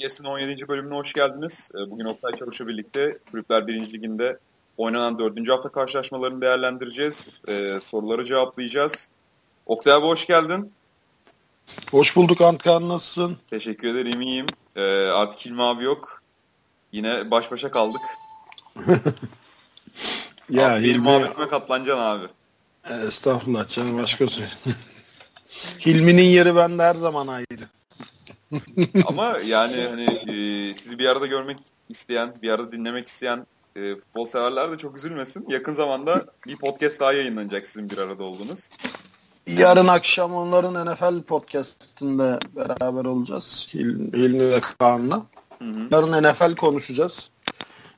[0.00, 0.68] Podcast'in 17.
[0.68, 1.70] bölümüne hoş geldiniz.
[1.74, 3.92] Ee, bugün Oktay Çavuş'la birlikte Kulüpler 1.
[3.92, 4.38] Liginde
[4.76, 5.48] oynanan 4.
[5.48, 7.34] hafta karşılaşmalarını değerlendireceğiz.
[7.48, 9.08] Ee, soruları cevaplayacağız.
[9.66, 10.72] Oktay abi hoş geldin.
[11.90, 13.36] Hoş bulduk Antkan nasılsın?
[13.50, 14.46] Teşekkür ederim iyiyim.
[14.76, 16.22] Ee, artık Hilmi abi yok.
[16.92, 18.02] Yine baş başa kaldık.
[20.50, 22.26] ya artık benim muhabbetime katlanacaksın abi.
[23.06, 24.40] Estağfurullah canım başkası.
[25.86, 27.68] Hilmi'nin yeri bende her zaman ayrı.
[29.06, 34.24] Ama yani hani e, sizi bir arada görmek isteyen, bir arada dinlemek isteyen e, futbol
[34.24, 35.46] severler de çok üzülmesin.
[35.48, 38.70] Yakın zamanda bir podcast daha yayınlanacak sizin bir arada olduğunuz.
[39.46, 43.68] Yarın akşam onların NFL podcastinde beraber olacağız.
[43.74, 45.22] Hilmi, Hilmi ve Kaan'la.
[45.90, 47.30] Yarın NFL konuşacağız.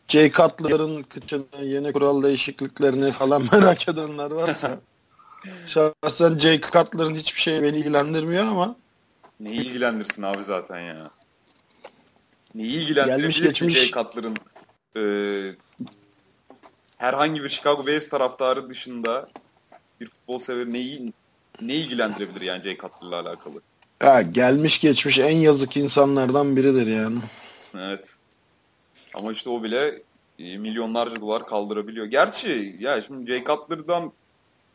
[0.08, 4.80] Jay Cutler'ın kıçını, yeni kural değişikliklerini falan merak edenler varsa.
[5.66, 8.76] Şahsen Jay Cutler'ın hiçbir şey beni ilgilendirmiyor ama
[9.42, 11.10] Neyi ilgilendirsin abi zaten ya?
[12.54, 13.74] Neyi ilgilendirebilir geçmiş...
[13.74, 14.36] Jay Cutler'ın
[14.96, 15.02] e,
[16.98, 19.28] herhangi bir Chicago Bears taraftarı dışında
[20.00, 21.12] bir futbol sever neyi
[21.60, 23.60] ne ilgilendirebilir yani Jay Cutler'la alakalı?
[24.02, 27.18] Ya gelmiş geçmiş en yazık insanlardan biridir yani.
[27.74, 28.16] Evet.
[29.14, 30.02] Ama işte o bile
[30.38, 32.06] e, milyonlarca dolar kaldırabiliyor.
[32.06, 34.12] Gerçi ya şimdi Jay Cutler'dan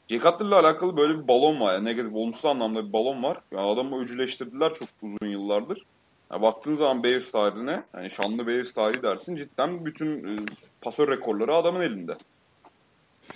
[0.09, 1.73] Jay Cutler'la alakalı böyle bir balon var.
[1.73, 3.37] Yani negatif, olumsuz anlamda bir balon var.
[3.51, 5.85] Yani adamı öcüleştirdiler çok uzun yıllardır.
[6.31, 10.45] Yani baktığın zaman Bears tarihine, yani şanlı Bears tarihi dersin cidden bütün e,
[10.81, 12.17] pasör rekorları adamın elinde.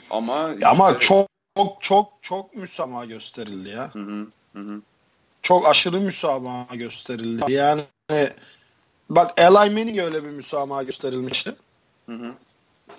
[0.09, 0.67] Ama işte...
[0.67, 3.89] Ama çok çok çok çok müsamaha gösterildi ya.
[3.93, 4.81] Hı hı, hı.
[5.41, 7.53] Çok aşırı müsamaha gösterildi.
[7.53, 7.83] Yani
[9.09, 11.55] bak Eli Manning öyle bir müsamaha gösterilmişti.
[12.05, 12.33] Hı hı.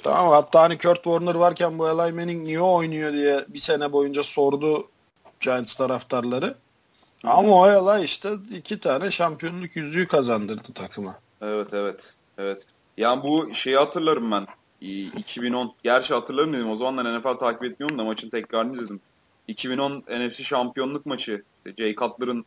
[0.02, 4.22] Tamam hatta hani Kurt Warner varken bu Eli Manning niye oynuyor diye bir sene boyunca
[4.22, 4.88] sordu
[5.40, 6.54] Giants taraftarları.
[7.24, 11.18] Ama o Eli işte iki tane şampiyonluk yüzüğü kazandırdı takıma.
[11.42, 12.14] Evet evet.
[12.38, 12.66] Evet.
[12.96, 14.46] Yani bu şeyi hatırlarım ben.
[14.80, 15.74] 2010.
[15.82, 16.70] Gerçi hatırlarım dedim.
[16.70, 19.00] O zamanlar NFL takip etmiyorum da maçın tekrarını izledim.
[19.48, 21.42] 2010 NFC şampiyonluk maçı.
[21.78, 22.44] Jay Cutler'ın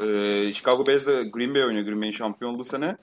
[0.00, 1.84] e, Chicago Bears'le Green Bay oynuyor.
[1.84, 2.96] Green Bay'in şampiyon olduğu sene.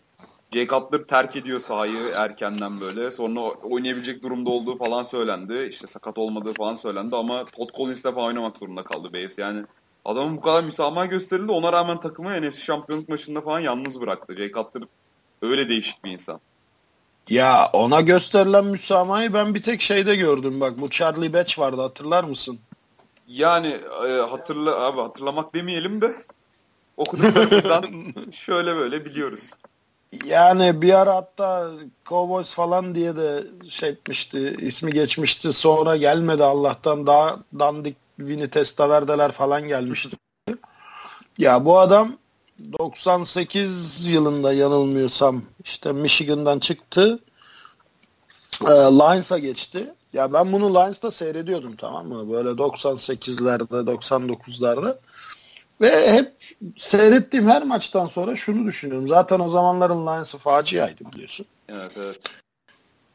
[0.53, 3.11] Jay Cutler terk ediyor sahayı erkenden böyle.
[3.11, 5.67] Sonra oynayabilecek durumda olduğu falan söylendi.
[5.69, 9.37] İşte sakat olmadığı falan söylendi ama Todd Collins'le falan oynamak zorunda kaldı Bears.
[9.37, 9.63] Yani
[10.05, 11.51] adamın bu kadar müsamaha gösterildi.
[11.51, 14.35] Ona rağmen takımı NFC şampiyonluk maçında falan yalnız bıraktı.
[14.35, 14.83] Jay Cutler
[15.41, 16.39] öyle değişik bir insan.
[17.29, 20.81] Ya ona gösterilen müsamahayı ben bir tek şeyde gördüm bak.
[20.81, 22.59] Bu Charlie Batch vardı hatırlar mısın?
[23.27, 23.77] Yani
[24.07, 26.15] e, hatırla abi hatırlamak demeyelim de
[26.97, 27.85] okuduklarımızdan
[28.31, 29.51] şöyle böyle biliyoruz.
[30.25, 31.71] Yani bir ara hatta
[32.05, 35.53] Cowboys falan diye de şey etmişti, ismi geçmişti.
[35.53, 40.17] Sonra gelmedi Allah'tan daha dandik Vini Testaverdeler falan gelmişti.
[41.37, 42.17] ya bu adam
[42.79, 47.19] 98 yılında yanılmıyorsam işte Michigan'dan çıktı.
[48.61, 49.93] E, Lions'a geçti.
[50.13, 52.31] Ya ben bunu Lions'ta seyrediyordum tamam mı?
[52.31, 54.97] Böyle 98'lerde, 99'larda.
[55.81, 56.33] Ve hep
[56.77, 59.07] seyrettiğim her maçtan sonra şunu düşünüyorum.
[59.07, 61.45] Zaten o zamanların Lions'ı faciaydı biliyorsun.
[61.69, 62.19] Evet evet.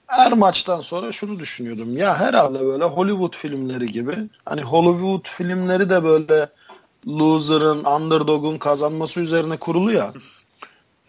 [0.06, 1.96] Her maçtan sonra şunu düşünüyordum.
[1.96, 4.16] Ya herhalde böyle Hollywood filmleri gibi.
[4.44, 6.48] Hani Hollywood filmleri de böyle
[7.06, 10.12] loser'ın, underdog'un kazanması üzerine kurulu ya.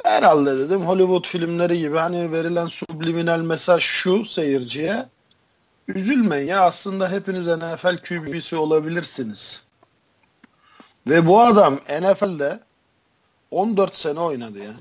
[0.04, 5.06] Herhalde dedim Hollywood filmleri gibi hani verilen subliminal mesaj şu seyirciye.
[5.88, 9.65] Üzülmeyin ya aslında hepiniz NFL QB'si olabilirsiniz.
[11.08, 12.60] Ve bu adam NFL'de
[13.52, 14.74] 14 sene oynadı ya.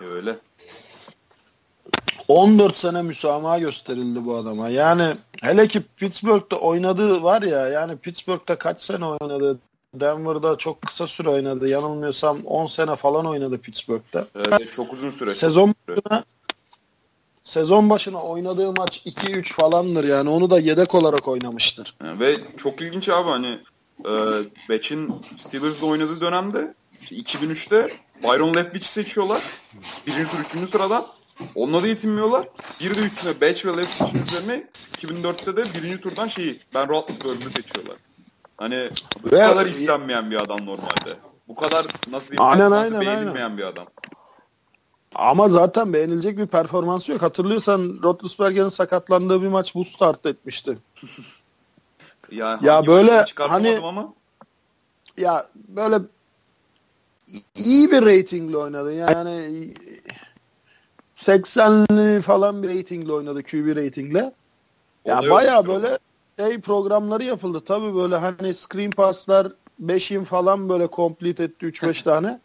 [0.00, 0.36] Öyle.
[2.28, 4.68] 14 sene müsamaha gösterildi bu adama.
[4.68, 9.58] Yani hele ki Pittsburgh'da oynadığı var ya yani Pittsburgh'da kaç sene oynadı?
[9.94, 11.68] Denver'da çok kısa süre oynadı.
[11.68, 14.26] Yanılmıyorsam 10 sene falan oynadı Pittsburgh'da.
[14.34, 15.34] Evet, çok uzun süre.
[15.34, 16.24] Sezon başına
[17.44, 20.30] sezon başına oynadığı maç 2-3 falandır yani.
[20.30, 21.96] Onu da yedek olarak oynamıştır.
[22.02, 23.58] ve çok ilginç abi hani
[24.04, 24.12] e,
[24.68, 26.74] Beç'in Steelers'da oynadığı dönemde
[27.10, 27.88] 2003'te
[28.22, 29.42] Byron Leftwich'i seçiyorlar.
[30.06, 31.06] Birinci tur üçüncü sıradan.
[31.54, 32.48] Onunla da yetinmiyorlar.
[32.80, 34.64] Bir de üstüne Batch ve Leftwich'in üzerine
[34.96, 37.96] 2004'te de birinci turdan şeyi Ben Roethlisberger'ı seçiyorlar.
[38.56, 38.90] Hani
[39.24, 41.16] bu ve, kadar istenmeyen bir adam normalde.
[41.48, 43.58] Bu kadar nasıl aynen, nasıl aynen, beğenilmeyen aynen.
[43.58, 43.86] bir adam.
[45.14, 47.22] Ama zaten beğenilecek bir performansı yok.
[47.22, 50.78] Hatırlıyorsan Roethlisberger'in sakatlandığı bir maç bu start etmişti.
[52.30, 54.14] ya, ya böyle hani ama.
[55.18, 55.98] ya böyle
[57.54, 58.92] iyi bir ratingle oynadı.
[58.92, 59.74] Yani
[61.16, 63.42] 80'li falan bir ratingle oynadı.
[63.42, 64.32] QB ratingle.
[65.04, 65.98] Ya baya böyle
[66.38, 67.62] şey programları yapıldı.
[67.66, 69.52] Tabii böyle hani screen passlar
[69.84, 72.40] 5'in falan böyle complete etti 3-5 tane.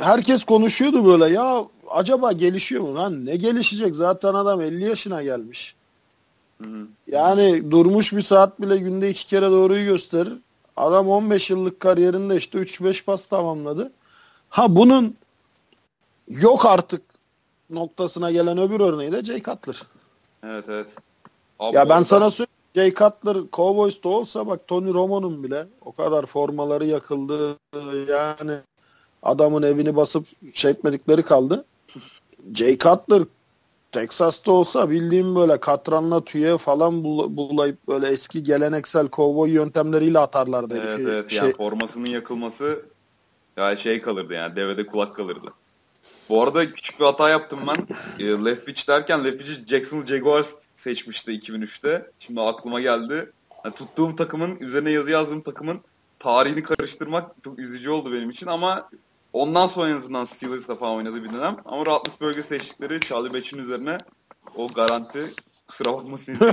[0.00, 3.26] Herkes konuşuyordu böyle ya acaba gelişiyor mu lan?
[3.26, 3.94] Ne gelişecek?
[3.96, 5.74] Zaten adam 50 yaşına gelmiş.
[6.62, 6.86] Hı hı.
[7.06, 10.32] Yani durmuş bir saat bile günde iki kere doğruyu gösterir.
[10.76, 13.92] Adam 15 yıllık kariyerinde işte 3-5 pas tamamladı.
[14.48, 15.16] Ha bunun
[16.28, 17.02] yok artık
[17.70, 19.82] noktasına gelen öbür örneği de Jay Cutler.
[20.44, 20.96] Evet evet.
[21.58, 25.92] Abi Ya ben arada- sana söyleyeyim Jay Cutler Cowboys'ta olsa bak Tony Romo'nun bile o
[25.92, 27.56] kadar formaları yakıldı.
[28.08, 28.52] Yani
[29.22, 31.64] adamın evini basıp şey etmedikleri kaldı.
[32.54, 33.22] Jay Cutler
[33.92, 40.74] Texas'ta olsa bildiğim böyle katranla tüye falan bul- bulayıp böyle eski geleneksel kovboy yöntemleriyle atarlardı.
[40.76, 41.08] Evet herifi.
[41.10, 42.82] evet Şey- yani formasının yakılması
[43.56, 45.52] ya şey kalırdı yani devede kulak kalırdı.
[46.28, 47.86] Bu arada küçük bir hata yaptım ben.
[48.24, 52.10] E, Leftwich derken Leftwich'i Jacksonville Jaguars seçmişti 2003'te.
[52.18, 53.32] Şimdi aklıma geldi.
[53.64, 55.80] Yani tuttuğum takımın, üzerine yazı yazdığım takımın
[56.18, 58.88] tarihini karıştırmak çok üzücü oldu benim için ama
[59.34, 61.56] ondan sonra en azından Steelers'la falan oynadı bir dönem.
[61.64, 63.98] Ama Roethlisberger'i seçtikleri Charlie Batch'in üzerine
[64.56, 65.30] o garanti
[65.68, 66.36] kusura bakmasın.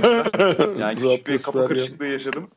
[0.78, 1.68] Yani küçük bir kafa Roethlisberger.
[1.68, 2.48] karışıklığı yaşadım.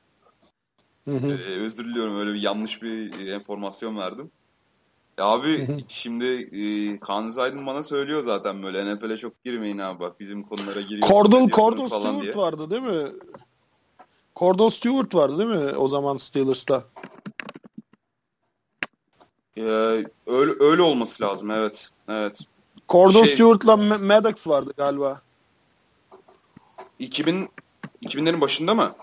[1.06, 1.28] Hı hı.
[1.28, 4.32] Ee, özür diliyorum öyle bir yanlış bir e, enformasyon verdim.
[5.18, 10.20] Ya abi şimdi e, Kaan Zaydın bana söylüyor zaten böyle NFL'e çok girmeyin abi bak
[10.20, 12.36] bizim konulara giriyorsunuz Cordell, Cordell Stewart diye.
[12.36, 13.12] vardı değil mi?
[14.36, 16.84] Cordell Stewart vardı değil mi o zaman Steelers'ta?
[19.58, 19.62] Ee,
[20.28, 21.90] öyle, öyle olması lazım evet.
[22.10, 22.40] Evet.
[22.90, 25.22] Cordell Şey- Stewart'la Ma- Maddox vardı galiba.
[27.00, 27.50] 2000
[28.04, 28.96] 2000'lerin başında mı?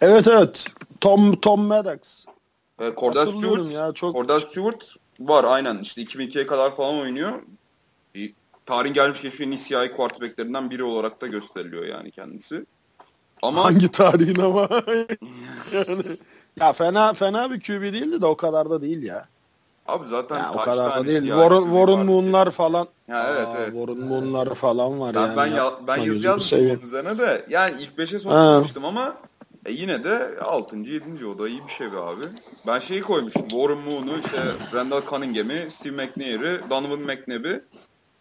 [0.00, 0.64] Evet evet.
[1.00, 2.24] Tom Tom Maddox.
[2.80, 7.42] Ee, Cordell Stewart, ya, çok- Cordell Stewart var aynen işte 2002'ye kadar falan oynuyor.
[8.16, 8.20] E,
[8.66, 12.66] tarihin gelmiş geçmiş en iyi siyahi quarterbacklerinden biri olarak da gösteriliyor yani kendisi.
[13.42, 14.68] Ama Hangi tarihin ama?
[15.72, 16.02] yani,
[16.60, 19.28] ya fena fena bir QB değildi de o kadar da değil ya.
[19.86, 21.20] abi zaten ya o kadar da değil.
[21.22, 22.06] Warren, Warren?
[22.06, 22.88] Moon'lar falan.
[23.08, 23.72] Ya evet Aa, evet.
[23.74, 25.36] Warren Moon'lar falan var Ben, yani.
[25.36, 27.46] ben, ya, ben onun üzerine de.
[27.50, 28.18] Yani ilk 5'e Ha.
[28.18, 29.16] sokmamıştım ama
[29.66, 30.76] e, yine de 6.
[30.76, 31.26] 7.
[31.26, 32.24] o da iyi bir şey be abi.
[32.66, 33.48] Ben şeyi koymuştum.
[33.48, 34.38] Warren Moon'u, işte
[34.74, 37.64] Randall Cunningham'i, Steve McNair'i, Donovan McNabb'i.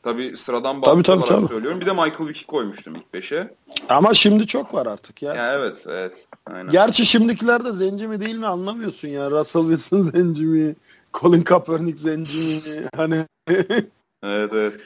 [0.03, 1.47] Tabi sıradan Tabii, bağımsız tabii, olarak tabii.
[1.47, 1.81] söylüyorum.
[1.81, 3.53] Bir de Michael Vick'i koymuştum ilk 5'e.
[3.89, 5.33] Ama şimdi çok var artık ya.
[5.33, 6.27] Ya evet, evet.
[6.45, 6.71] Aynen.
[6.71, 9.31] Gerçi şimdikilerde zenci mi değil mi anlamıyorsun ya.
[9.31, 10.75] Russell Wilson zenci mi?
[11.13, 12.87] Colin Kaepernick zenci mi?
[12.95, 13.25] Hani
[14.23, 14.81] Evet, evet.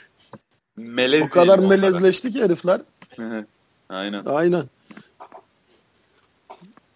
[0.78, 2.81] Melez o kadar melezleşti ki herifler.
[3.90, 4.25] Aynen.
[4.25, 4.63] Aynen.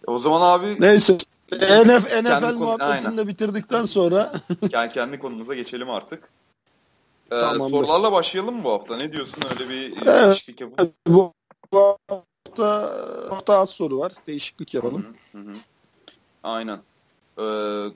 [0.06, 1.16] O zaman abi Neyse.
[1.52, 4.32] NF, NFL konu- muhabbetini de bitirdikten sonra
[4.94, 6.28] kendi konumuza geçelim artık.
[7.32, 7.70] Ee, Tamamdır.
[7.70, 8.96] sorularla başlayalım mı bu hafta?
[8.96, 9.42] Ne diyorsun?
[9.50, 10.26] Öyle bir Evet.
[10.26, 10.92] değişiklik yapalım.
[11.06, 11.32] bu
[11.72, 12.26] bu hafta,
[13.30, 14.12] bu hafta az soru var.
[14.26, 15.06] Değişiklik yapalım.
[15.32, 15.52] Hı hı.
[16.42, 16.78] Aynen.
[17.38, 17.86] Ee,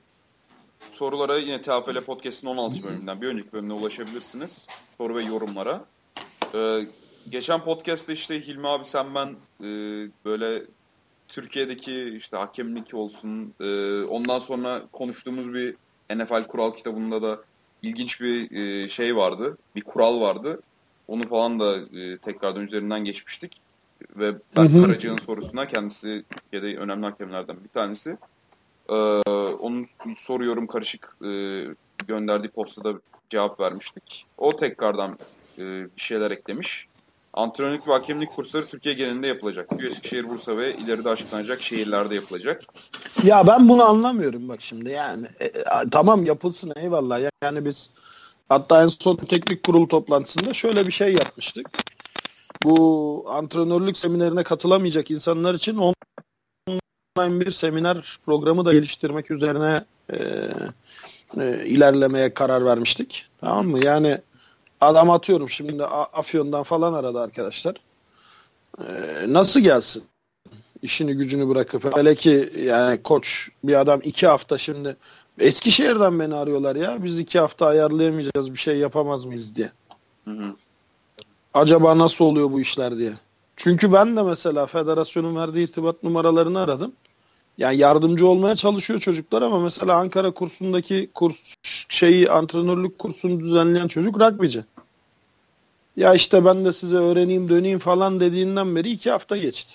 [0.91, 4.67] sorulara yine TFL Podcast'ın 16 bölümünden bir önceki bölümüne ulaşabilirsiniz.
[4.99, 5.85] Soru ve yorumlara.
[6.55, 6.87] Ee,
[7.31, 9.29] geçen podcast'te işte Hilmi abi sen ben
[9.61, 9.69] e,
[10.25, 10.63] böyle
[11.29, 15.75] Türkiye'deki işte hakemlik olsun e, ondan sonra konuştuğumuz bir
[16.15, 17.39] NFL kural kitabında da
[17.87, 19.59] ilginç bir e, şey vardı.
[19.77, 20.61] Bir kural vardı.
[21.09, 23.61] Onu falan da e, tekrardan üzerinden geçmiştik.
[24.17, 24.83] Ve ben.
[24.83, 28.17] Karaca'nın sorusuna kendisi Türkiye'de önemli hakemlerden bir tanesi.
[28.89, 28.95] Ee,
[29.61, 29.87] onun
[30.17, 31.65] soruyorum karışık e,
[32.07, 32.95] gönderdiği postada
[33.29, 34.27] cevap vermiştik.
[34.39, 35.19] O tekrardan
[35.59, 35.63] e,
[35.97, 36.89] bir şeyler eklemiş.
[37.37, 39.69] Antrenörlük ve hakemlik kursları Türkiye genelinde yapılacak.
[39.87, 42.63] Eskişehir, Bursa ve ileride açıklanacak şehirlerde yapılacak.
[43.25, 45.27] Ya ben bunu anlamıyorum bak şimdi yani.
[45.41, 47.21] E, e, tamam yapılsın eyvallah.
[47.45, 47.91] Yani biz
[48.49, 51.69] hatta en son teknik kurul toplantısında şöyle bir şey yapmıştık.
[52.65, 60.17] Bu antrenörlük seminerine katılamayacak insanlar için online bir seminer programı da geliştirmek üzerine e,
[61.41, 63.27] e, ilerlemeye karar vermiştik.
[63.41, 63.79] Tamam mı?
[63.85, 64.19] Yani
[64.81, 67.75] adam atıyorum şimdi Afyon'dan falan aradı arkadaşlar.
[68.79, 68.85] E,
[69.29, 70.05] nasıl gelsin?
[70.83, 74.97] işini gücünü bırakıp hele ki yani koç bir adam iki hafta şimdi
[75.39, 79.71] Eskişehir'den beni arıyorlar ya biz iki hafta ayarlayamayacağız bir şey yapamaz mıyız diye.
[80.25, 80.55] Hı hı.
[81.55, 83.13] Acaba nasıl oluyor bu işler diye.
[83.57, 86.93] Çünkü ben de mesela federasyonun verdiği irtibat numaralarını aradım.
[87.59, 91.37] Yani yardımcı olmaya çalışıyor çocuklar ama mesela Ankara kursundaki kurs
[91.89, 94.65] şeyi antrenörlük kursunu düzenleyen çocuk rugbyci.
[95.97, 99.75] Ya işte ben de size öğreneyim döneyim falan dediğinden beri iki hafta geçti.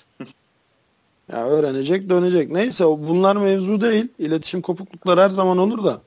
[1.32, 2.52] Ya öğrenecek dönecek.
[2.52, 4.08] Neyse bunlar mevzu değil.
[4.20, 6.02] İletişim kopuklukları her zaman olur da.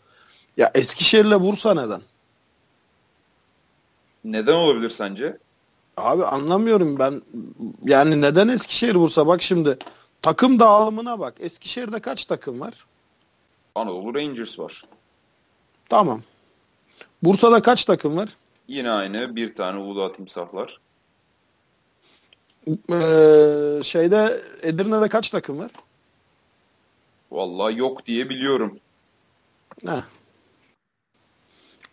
[0.56, 2.02] Ya Eskişehir'le Bursa neden?
[4.24, 5.38] Neden olabilir sence?
[5.96, 7.22] Abi anlamıyorum ben.
[7.84, 9.26] Yani neden Eskişehir Bursa?
[9.26, 9.78] Bak şimdi
[10.24, 11.34] takım dağılımına bak.
[11.40, 12.86] Eskişehir'de kaç takım var?
[13.74, 14.82] Anadolu Rangers var.
[15.88, 16.22] Tamam.
[17.22, 18.28] Bursa'da kaç takım var?
[18.68, 20.80] Yine aynı bir tane Uludağ Timsahlar.
[22.68, 25.70] Ee, şeyde Edirne'de kaç takım var?
[27.30, 28.78] Vallahi yok diye biliyorum.
[29.86, 30.02] Heh.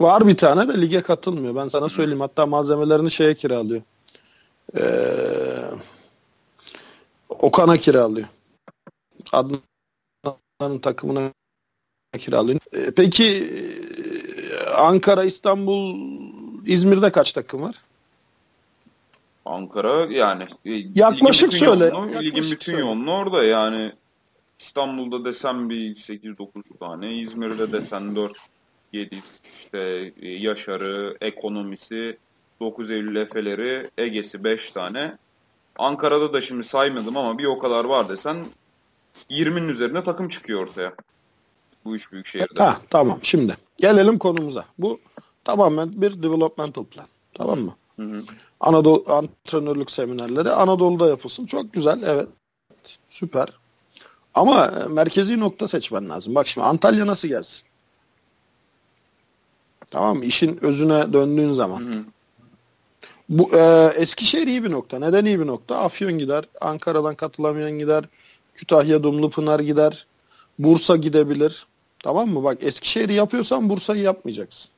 [0.02, 1.56] Var bir tane de lige katılmıyor.
[1.56, 2.22] Ben sana söyleyeyim.
[2.22, 3.82] Hatta malzemelerini şeye kiralıyor.
[4.78, 5.50] Ee,
[7.42, 8.28] Okan'a kiralıyor.
[9.32, 11.32] Adnan'ın takımına
[12.20, 12.60] kiralıyor.
[12.74, 15.96] Ee, peki e, Ankara, İstanbul,
[16.66, 17.76] İzmir'de kaç takım var?
[19.46, 21.86] Ankara yani e, Yaklaşık söyle.
[21.86, 22.80] Yoğunluğu, Yaklaşık ligin bütün söyle.
[22.80, 23.92] yoğunluğu orada yani
[24.60, 26.48] İstanbul'da desen bir 8-9
[26.80, 28.38] tane, İzmir'de desen 4
[28.94, 29.22] 7
[29.52, 32.18] işte e, Yaşar'ı, ekonomisi,
[32.60, 35.18] 9 Eylül Efe'leri, Ege'si 5 tane.
[35.82, 38.46] Ankara'da da şimdi saymadım ama bir o kadar var desen
[39.30, 40.94] 20'nin üzerinde takım çıkıyor ortaya.
[41.86, 42.64] Bu üç büyük şehirde.
[42.64, 43.58] Ha, tamam şimdi.
[43.78, 44.66] Gelelim konumuza.
[44.78, 45.00] Bu
[45.44, 47.08] tamamen bir developmental plan.
[47.34, 47.76] Tamam mı?
[47.96, 48.24] Hı hı.
[48.60, 51.46] Anadolu antrenörlük seminerleri Anadolu'da yapılsın.
[51.46, 52.28] Çok güzel evet.
[53.10, 53.48] Süper.
[54.34, 56.36] Ama e, merkezi nokta seçmen lazım.
[56.36, 57.62] Bak şimdi Antalya nasıl gelsin?
[59.92, 60.26] Tamam mı?
[60.26, 61.80] İşin özüne döndüğün zaman.
[61.82, 62.04] Hı hı.
[63.30, 65.00] Bu e, Eskişehir iyi bir nokta.
[65.00, 65.78] Neden iyi bir nokta?
[65.78, 66.46] Afyon gider.
[66.62, 68.04] Ankara'dan katılamayan gider.
[68.56, 70.06] Kütahya, Dumlupınar gider.
[70.60, 71.66] Bursa gidebilir.
[72.00, 72.44] Tamam mı?
[72.44, 74.72] Bak Eskişehir'i yapıyorsan Bursa'yı yapmayacaksın.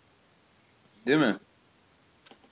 [1.08, 1.38] Değil mi?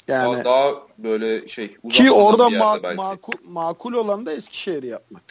[0.07, 2.95] Yani Daha, daha böyle şey Ki orada ma- belki.
[2.95, 5.24] makul, makul olan da Eskişehir'i yapmak.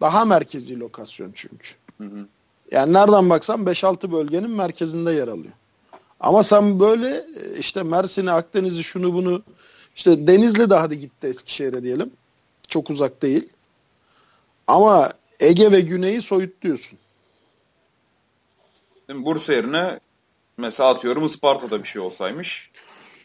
[0.00, 1.68] Daha merkezi lokasyon çünkü.
[1.98, 2.26] Hı hı.
[2.70, 5.52] Yani nereden baksan 5-6 bölgenin merkezinde yer alıyor.
[6.22, 9.42] Ama sen böyle e, işte Mersin'i, Akdeniz'i, şunu bunu
[9.96, 12.10] işte Denizli de hadi gitti Eskişehir'e diyelim.
[12.68, 13.48] Çok uzak değil.
[14.66, 16.98] Ama Ege ve Güney'i soyutluyorsun.
[19.14, 20.00] Bursa yerine
[20.58, 22.70] mesela atıyorum Isparta'da bir şey olsaymış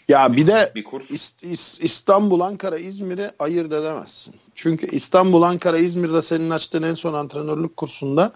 [0.07, 1.11] Ya bir de bir kurs.
[1.11, 4.35] İs- İs- İstanbul, Ankara, İzmir'i ayırt edemezsin.
[4.55, 8.33] Çünkü İstanbul, Ankara, İzmir'de senin açtığın en son antrenörlük kursunda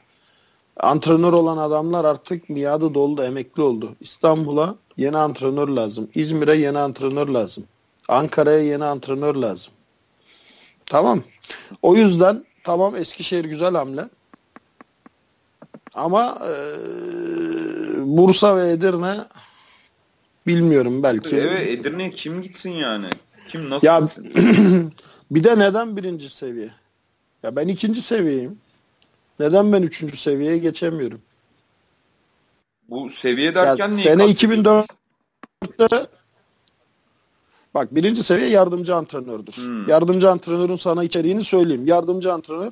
[0.82, 3.96] antrenör olan adamlar artık miadı doldu, emekli oldu.
[4.02, 6.10] İstanbul'a yeni antrenör lazım.
[6.16, 7.64] İzmir'e yeni antrenör lazım.
[8.08, 9.74] Ankara'ya yeni antrenör lazım.
[10.86, 11.24] Tamam.
[11.82, 14.10] O yüzden tamam Eskişehir güzel hamle.
[15.94, 16.76] Ama eee,
[17.98, 19.18] Bursa ve Edirne
[20.48, 21.36] bilmiyorum belki.
[21.36, 23.10] Evet Edirne'ye kim gitsin yani?
[23.48, 24.34] Kim nasıl Ya gitsin?
[25.32, 26.72] bir de neden birinci seviye?
[27.44, 28.58] Ya ben ikinci seviyeyim.
[29.42, 31.22] Neden ben üçüncü seviyeye geçemiyorum?
[32.90, 34.64] Bu seviye derken niye sene kastediyorsun?
[34.64, 36.08] 2004'te
[37.74, 39.54] bak birinci seviye yardımcı antrenördür.
[39.54, 39.90] Hmm.
[39.90, 41.88] Yardımcı antrenörün sana içeriğini söyleyeyim.
[41.88, 42.72] Yardımcı antrenör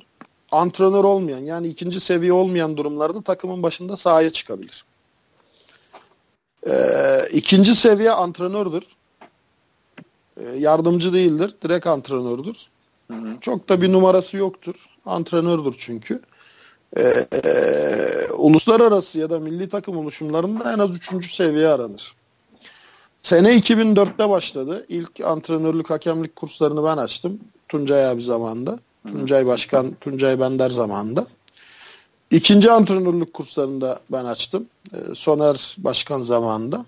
[0.50, 4.84] antrenör olmayan yani ikinci seviye olmayan durumlarda takımın başında sahaya çıkabilir.
[6.66, 8.84] Ee, ikinci seviye antrenördür.
[10.36, 11.54] Ee, yardımcı değildir.
[11.62, 12.56] Direkt antrenördür.
[13.10, 13.40] Hı hı.
[13.40, 14.74] Çok da bir numarası yoktur.
[15.06, 16.20] Antrenördür çünkü.
[16.98, 17.26] E,
[18.38, 22.14] uluslararası ya da milli takım oluşumlarında en az üçüncü seviye aranır.
[23.22, 24.86] Sene 2004'te başladı.
[24.88, 27.40] İlk antrenörlük hakemlik kurslarını ben açtım.
[27.68, 28.78] Tuncay abi zamanında.
[29.06, 31.26] Tuncay Başkan, Tuncay Bender zamanında.
[32.30, 34.66] İkinci antrenörlük kurslarında ben açtım.
[34.94, 36.84] Ee, Soner Başkan zamanında.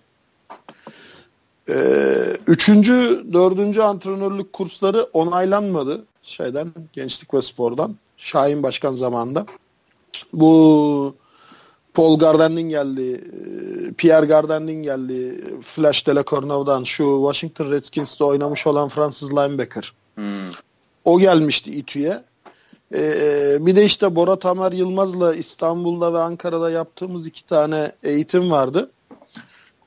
[1.69, 7.97] Ee, üçüncü, dördüncü antrenörlük kursları onaylanmadı şeyden, Gençlik ve Spor'dan.
[8.17, 9.47] Şahin Başkan zamanında.
[10.33, 11.15] Bu
[11.95, 19.31] Paul Garden'in geldi, e, Pierre Garden'in geldi, Flash Delacourneau'dan şu Washington Redskins'te oynamış olan Fransız
[19.31, 19.93] linebacker.
[20.15, 20.51] Hmm.
[21.05, 22.23] O gelmişti İTÜ'ye.
[22.95, 28.91] Ee, bir de işte Bora Tamer Yılmaz'la İstanbul'da ve Ankara'da yaptığımız iki tane eğitim vardı.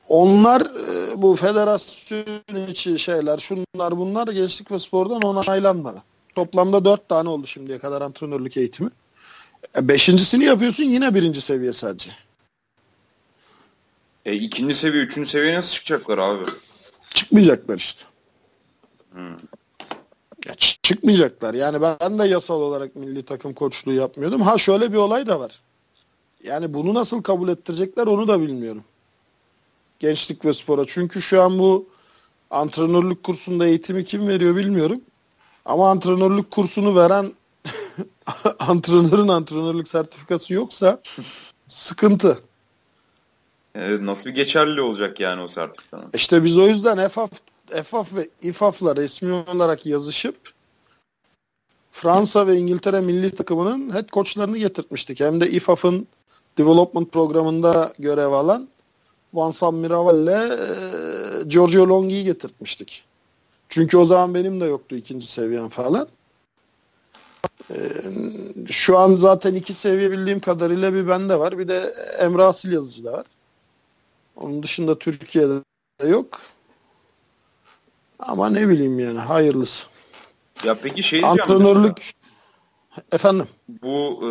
[0.10, 6.04] Onlar e, bu federasyon içi şeyler, şunlar bunlar gençlik ve spordan onaylanmadı.
[6.36, 8.90] Toplamda dört tane oldu şimdiye kadar antrenörlük eğitimi.
[9.82, 12.12] Beşincisini yapıyorsun yine birinci seviye sadece.
[14.26, 16.44] E ikinci seviye, üçüncü seviyeye nasıl çıkacaklar abi?
[17.10, 18.02] Çıkmayacaklar işte.
[19.12, 19.32] Hmm.
[20.46, 21.54] Ya çı- çıkmayacaklar.
[21.54, 24.42] Yani ben de yasal olarak milli takım koçluğu yapmıyordum.
[24.42, 25.62] Ha şöyle bir olay da var.
[26.44, 28.84] Yani bunu nasıl kabul ettirecekler onu da bilmiyorum.
[30.00, 30.86] Gençlik ve spora.
[30.88, 31.90] Çünkü şu an bu
[32.50, 35.02] antrenörlük kursunda eğitimi kim veriyor bilmiyorum.
[35.66, 37.34] Ama antrenörlük kursunu veren
[38.60, 41.02] antrenörün antrenörlük sertifikası yoksa
[41.68, 42.40] sıkıntı.
[43.76, 46.10] E, nasıl bir geçerli olacak yani o sertifikanın?
[46.14, 47.32] İşte biz o yüzden EFAF,
[47.72, 50.36] EFAF ve İFAF'la resmi olarak yazışıp
[51.92, 55.20] Fransa ve İngiltere milli takımının head koçlarını getirtmiştik.
[55.20, 56.08] Hem de İFAF'ın
[56.58, 58.68] development programında görev alan
[59.34, 63.04] Vincent Miraval ile e, Giorgio Longhi'yi getirtmiştik.
[63.70, 66.08] Çünkü o zaman benim de yoktu ikinci seviyem falan.
[67.72, 67.78] E,
[68.72, 71.58] şu an zaten iki seviye bildiğim kadarıyla bir bende var.
[71.58, 73.26] Bir de Emre Asil yazıcı da var.
[74.36, 75.62] Onun dışında Türkiye'de
[76.02, 76.42] de yok.
[78.20, 79.86] Ama ne bileyim yani hayırlısı.
[80.64, 83.48] Ya peki şey diyeceğim Antrenörlük mesela, efendim.
[83.68, 84.30] Bu e,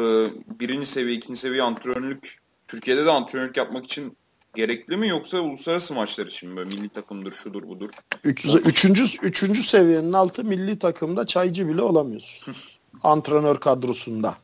[0.61, 2.39] birinci seviye, ikinci seviye antrenörlük
[2.69, 4.17] Türkiye'de de antrenörlük yapmak için
[4.55, 7.91] gerekli mi yoksa uluslararası maçlar için böyle milli takımdır, şudur budur?
[8.25, 12.55] Üç, üçüncü, üçüncü seviyenin altı milli takımda çaycı bile olamıyorsun.
[13.03, 14.35] Antrenör kadrosunda.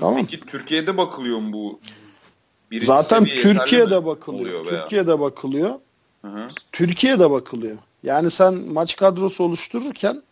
[0.00, 0.16] Tamam.
[0.16, 1.80] Peki Türkiye'de bakılıyor mu bu?
[2.70, 4.66] Birinci Zaten Türkiye'de bakılıyor.
[4.66, 5.74] Türkiye'de bakılıyor.
[6.22, 6.48] Hı hı.
[6.72, 7.76] Türkiye'de bakılıyor.
[8.02, 10.22] Yani sen maç kadrosu oluştururken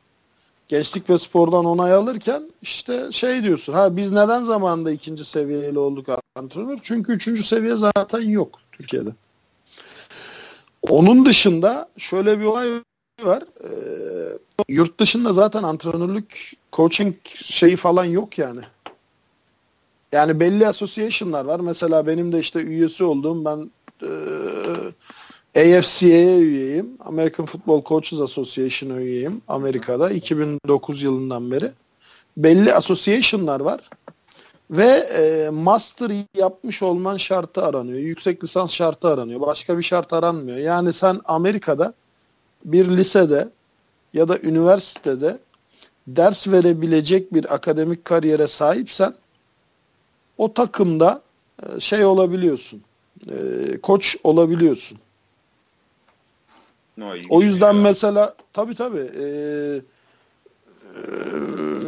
[0.69, 3.73] gençlik ve spordan onay alırken işte şey diyorsun.
[3.73, 6.79] Ha biz neden zamanında ikinci seviyeli olduk antrenör?
[6.83, 9.11] Çünkü üçüncü seviye zaten yok Türkiye'de.
[10.83, 12.71] Onun dışında şöyle bir olay
[13.25, 13.43] var.
[13.65, 13.71] E,
[14.69, 18.61] yurt dışında zaten antrenörlük, coaching şeyi falan yok yani.
[20.13, 21.61] Yani belli association'lar var.
[21.61, 23.71] Mesela benim de işte üyesi olduğum ben
[25.55, 26.97] e, AFCA'ya üyeyim.
[27.01, 31.71] American Football Coaches Association'a üyeyim Amerika'da 2009 yılından beri.
[32.37, 33.81] Belli association'lar var.
[34.71, 37.99] Ve e, master yapmış olman şartı aranıyor.
[37.99, 39.41] Yüksek lisans şartı aranıyor.
[39.41, 40.59] Başka bir şart aranmıyor.
[40.59, 41.95] Yani sen Amerika'da
[42.65, 43.49] bir lisede
[44.13, 45.39] ya da üniversitede
[46.07, 49.15] ders verebilecek bir akademik kariyere sahipsen
[50.39, 51.23] o takımda
[51.63, 52.83] e, şey olabiliyorsun.
[53.31, 53.35] E,
[53.83, 54.99] koç olabiliyorsun.
[56.97, 57.81] No, o yüzden ya.
[57.81, 61.01] mesela tabii tabii e, e,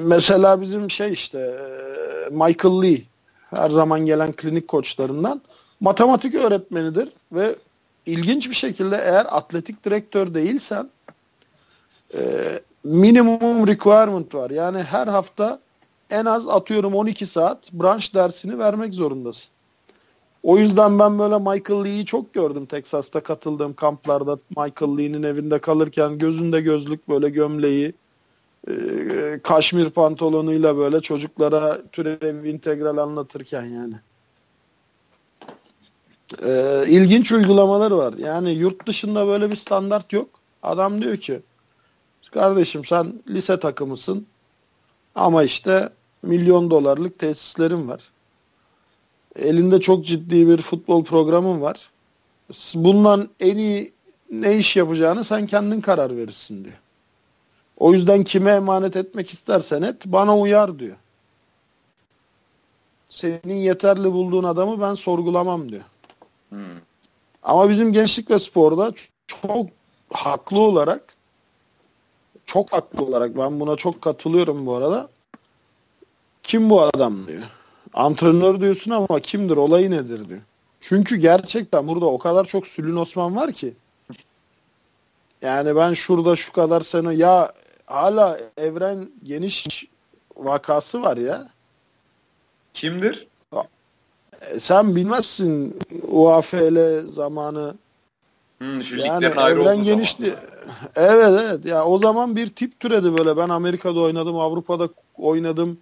[0.04, 3.02] mesela bizim şey işte e, Michael Lee
[3.50, 5.42] her zaman gelen klinik koçlarından
[5.80, 7.54] matematik öğretmenidir ve
[8.06, 10.90] ilginç bir şekilde eğer atletik direktör değilsen
[12.14, 12.20] e,
[12.84, 14.50] minimum requirement var.
[14.50, 15.60] Yani her hafta
[16.10, 19.54] en az atıyorum 12 saat branş dersini vermek zorundasın.
[20.42, 24.38] O yüzden ben böyle Michael Lee'yi çok gördüm Texas'ta katıldığım kamplarda.
[24.50, 27.92] Michael Lee'nin evinde kalırken gözünde gözlük böyle gömleği,
[28.68, 28.74] e,
[29.42, 33.94] kaşmir pantolonuyla böyle çocuklara türev integral anlatırken yani.
[36.42, 38.14] E, ilginç uygulamaları var.
[38.18, 40.28] Yani yurt dışında böyle bir standart yok.
[40.62, 41.40] Adam diyor ki
[42.34, 44.26] kardeşim sen lise takımısın
[45.14, 45.88] ama işte
[46.22, 48.00] milyon dolarlık tesislerim var.
[49.36, 51.90] Elinde çok ciddi bir futbol programın var.
[52.74, 53.92] Bundan en iyi
[54.30, 56.76] ne iş yapacağını sen kendin karar verirsin diyor.
[57.76, 60.96] O yüzden kime emanet etmek istersen et bana uyar diyor.
[63.08, 65.84] Senin yeterli bulduğun adamı ben sorgulamam diyor.
[67.42, 68.92] Ama bizim gençlik ve sporda
[69.26, 69.66] çok
[70.12, 71.14] haklı olarak
[72.46, 75.08] çok haklı olarak ben buna çok katılıyorum bu arada.
[76.42, 77.42] Kim bu adam diyor.
[77.94, 80.40] Antrenör diyorsun ama kimdir olayı nedir diyor.
[80.80, 83.74] Çünkü gerçekten burada o kadar çok Sülün Osman var ki.
[85.42, 87.52] Yani ben şurada şu kadar sene ya
[87.86, 89.66] hala evren geniş
[90.36, 91.48] vakası var ya.
[92.74, 93.26] Kimdir?
[94.50, 97.74] E, sen bilmezsin UAFL zamanı.
[98.58, 100.34] Hmm, şu yani evren genişti.
[100.96, 101.64] Evet evet.
[101.64, 103.36] Ya o zaman bir tip türedi böyle.
[103.36, 105.78] Ben Amerika'da oynadım, Avrupa'da oynadım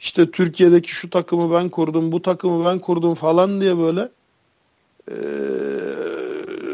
[0.00, 4.08] işte Türkiye'deki şu takımı ben kurdum, bu takımı ben kurdum falan diye böyle
[5.10, 5.16] e,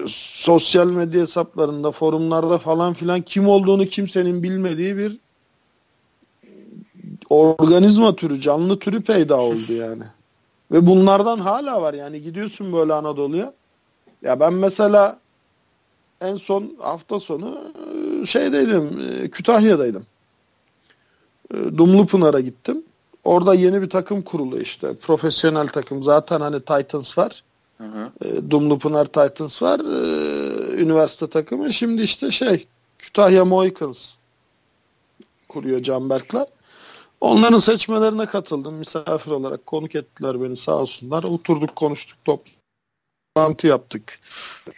[0.08, 5.18] sosyal medya hesaplarında, forumlarda falan filan kim olduğunu kimsenin bilmediği bir
[7.30, 10.02] organizma türü, canlı türü peyda oldu yani.
[10.70, 13.52] Ve bunlardan hala var yani gidiyorsun böyle Anadolu'ya.
[14.22, 15.18] Ya ben mesela
[16.20, 17.58] en son hafta sonu
[18.26, 18.90] şeydeydim,
[19.28, 20.06] Kütahya'daydım.
[21.52, 22.82] Dumlupınar'a gittim.
[23.24, 24.94] Orada yeni bir takım kuruluyor işte.
[24.94, 26.02] Profesyonel takım.
[26.02, 27.42] Zaten hani Titans var.
[27.78, 28.10] Hı hı.
[28.24, 29.80] E, Dumlupınar Titans var.
[29.80, 31.72] E, üniversite takımı.
[31.72, 32.66] Şimdi işte şey
[32.98, 33.98] Kütahya Mohicans
[35.48, 36.46] kuruyor Canberkler.
[37.20, 38.74] Onların seçmelerine katıldım.
[38.74, 41.24] Misafir olarak konuk ettiler beni sağ olsunlar.
[41.24, 44.18] Oturduk konuştuk toplantı yaptık.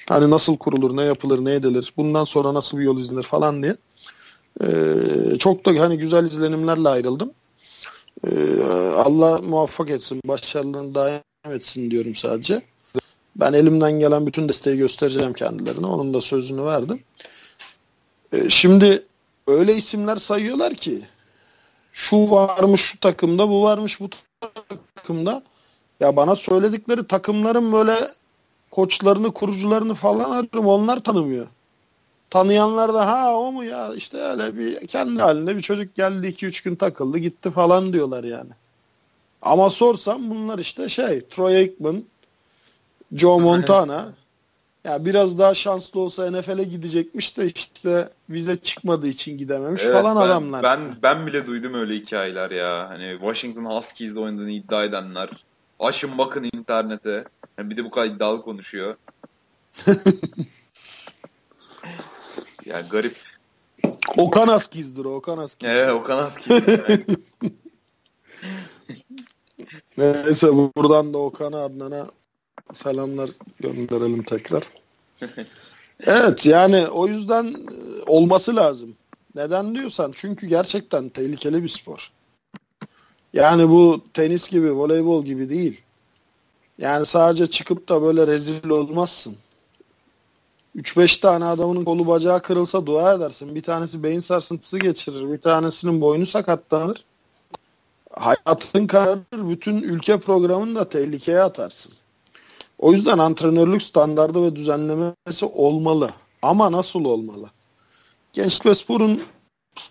[0.09, 3.77] Hani nasıl kurulur, ne yapılır, ne edilir, bundan sonra nasıl bir yol izlenir falan diye.
[4.62, 7.33] Ee, çok da hani güzel izlenimlerle ayrıldım.
[8.27, 8.62] Ee,
[8.96, 12.62] Allah muvaffak etsin, başarılarını daim etsin diyorum sadece.
[13.37, 15.87] Ben elimden gelen bütün desteği göstereceğim kendilerine.
[15.87, 17.01] Onun da sözünü verdim.
[18.33, 19.03] Ee, şimdi
[19.46, 21.03] öyle isimler sayıyorlar ki
[21.98, 24.08] şu varmış şu takımda, bu varmış bu
[24.96, 25.42] takımda.
[26.00, 28.11] Ya bana söyledikleri takımların böyle
[28.70, 30.66] koçlarını, kurucularını falan arıyorum.
[30.66, 31.46] Onlar tanımıyor.
[32.30, 36.64] Tanıyanlar da ha o mu ya işte öyle bir kendi halinde bir çocuk geldi 2-3
[36.64, 38.50] gün takıldı gitti falan diyorlar yani.
[39.42, 42.04] Ama sorsam bunlar işte şey Troy Aikman,
[43.12, 44.08] Joe Montana
[44.84, 50.16] ya biraz daha şanslı olsa NFL'e gidecekmiş de işte vize çıkmadığı için gidememiş Evet, falan
[50.16, 50.62] ben, adamlar.
[50.62, 52.88] Ben ben bile duydum öyle hikayeler ya.
[52.90, 55.28] Hani Washington Huskies'de oynadığını iddia edenler.
[55.80, 57.24] Açın bakın internete.
[57.58, 58.96] Yani bir de bu kadar iddialı konuşuyor.
[62.64, 63.16] ya garip.
[64.16, 65.68] Okan Askiz'dir o, Okan Askiz.
[65.68, 66.60] Ee, Okan Husky.
[69.98, 72.06] Neyse buradan da Okan'a Adnan'a
[72.74, 74.62] selamlar gönderelim tekrar.
[76.07, 78.96] evet yani o yüzden e, olması lazım.
[79.35, 82.12] Neden diyorsan çünkü gerçekten tehlikeli bir spor.
[83.33, 85.81] Yani bu tenis gibi, voleybol gibi değil.
[86.78, 89.37] Yani sadece çıkıp da böyle rezil olmazsın.
[90.76, 93.54] 3-5 tane adamın kolu bacağı kırılsa dua edersin.
[93.54, 95.33] Bir tanesi beyin sarsıntısı geçirir.
[95.33, 97.04] Bir tanesinin boynu sakatlanır.
[98.11, 99.22] Hayatın kararır.
[99.33, 101.92] Bütün ülke programını da tehlikeye atarsın.
[102.78, 106.10] O yüzden antrenörlük standardı ve düzenlemesi olmalı.
[106.42, 107.50] Ama nasıl olmalı?
[108.32, 109.22] Gençlik ve sporun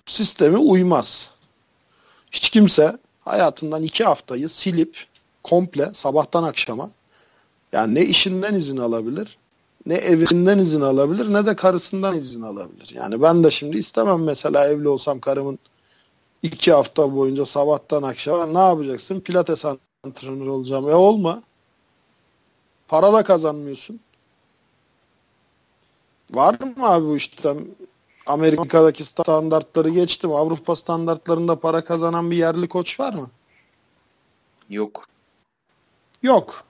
[0.05, 1.29] sistemi uymaz.
[2.31, 5.05] Hiç kimse hayatından iki haftayı silip
[5.43, 6.91] komple sabahtan akşama
[7.71, 9.37] yani ne işinden izin alabilir
[9.87, 12.91] ne evinden izin alabilir ne de karısından izin alabilir.
[12.93, 15.59] Yani ben de şimdi istemem mesela evli olsam karımın
[16.43, 19.19] iki hafta boyunca sabahtan akşama ne yapacaksın?
[19.19, 19.65] Pilates
[20.03, 20.89] antrenörü olacağım.
[20.89, 21.43] E olma.
[22.87, 23.99] Para da kazanmıyorsun.
[26.31, 27.55] Var mı abi bu işte
[28.25, 30.31] Amerika'daki standartları geçtim.
[30.31, 33.29] Avrupa standartlarında para kazanan bir yerli koç var mı?
[34.69, 35.07] Yok.
[36.23, 36.63] Yok.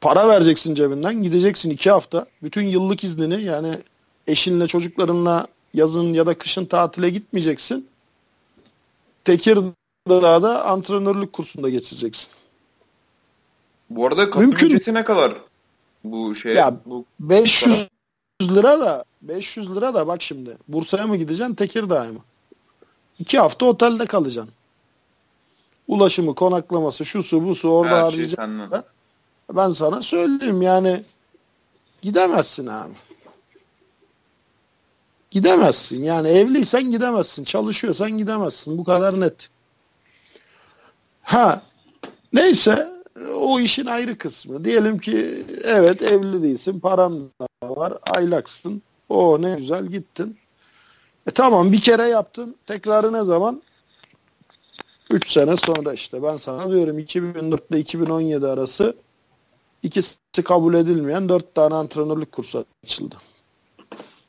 [0.00, 1.22] Para vereceksin cebinden.
[1.22, 2.26] Gideceksin iki hafta.
[2.42, 3.78] Bütün yıllık iznini yani
[4.26, 7.88] eşinle çocuklarınla yazın ya da kışın tatile gitmeyeceksin.
[9.24, 12.28] Tekirdağ'da antrenörlük kursunda geçireceksin.
[13.96, 14.66] Bu arada kapı Mümkün.
[14.66, 15.32] ücreti ne kadar?
[16.04, 17.88] Bu şey Ya, bu 500
[18.42, 22.18] lira da 500 lira da bak şimdi Bursa'ya mı gideceksin Tekirdağ'a mı?
[23.18, 24.52] İki hafta otelde kalacaksın.
[25.88, 28.28] Ulaşımı, konaklaması, şu su bu su orada her şey.
[29.52, 31.02] Ben sana söyleyeyim yani
[32.02, 32.94] gidemezsin abi.
[35.30, 36.02] Gidemezsin.
[36.02, 37.44] Yani evliysen gidemezsin.
[37.44, 38.78] Çalışıyorsan gidemezsin.
[38.78, 39.48] Bu kadar net.
[41.22, 41.62] Ha
[42.32, 42.93] neyse
[43.34, 44.64] o işin ayrı kısmı.
[44.64, 46.80] Diyelim ki evet evli değilsin.
[46.80, 47.92] Paran da var.
[48.16, 48.82] Aylaksın.
[49.08, 50.38] O ne güzel gittin.
[51.26, 52.56] E tamam bir kere yaptın.
[52.66, 53.62] Tekrarı ne zaman?
[55.10, 56.22] 3 sene sonra işte.
[56.22, 58.96] Ben sana diyorum 2004 ile 2017 arası
[59.82, 63.16] ikisi kabul edilmeyen 4 tane antrenörlük kursu açıldı.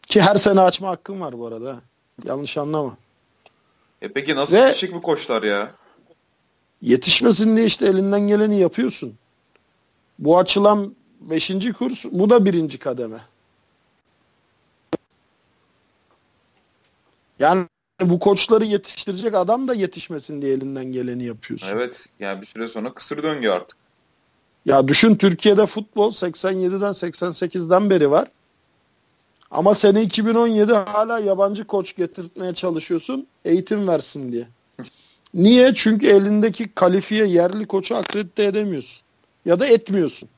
[0.07, 1.81] Ki her sene açma hakkım var bu arada.
[2.23, 2.97] Yanlış anlama.
[4.01, 5.71] E peki nasıl Ve- yetişecek bu koçlar ya?
[6.85, 9.15] Yetişmesin diye işte elinden geleni yapıyorsun.
[10.19, 11.51] Bu açılan 5.
[11.77, 13.21] kurs, bu da birinci kademe.
[17.39, 17.65] Yani
[18.01, 21.67] bu koçları yetiştirecek adam da yetişmesin diye elinden geleni yapıyorsun.
[21.71, 22.05] Evet.
[22.19, 23.77] Yani bir süre sonra kısır döngü artık.
[24.65, 28.27] Ya düşün Türkiye'de futbol 87'den 88'den beri var.
[29.51, 34.47] Ama sene 2017 hala yabancı koç getirtmeye çalışıyorsun eğitim versin diye.
[35.35, 35.73] Niye?
[35.75, 39.01] Çünkü elindeki kalifiye yerli koçu akredite edemiyorsun.
[39.45, 40.29] Ya da etmiyorsun.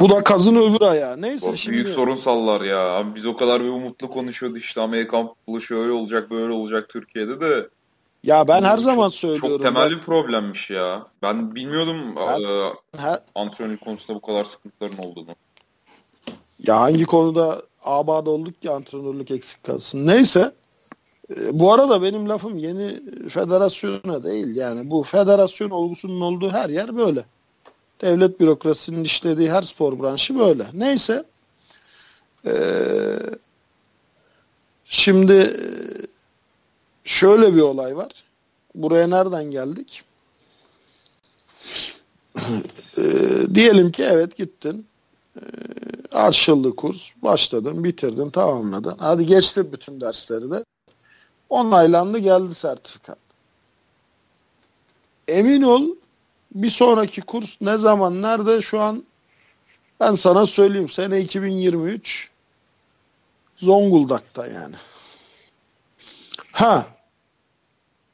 [0.00, 1.22] Bu da kazın öbür ayağı.
[1.22, 1.74] Neyse şimdi.
[1.74, 2.78] büyük sorunsallar ya.
[2.78, 7.40] Abi biz o kadar bir umutlu konuşuyorduk işte Amerikan futbolu şöyle olacak böyle olacak Türkiye'de
[7.40, 7.68] de.
[8.24, 9.48] Ya ben her Çok- zaman söylüyorum.
[9.48, 11.06] Çok temel bir problemmiş ya.
[11.22, 15.34] Ben bilmiyordum Ben- e, Her- antrenörlük konusunda bu kadar sıkıntıların olduğunu.
[16.66, 20.06] Ya hangi konuda abad olduk ki antrenörlük eksik kalsın.
[20.06, 20.52] Neyse.
[21.36, 24.56] E, Bu arada benim lafım yeni federasyona değil.
[24.56, 27.24] Yani bu federasyon olgusunun olduğu her yer böyle.
[28.00, 30.66] Devlet bürokrasisinin işlediği her spor branşı böyle.
[30.74, 31.24] Neyse.
[32.46, 32.54] E,
[34.84, 35.62] şimdi e,
[37.04, 38.12] şöyle bir olay var.
[38.74, 40.02] Buraya nereden geldik?
[42.98, 43.02] E,
[43.54, 44.86] diyelim ki evet gittin.
[46.12, 46.96] Arşıllı kurs.
[47.22, 48.96] Başladın, bitirdin, tamamladın.
[48.98, 50.64] Hadi geçtin bütün dersleri de.
[51.50, 53.16] Onaylandı geldi sertifika.
[55.28, 55.82] Emin ol
[56.54, 59.04] bir sonraki kurs ne zaman nerede şu an
[60.00, 62.30] ben sana söyleyeyim sene 2023
[63.56, 64.76] Zonguldak'ta yani.
[66.52, 66.86] Ha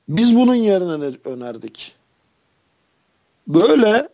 [0.09, 1.96] biz bunun yerine ne önerdik?
[3.49, 4.09] Böyle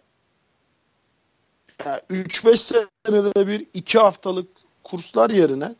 [1.78, 4.48] 3-5 senede bir 2 haftalık
[4.84, 5.74] kurslar yerine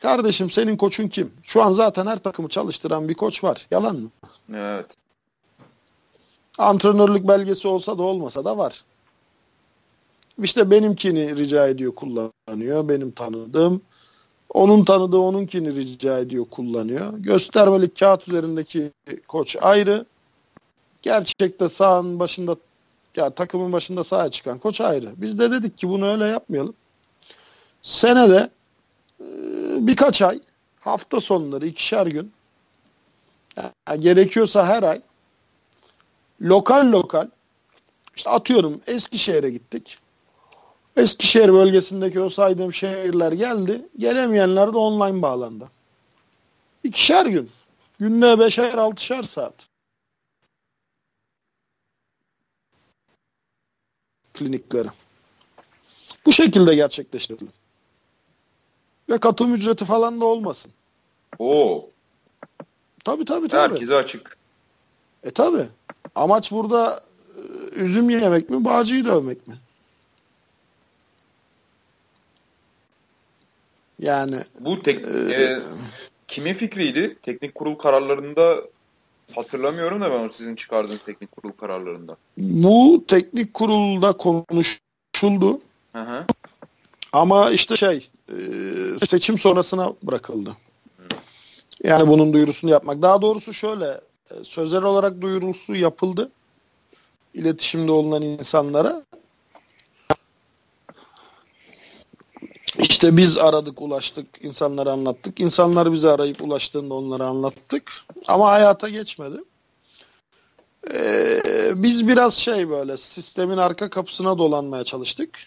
[0.00, 1.32] kardeşim senin koçun kim?
[1.42, 3.66] Şu an zaten her takımı çalıştıran bir koç var.
[3.70, 4.10] Yalan mı?
[4.54, 4.96] Evet.
[6.58, 8.84] Antrenörlük belgesi olsa da olmasa da var.
[10.42, 12.88] İşte benimkini rica ediyor kullanıyor.
[12.88, 13.82] Benim tanıdığım.
[14.54, 17.18] Onun tanıdığı onunkini rica ediyor kullanıyor.
[17.18, 18.92] Göstermelik kağıt üzerindeki
[19.28, 20.06] koç ayrı.
[21.02, 22.56] Gerçekte sahanın başında
[23.16, 25.12] ya takımın başında sahaya çıkan koç ayrı.
[25.16, 26.74] Biz de dedik ki bunu öyle yapmayalım.
[27.82, 28.50] Senede
[29.86, 30.40] birkaç ay
[30.80, 32.32] hafta sonları ikişer gün
[33.56, 35.02] yani gerekiyorsa her ay
[36.42, 37.28] lokal lokal
[38.16, 39.98] işte atıyorum Eskişehir'e gittik.
[40.96, 43.88] Eskişehir bölgesindeki o saydığım şehirler geldi.
[43.98, 45.70] Gelemeyenler de online bağlandı.
[46.84, 47.50] İkişer gün.
[47.98, 49.54] Günde beşer altışar saat.
[54.34, 54.88] Klinikleri.
[56.26, 57.59] Bu şekilde gerçekleştirilir.
[59.10, 60.70] Ve katılım ücreti falan da olmasın.
[61.38, 61.90] Oo.
[63.04, 63.72] Tabii tabii tabii.
[63.72, 64.36] Herkese açık.
[65.24, 65.66] E tabii.
[66.14, 67.04] Amaç burada
[67.36, 67.40] e,
[67.74, 69.54] üzüm yemek mi, bağcıyı dövmek mi?
[73.98, 75.58] Yani bu tek e, e,
[76.28, 77.18] kimin fikriydi?
[77.22, 78.56] Teknik kurul kararlarında
[79.34, 82.16] hatırlamıyorum da ben sizin çıkardığınız teknik kurul kararlarında.
[82.36, 85.60] Bu teknik kurulda konuşuldu.
[85.92, 86.24] Hı hı.
[87.12, 90.56] Ama işte şey e, seçim sonrasına bırakıldı.
[91.84, 93.02] Yani bunun duyurusunu yapmak.
[93.02, 96.30] Daha doğrusu şöyle e, sözel olarak duyurusu yapıldı.
[97.34, 99.02] İletişimde olunan insanlara.
[102.78, 105.40] İşte biz aradık, ulaştık, insanlara anlattık.
[105.40, 107.92] İnsanlar bizi arayıp ulaştığında onlara anlattık.
[108.28, 109.36] Ama hayata geçmedi.
[110.94, 115.38] Ee, biz biraz şey böyle sistemin arka kapısına dolanmaya çalıştık.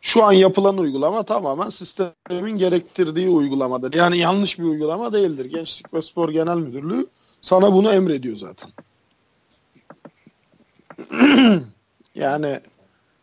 [0.00, 3.94] Şu an yapılan uygulama tamamen sistemin gerektirdiği uygulamadır.
[3.94, 5.44] Yani yanlış bir uygulama değildir.
[5.44, 7.06] Gençlik ve Spor Genel Müdürlüğü
[7.42, 8.70] sana bunu emrediyor zaten.
[12.14, 12.60] yani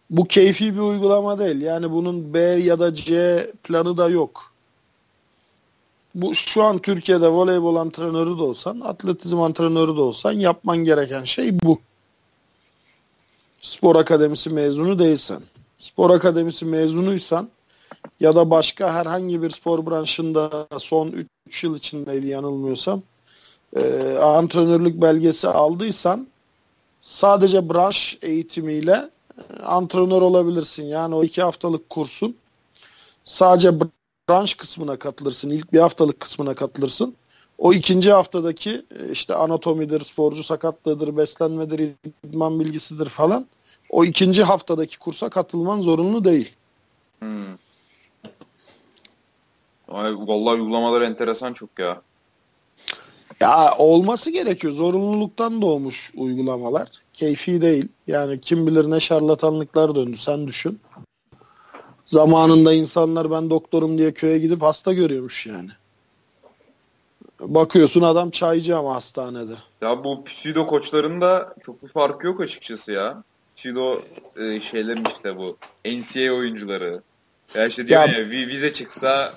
[0.10, 1.62] bu keyfi bir uygulama değil.
[1.62, 4.54] Yani bunun B ya da C planı da yok.
[6.16, 11.62] Bu şu an Türkiye'de voleybol antrenörü de olsan, atletizm antrenörü de olsan yapman gereken şey
[11.62, 11.80] bu.
[13.62, 15.42] Spor akademisi mezunu değilsen.
[15.78, 17.50] Spor akademisi mezunuysan
[18.20, 21.08] ya da başka herhangi bir spor branşında son
[21.48, 23.02] 3 yıl içindeydi yanılmıyorsam
[23.76, 26.28] e, antrenörlük belgesi aldıysan
[27.02, 29.10] sadece branş eğitimiyle
[29.64, 30.84] antrenör olabilirsin.
[30.84, 32.36] Yani o iki haftalık kursun
[33.26, 33.80] sadece
[34.30, 35.50] branş kısmına katılırsın.
[35.50, 37.16] İlk bir haftalık kısmına katılırsın.
[37.58, 41.92] O ikinci haftadaki e, işte anatomidir, sporcu sakatlığıdır, beslenmedir,
[42.24, 43.48] idman bilgisidir falan.
[43.90, 46.54] O ikinci haftadaki kursa katılman zorunlu değil.
[47.20, 47.54] Hmm.
[49.88, 52.02] Ay, vallahi uygulamalar enteresan çok ya.
[53.40, 54.74] Ya olması gerekiyor.
[54.74, 56.90] Zorunluluktan doğmuş uygulamalar.
[57.14, 57.88] Keyfi değil.
[58.08, 60.18] Yani kim bilir ne şarlatanlıklar döndü.
[60.18, 60.80] Sen düşün.
[62.06, 65.70] Zamanında insanlar ben doktorum diye köye gidip hasta görüyormuş yani.
[67.42, 69.56] Bakıyorsun adam çaycı ama hastanede.
[69.82, 73.24] Ya bu pseudo koçların da çok bir farkı yok açıkçası ya.
[73.58, 74.02] Pseudo
[74.38, 75.58] e, şeylerin işte bu.
[75.86, 77.02] NCAA oyuncuları.
[77.56, 79.34] Ya işte diyor ya, ya vize çıksa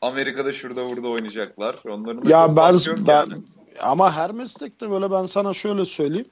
[0.00, 1.76] Amerika'da şurada burada oynayacaklar.
[1.88, 3.42] Onların da ya ben, ben yani.
[3.80, 6.28] ama her meslekte böyle ben sana şöyle söyleyeyim.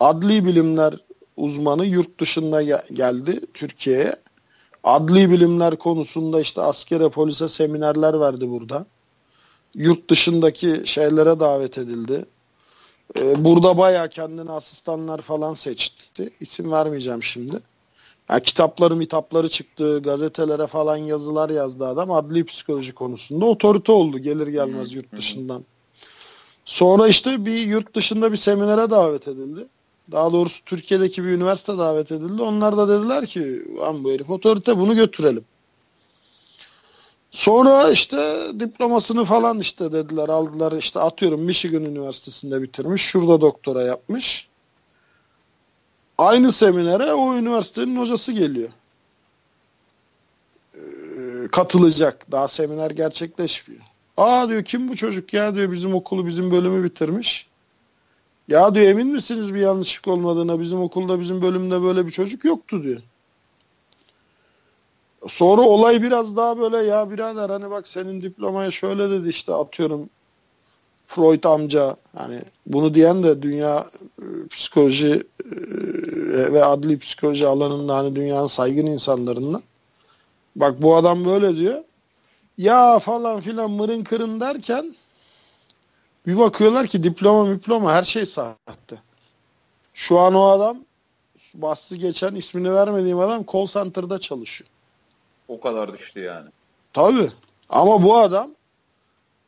[0.00, 0.94] Adli bilimler
[1.36, 4.16] uzmanı yurt dışında geldi Türkiye'ye.
[4.84, 8.86] Adli bilimler konusunda işte askere polise seminerler verdi burada.
[9.74, 12.26] Yurt dışındaki şeylere davet edildi.
[13.16, 16.30] Ee, burada baya kendine asistanlar falan seçti.
[16.40, 17.60] İsim vermeyeceğim şimdi.
[18.30, 22.10] Yani kitapları mitapları çıktı, gazetelere falan yazılar yazdı adam.
[22.10, 25.64] Adli psikoloji konusunda otorite oldu gelir gelmez yurt dışından.
[26.64, 29.66] Sonra işte bir yurt dışında bir seminere davet edildi.
[30.12, 32.42] Daha doğrusu Türkiye'deki bir üniversite davet edildi.
[32.42, 33.64] Onlar da dediler ki
[34.04, 35.44] bu herif otorite bunu götürelim.
[37.38, 43.02] Sonra işte diplomasını falan işte dediler aldılar işte atıyorum Michigan Üniversitesi'nde bitirmiş.
[43.02, 44.48] Şurada doktora yapmış.
[46.18, 48.68] Aynı seminere o üniversitenin hocası geliyor.
[50.74, 50.78] Ee,
[51.52, 52.32] katılacak.
[52.32, 53.82] Daha seminer gerçekleşmiyor.
[54.16, 57.46] Aa diyor kim bu çocuk ya diyor bizim okulu bizim bölümü bitirmiş.
[58.48, 62.82] Ya diyor emin misiniz bir yanlışlık olmadığına bizim okulda bizim bölümde böyle bir çocuk yoktu
[62.82, 63.02] diyor.
[65.28, 70.10] Sonra olay biraz daha böyle ya birader hani bak senin diplomaya şöyle dedi işte atıyorum
[71.06, 73.90] Freud amca hani bunu diyen de dünya
[74.50, 79.62] psikoloji e, ve adli psikoloji alanında hani dünyanın saygın insanlarından.
[80.56, 81.84] Bak bu adam böyle diyor.
[82.58, 84.94] Ya falan filan mırın kırın derken
[86.26, 88.98] bir bakıyorlar ki diploma diploma her şey sahte.
[89.94, 90.78] Şu an o adam
[91.54, 94.70] bahsi geçen ismini vermediğim adam call center'da çalışıyor.
[95.48, 96.50] O kadar düştü yani.
[96.92, 97.32] Tabii.
[97.68, 98.50] Ama bu adam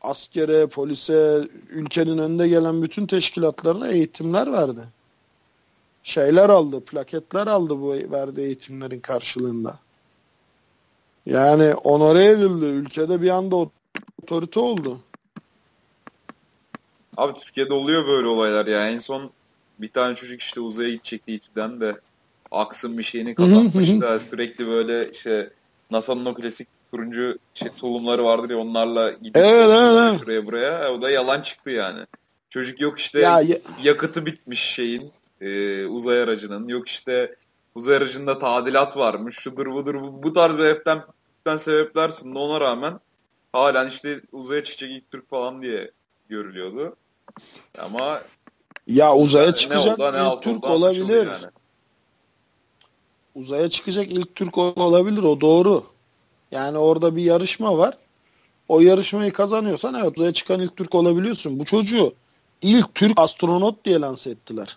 [0.01, 4.81] askere, polise, ülkenin önde gelen bütün teşkilatlarına eğitimler verdi.
[6.03, 9.79] Şeyler aldı, plaketler aldı bu verdiği eğitimlerin karşılığında.
[11.27, 12.65] Yani onore edildi.
[12.65, 13.57] Ülkede bir anda
[14.23, 15.01] otorite oldu.
[17.17, 18.89] Abi Türkiye'de oluyor böyle olaylar ya.
[18.89, 19.31] En son
[19.79, 22.01] bir tane çocuk işte uzaya gidecekti İTÜ'den de
[22.51, 25.51] Aksın bir şeyini kazanmış da sürekli böyle işte
[25.91, 30.93] NASA'nın o klasik turuncu şey, tulumları vardır ya onlarla gidip evet, evet, şuraya buraya.
[30.93, 32.07] O da yalan çıktı yani.
[32.51, 33.57] Çocuk yok işte ya, ya...
[33.83, 36.69] yakıtı bitmiş şeyin e, uzay aracının.
[36.69, 37.37] Yok işte
[37.75, 39.35] uzay aracında tadilat varmış.
[39.39, 41.03] Şudur budur bu, bu tarz bir heften
[41.57, 42.39] sebepler sundu.
[42.39, 43.01] Ona rağmen
[43.53, 45.91] halen işte uzaya çıkacak ilk Türk falan diye
[46.29, 46.97] görülüyordu.
[47.79, 48.21] Ama
[48.87, 51.27] ya uzaya çıkacak ne oldu, ne ilk Türk olabilir.
[51.27, 51.47] Yani.
[53.35, 55.85] Uzaya çıkacak ilk Türk olabilir o doğru.
[56.51, 57.99] Yani orada bir yarışma var.
[58.69, 61.59] O yarışmayı kazanıyorsan evet uzaya çıkan ilk Türk olabiliyorsun.
[61.59, 62.13] Bu çocuğu
[62.63, 64.77] ilk Türk astronot diye lanse ettiler.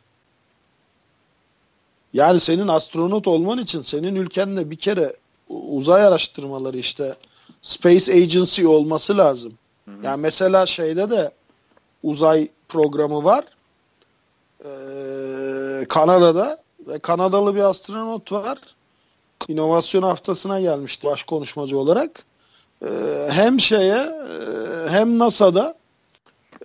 [2.14, 5.16] Yani senin astronot olman için senin ülkende bir kere
[5.50, 7.18] uzay araştırmaları işte
[7.62, 9.54] Space Agency olması lazım.
[9.86, 10.06] Hı hı.
[10.06, 11.32] Yani mesela şeyde de
[12.04, 13.46] uzay programı var.
[14.66, 16.63] Ee, Kanada'da
[17.02, 18.58] Kanadalı bir astronot var.
[19.48, 22.26] İnovasyon haftasına gelmişti baş konuşmacı olarak.
[22.86, 25.76] Ee, hem şeye e, hem NASA'da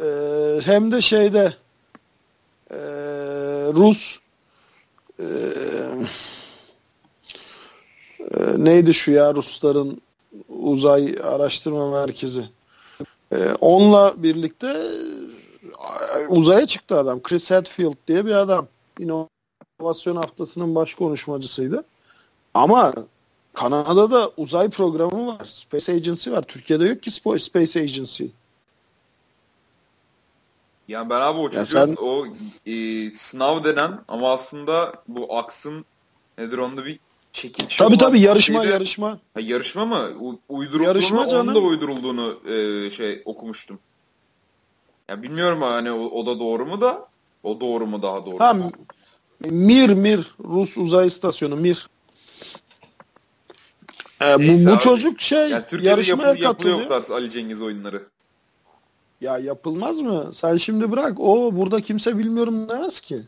[0.00, 0.06] e,
[0.64, 1.54] hem de şeyde
[2.70, 2.78] e,
[3.72, 4.18] Rus
[8.56, 10.00] neydi şu ya Rusların
[10.48, 12.44] uzay araştırma merkezi.
[13.60, 14.82] onunla birlikte
[16.28, 17.22] uzaya çıktı adam.
[17.22, 18.68] Chris Hadfield diye bir adam.
[19.80, 21.84] İnovasyon haftasının baş konuşmacısıydı.
[22.54, 22.94] Ama
[23.54, 25.44] Kanada'da uzay programı var.
[25.44, 26.42] Space Agency var.
[26.42, 28.24] Türkiye'de yok ki Space Agency.
[30.88, 31.96] Yani ben abi o çocuğun sen...
[32.00, 32.26] o
[32.66, 35.84] e, sınav denen ama aslında bu aksın
[36.38, 36.98] nedir onda bir
[37.32, 39.18] çekiliş Tabii tabii yarışma şeyde, yarışma.
[39.34, 40.08] Ha, yarışma mı?
[40.20, 41.46] U, uydurulduğunu yarışma canım.
[41.46, 43.78] onun da uydurulduğunu e, şey okumuştum.
[45.08, 47.08] Ya bilmiyorum hani o, o da doğru mu da
[47.42, 48.40] o doğru mu daha doğru?
[48.40, 48.56] Ha,
[49.40, 51.88] Mir Mir Rus uzay istasyonu Mir.
[54.22, 56.50] Ee, bu, bu çocuk şey yani Türkiye'de yarışmaya yapı, katılıyor.
[56.50, 58.02] Yapılıyor bu tarz Ali Cengiz oyunları.
[59.20, 60.32] Ya yapılmaz mı?
[60.34, 61.20] Sen şimdi bırak.
[61.20, 63.22] O burada kimse bilmiyorum demez ki.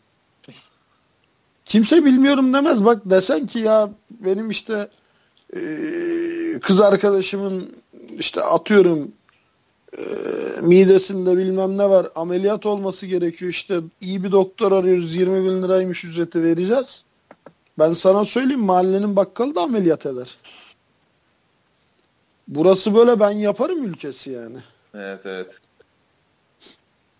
[1.64, 2.84] Kimse bilmiyorum demez.
[2.84, 4.88] Bak desen ki ya benim işte
[5.56, 5.60] e,
[6.62, 7.82] kız arkadaşımın
[8.18, 9.12] işte atıyorum
[9.98, 10.02] e,
[10.60, 16.04] midesinde bilmem ne var ameliyat olması gerekiyor işte iyi bir doktor arıyoruz 20 bin liraymış
[16.04, 17.04] ücreti vereceğiz.
[17.78, 20.38] Ben sana söyleyeyim mahallenin bakkalı da ameliyat eder.
[22.48, 24.56] Burası böyle ben yaparım ülkesi yani.
[24.94, 25.58] Evet evet.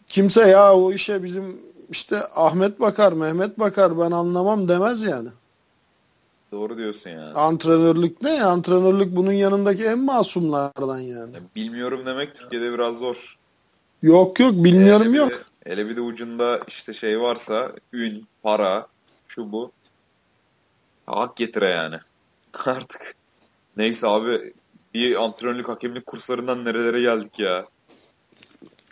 [0.08, 5.28] Kimse ya o işe bizim işte Ahmet bakar, Mehmet bakar ben anlamam demez yani.
[6.52, 7.34] Doğru diyorsun yani.
[7.34, 8.44] Antrenörlük ne?
[8.44, 11.34] Antrenörlük bunun yanındaki en masumlardan yani.
[11.34, 13.38] Ya bilmiyorum demek Türkiye'de biraz zor.
[14.02, 15.30] Yok yok bilmiyorum hele yok.
[15.30, 18.86] De, hele bir de ucunda işte şey varsa ün, para,
[19.28, 19.72] şu bu.
[21.06, 21.96] Hak getire yani.
[22.64, 23.14] Artık.
[23.76, 24.52] Neyse abi
[24.94, 27.66] bir antrenörlük hakemlik kurslarından nerelere geldik ya.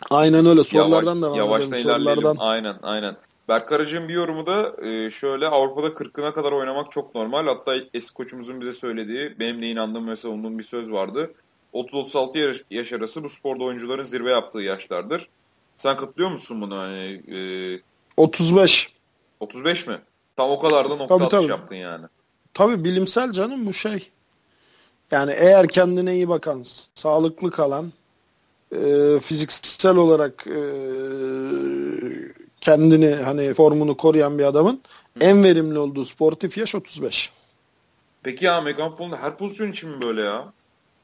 [0.09, 0.63] Aynen öyle.
[0.63, 2.21] Sorulardan Yavaş, da Yavaştan ilerleyelim.
[2.21, 2.45] Sorulardan.
[2.45, 3.15] Aynen aynen.
[3.49, 7.47] Berk Aracı'nın bir yorumu da e, şöyle Avrupa'da 40'ına kadar oynamak çok normal.
[7.47, 11.33] Hatta eski koçumuzun bize söylediği benim de inandığım ve savunduğum bir söz vardı.
[11.73, 15.29] 30-36 yaş, arası bu sporda oyuncuların zirve yaptığı yaşlardır.
[15.77, 16.77] Sen katılıyor musun buna?
[16.77, 17.21] Hani,
[17.75, 17.81] e,
[18.17, 18.93] 35.
[19.39, 19.97] 35 mi?
[20.35, 21.51] Tam o kadar da nokta tabii, atış tabii.
[21.51, 22.05] yaptın yani.
[22.53, 24.09] Tabii bilimsel canım bu şey.
[25.11, 27.93] Yani eğer kendine iyi bakan, sağlıklı kalan,
[28.75, 30.59] e, fiziksel olarak e,
[32.61, 34.81] kendini hani formunu koruyan bir adamın
[35.17, 35.19] Hı.
[35.19, 37.29] en verimli olduğu sportif yaş 35.
[38.23, 40.53] Peki ya Amerikan futbolunda her pozisyon için mi böyle ya?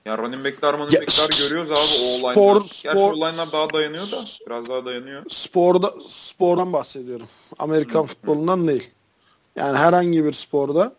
[0.06, 2.32] Ya running back'ler, running ya, back'ler görüyoruz abi o olaylar.
[2.32, 5.24] Spor, Gerçi spor, olaylar daha dayanıyor da biraz daha dayanıyor.
[5.30, 7.28] Sporda, spordan bahsediyorum.
[7.60, 8.08] Amerikan Hı.
[8.08, 8.90] futbolundan değil.
[9.56, 10.96] Yani herhangi bir sporda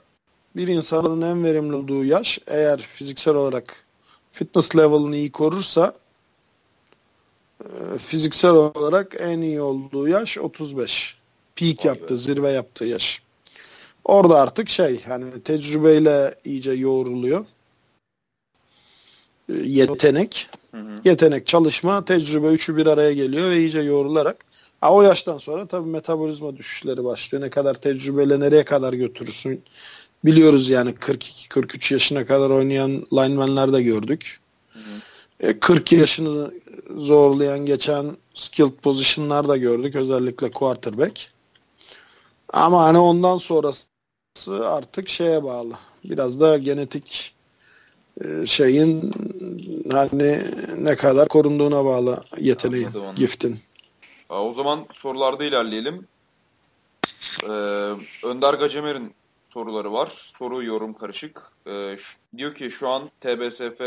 [0.57, 3.86] bir insanın en verimli olduğu yaş eğer fiziksel olarak
[4.30, 5.94] fitness level'ını iyi korursa
[7.98, 11.16] fiziksel olarak en iyi olduğu yaş 35.
[11.57, 13.22] Peak yaptı, zirve yaptığı yaş.
[14.04, 17.44] Orada artık şey hani tecrübeyle iyice yoğruluyor.
[19.48, 20.48] Ee, yetenek.
[20.70, 21.00] Hı hı.
[21.04, 24.44] Yetenek, çalışma, tecrübe üçü bir araya geliyor ve iyice yoğrularak.
[24.80, 27.44] Ha, o yaştan sonra tabii metabolizma düşüşleri başlıyor.
[27.44, 29.62] Ne kadar tecrübeyle nereye kadar götürürsün.
[30.24, 34.40] Biliyoruz yani 42-43 yaşına kadar oynayan linemenler de gördük.
[34.72, 35.48] Hı hı.
[35.48, 36.50] E, 40 yaşını
[36.97, 39.97] zorlayan geçen skilled position'lar da gördük.
[39.97, 41.30] Özellikle quarterback.
[42.53, 43.87] Ama hani ondan sonrası
[44.62, 45.72] artık şeye bağlı.
[46.05, 47.34] Biraz da genetik
[48.24, 49.12] e, şeyin
[49.93, 50.45] hani
[50.78, 53.61] ne kadar korunduğuna bağlı yeteneği, giftin.
[54.28, 56.07] O zaman sorularda ilerleyelim.
[57.43, 57.49] Ee,
[58.24, 59.14] Önder Gacemer'in
[59.49, 60.12] soruları var.
[60.14, 61.43] Soru yorum karışık.
[61.66, 61.97] Ee,
[62.37, 63.80] diyor ki şu an TBSF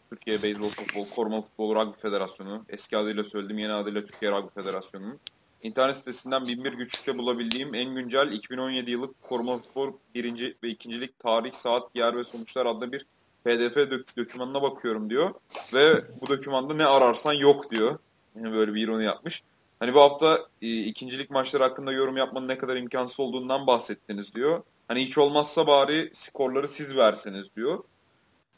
[0.00, 5.20] Türkiye Beyzbol Futbol Koruma Futbol Rugby Federasyonu eski adıyla söyledim yeni adıyla Türkiye Rugby Federasyonu'nun
[5.62, 11.52] internet sitesinden 1001 güçlükte bulabildiğim en güncel 2017 yıllık koruma futbol birinci ve ikincilik tarih,
[11.52, 13.06] saat, yer ve sonuçlar adlı bir
[13.44, 15.34] pdf dök dokümanına bakıyorum diyor.
[15.72, 17.98] Ve bu dokümanda ne ararsan yok diyor.
[18.36, 19.42] Yani böyle bir ironi yapmış.
[19.80, 24.62] Hani bu hafta e, ikincilik maçları hakkında yorum yapmanın ne kadar imkansız olduğundan bahsettiniz diyor.
[24.88, 27.84] Hani hiç olmazsa bari skorları siz verseniz diyor.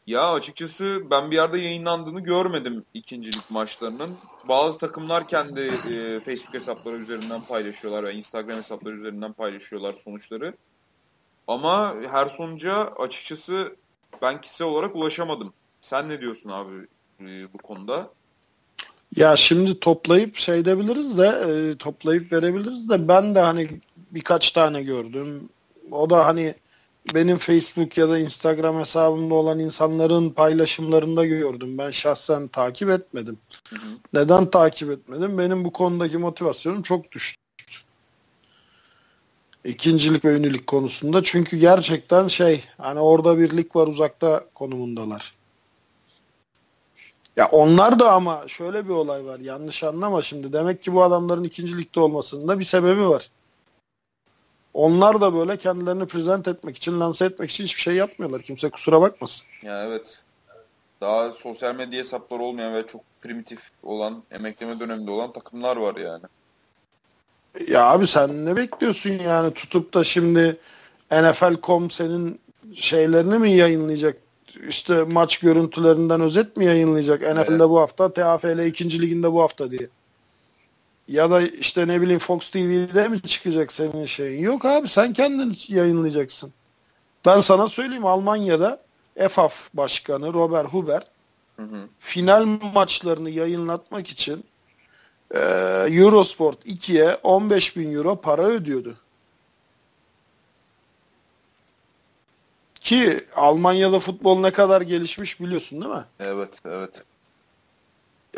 [0.08, 4.16] Ya açıkçası ben bir yerde yayınlandığını görmedim ikincilik maçlarının.
[4.48, 10.54] Bazı takımlar kendi e, Facebook hesapları üzerinden paylaşıyorlar ve Instagram hesapları üzerinden paylaşıyorlar sonuçları.
[11.48, 13.76] Ama her sonuca açıkçası
[14.22, 15.52] ben kişisel olarak ulaşamadım.
[15.80, 16.86] Sen ne diyorsun abi
[17.20, 18.10] e, bu konuda?
[19.16, 23.80] Ya şimdi toplayıp şey edebiliriz de e, toplayıp verebiliriz de ben de hani
[24.10, 25.48] birkaç tane gördüm.
[25.90, 26.54] O da hani
[27.14, 31.78] benim Facebook ya da Instagram hesabımda olan insanların paylaşımlarında gördüm.
[31.78, 33.38] Ben şahsen takip etmedim.
[33.68, 33.88] Hı hı.
[34.12, 35.38] Neden takip etmedim?
[35.38, 37.40] Benim bu konudaki motivasyonum çok düştü.
[39.64, 41.22] İkincilik ve ünlülük konusunda.
[41.22, 45.34] Çünkü gerçekten şey hani orada bir lig var uzakta konumundalar.
[47.36, 49.40] Ya onlar da ama şöyle bir olay var.
[49.40, 50.52] Yanlış anlama şimdi.
[50.52, 53.30] Demek ki bu adamların ikinci ligde olmasında bir sebebi var.
[54.78, 58.42] Onlar da böyle kendilerini prezent etmek için, lanse etmek için hiçbir şey yapmıyorlar.
[58.42, 59.46] Kimse kusura bakmasın.
[59.62, 60.18] Ya evet.
[61.00, 66.22] Daha sosyal medya hesapları olmayan ve çok primitif olan, emekleme döneminde olan takımlar var yani.
[67.68, 70.56] Ya abi sen ne bekliyorsun yani tutup da şimdi
[71.12, 72.40] NFL.com senin
[72.74, 74.16] şeylerini mi yayınlayacak?
[74.68, 77.20] İşte maç görüntülerinden özet mi yayınlayacak?
[77.20, 77.60] NFL'de evet.
[77.60, 79.02] bu hafta, TAFL 2.
[79.02, 79.88] liginde bu hafta diye.
[81.08, 84.42] Ya da işte ne bileyim Fox TV'de mi çıkacak senin şeyin?
[84.42, 86.52] Yok abi sen kendin yayınlayacaksın.
[87.26, 88.82] Ben sana söyleyeyim Almanya'da
[89.16, 91.02] EFAF Başkanı Robert Huber
[91.56, 91.88] hı hı.
[91.98, 92.44] final
[92.74, 94.44] maçlarını yayınlatmak için
[95.34, 95.38] e,
[95.90, 98.96] Eurosport 2'ye 15 bin euro para ödüyordu.
[102.80, 106.04] Ki Almanya'da futbol ne kadar gelişmiş biliyorsun değil mi?
[106.20, 107.02] Evet, evet.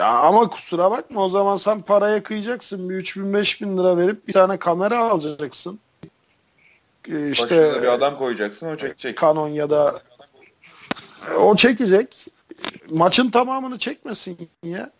[0.01, 2.90] Ya ama kusura bakma o zaman sen paraya kıyacaksın.
[2.90, 5.80] Bir 3000 5000 lira verip bir tane kamera alacaksın.
[7.09, 9.20] Ee, işte Başına bir adam koyacaksın o çekecek.
[9.20, 10.03] Canon ya da
[11.38, 12.26] o çekecek.
[12.90, 14.90] Maçın tamamını çekmesin ya.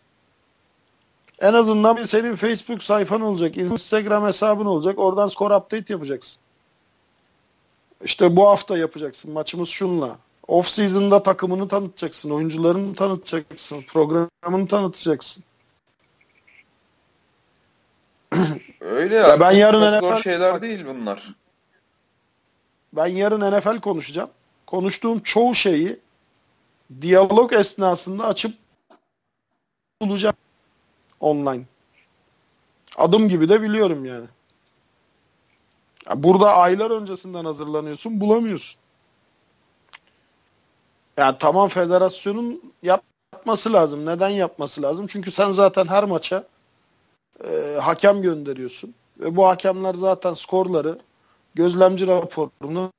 [1.39, 4.99] En azından senin Facebook sayfan olacak, Instagram hesabın olacak.
[4.99, 6.37] Oradan skor update yapacaksın.
[8.03, 9.31] İşte bu hafta yapacaksın.
[9.31, 10.17] Maçımız şunla.
[10.51, 15.43] Off season'da takımını tanıtacaksın, oyuncularını tanıtacaksın, programını tanıtacaksın.
[18.81, 19.27] Öyle ya.
[19.27, 21.35] ya ben yarın NFL, zor şeyler değil bunlar.
[22.93, 24.29] Ben yarın NFL konuşacağım.
[24.67, 25.99] Konuştuğum çoğu şeyi
[27.01, 28.53] diyalog esnasında açıp
[30.01, 30.35] bulacağım
[31.19, 31.63] online.
[32.95, 34.25] Adım gibi de biliyorum yani.
[36.15, 38.80] Burada aylar öncesinden hazırlanıyorsun, bulamıyorsun.
[41.21, 44.05] Yani tamam federasyonun yapması lazım.
[44.05, 45.07] Neden yapması lazım?
[45.07, 46.43] Çünkü sen zaten her maça
[47.43, 48.93] e, hakem gönderiyorsun.
[49.19, 50.99] Ve bu hakemler zaten skorları,
[51.55, 52.91] gözlemci raporunu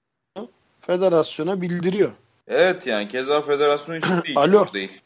[0.80, 2.10] federasyona bildiriyor.
[2.48, 4.38] Evet yani keza federasyon için değil.
[4.38, 4.72] Alo.
[4.72, 5.00] değil.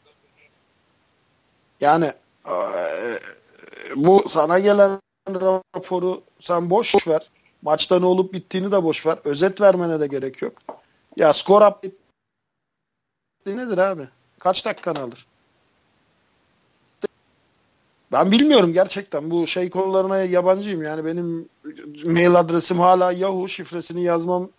[1.81, 2.11] Yani
[2.47, 2.55] e,
[3.95, 4.99] bu sana gelen
[5.75, 7.29] raporu sen boş ver.
[7.61, 9.17] Maçta ne olup bittiğini de boş ver.
[9.23, 10.53] Özet vermene de gerek yok.
[11.17, 12.06] Ya skor update
[13.55, 14.07] nedir abi?
[14.39, 15.25] Kaç dakikanı alır?
[18.11, 19.31] Ben bilmiyorum gerçekten.
[19.31, 20.81] Bu şey konularına yabancıyım.
[20.83, 21.49] Yani benim
[22.05, 24.49] mail adresim hala Yahoo şifresini yazmam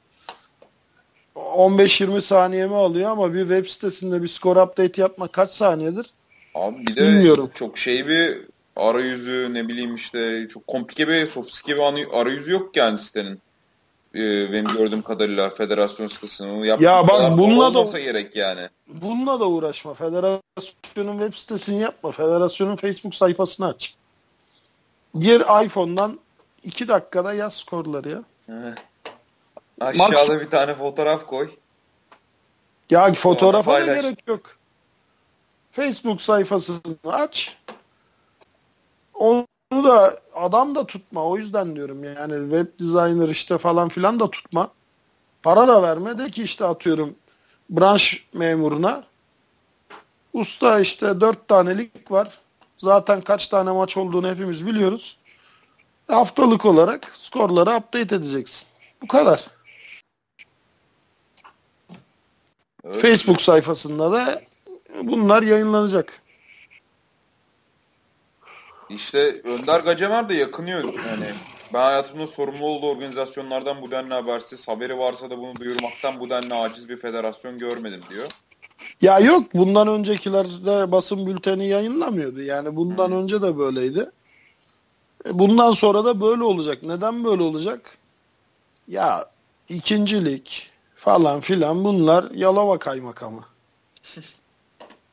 [1.37, 6.07] 15-20 saniyemi alıyor ama bir web sitesinde bir score update yapmak kaç saniyedir?
[6.55, 7.51] Abi bir de Bilmiyorum.
[7.55, 8.39] çok şey bir
[8.77, 13.41] arayüzü ne bileyim işte çok komplike bir sofistike bir arayüzü yok yani sitenin.
[14.15, 16.63] Ee, benim gördüğüm kadarıyla federasyon sitesinin.
[16.65, 18.69] Ya bak bununla da gerek yani.
[18.87, 19.95] Bununla da uğraşma.
[19.95, 22.13] Federasyonun web sitesini yapma.
[22.13, 23.95] Federasyonun Facebook sayfasını aç.
[25.19, 26.19] Gir iPhone'dan
[26.63, 28.23] 2 dakikada yaz skorları ya.
[29.81, 30.41] Aşağıda Mark...
[30.41, 31.49] bir tane fotoğraf koy.
[32.91, 34.57] Ya fotoğrafa da gerek yok.
[35.73, 37.57] Facebook sayfasını aç.
[39.73, 41.25] Onu da adam da tutma.
[41.25, 44.71] O yüzden diyorum yani web designer işte falan filan da tutma.
[45.43, 47.15] Para da verme de ki işte atıyorum
[47.71, 49.05] branş memuruna
[50.33, 52.39] usta işte dört tanelik var.
[52.79, 55.17] Zaten kaç tane maç olduğunu hepimiz biliyoruz.
[56.09, 58.67] Haftalık olarak skorları update edeceksin.
[59.03, 59.47] Bu kadar.
[62.85, 63.03] Evet.
[63.03, 64.43] Facebook sayfasında da
[65.03, 66.23] bunlar yayınlanacak.
[68.91, 70.85] İşte Önder Gacemer de yakınıyor.
[70.85, 71.27] Yani
[71.75, 76.55] ben hayatımda sorumlu olduğu organizasyonlardan bu denli habersiz, haberi varsa da bunu duyurmaktan bu denli
[76.55, 78.29] aciz bir federasyon görmedim diyor.
[79.01, 82.43] Ya yok bundan öncekilerde basın bülteni yayınlamıyordu.
[82.43, 83.23] Yani bundan hmm.
[83.23, 84.11] önce de böyleydi.
[85.27, 86.83] E, bundan sonra da böyle olacak.
[86.83, 87.99] Neden böyle olacak?
[88.89, 89.27] Ya
[89.69, 93.45] ikincilik falan filan bunlar Yalova kaymakamı.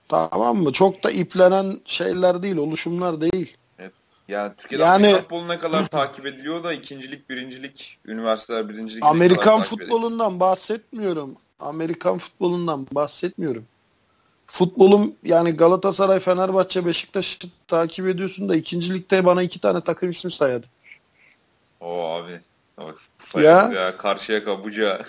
[0.07, 0.73] tamam mı?
[0.73, 3.57] Çok da iplenen şeyler değil, oluşumlar değil.
[4.27, 9.03] Yani Türkiye'de yani, Amerikan futbolu ne kadar takip ediliyor da ikincilik, birincilik, üniversiteler birincilik.
[9.05, 11.35] Amerikan futbolundan bahsetmiyorum.
[11.59, 13.65] Amerikan futbolundan bahsetmiyorum.
[14.47, 20.67] Futbolum yani Galatasaray, Fenerbahçe, Beşiktaş'ı takip ediyorsun da ikincilikte bana iki tane takım ismi sayadı.
[21.79, 22.39] O abi.
[22.77, 22.97] Bak,
[23.35, 23.71] ya.
[23.75, 23.97] ya.
[23.97, 25.05] Karşıya kabuca.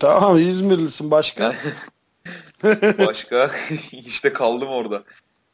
[0.00, 1.10] Tamam İzmirlisin.
[1.10, 1.54] Başka?
[2.98, 3.50] Başka?
[3.92, 5.02] işte kaldım orada.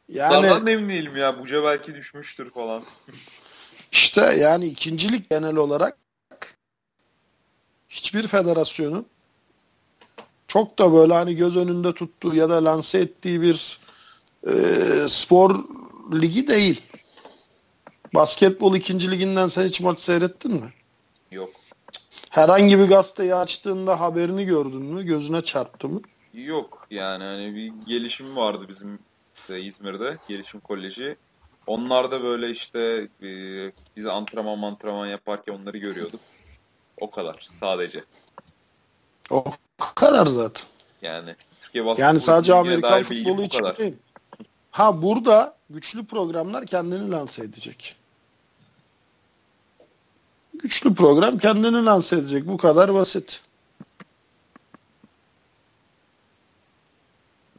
[0.09, 1.39] Yani, Dardan emin değilim ya.
[1.39, 2.83] Buca belki düşmüştür falan.
[3.91, 5.97] İşte yani ikincilik genel olarak
[7.89, 9.05] hiçbir federasyonun
[10.47, 13.79] çok da böyle hani göz önünde tuttuğu ya da lanse ettiği bir
[14.47, 14.53] e,
[15.09, 15.63] spor
[16.13, 16.81] ligi değil.
[18.13, 20.73] Basketbol ikinci liginden sen hiç maç seyrettin mi?
[21.31, 21.49] Yok.
[22.29, 25.03] Herhangi bir gazeteyi açtığında haberini gördün mü?
[25.03, 26.01] Gözüne çarptı mı?
[26.33, 28.99] Yok yani hani bir gelişim vardı bizim
[29.41, 31.15] işte İzmir'de gelişim koleji.
[31.67, 33.27] Onlar da böyle işte e,
[33.97, 36.19] bize antrenman antrenman yaparken onları görüyorduk.
[36.99, 38.03] O kadar sadece.
[39.29, 39.43] O
[39.95, 40.63] kadar zaten.
[41.01, 43.77] Yani Türkiye Yani sadece Amerikan futbolu için kadar.
[43.77, 43.95] değil.
[44.71, 47.95] Ha burada güçlü programlar kendini lanse edecek.
[50.53, 52.47] Güçlü program kendini lanse edecek.
[52.47, 53.41] Bu kadar basit.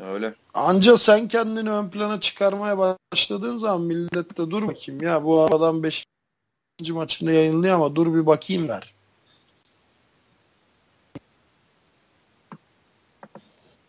[0.03, 0.34] Öyle.
[0.55, 5.82] Anca sen kendini ön plana çıkarmaya başladığın zaman millet de dur bakayım ya bu adam
[5.82, 6.05] 5.
[6.88, 8.94] maçını yayınlıyor ama dur bir bakayım der.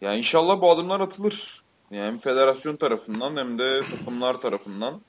[0.01, 1.63] Yani inşallah bu adımlar atılır.
[1.91, 5.01] Yani hem federasyon tarafından hem de takımlar tarafından.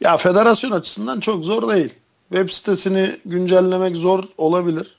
[0.00, 1.94] Ya federasyon açısından çok zor değil.
[2.28, 4.98] Web sitesini güncellemek zor olabilir.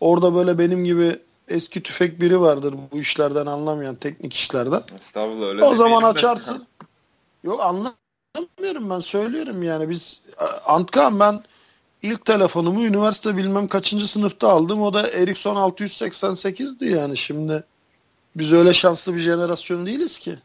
[0.00, 1.18] Orada böyle benim gibi
[1.48, 4.82] eski tüfek biri vardır bu işlerden anlamayan teknik işlerden.
[4.96, 6.66] Estağfurullah öyle O zaman açarsın.
[7.44, 10.20] Yok anlamıyorum ben söylüyorum yani biz
[10.66, 11.42] Antkan ben
[12.02, 14.82] ilk telefonumu üniversite bilmem kaçıncı sınıfta aldım.
[14.82, 17.64] O da Ericsson 688'di yani şimdi.
[18.36, 20.38] Biz öyle şanslı bir jenerasyon değiliz ki.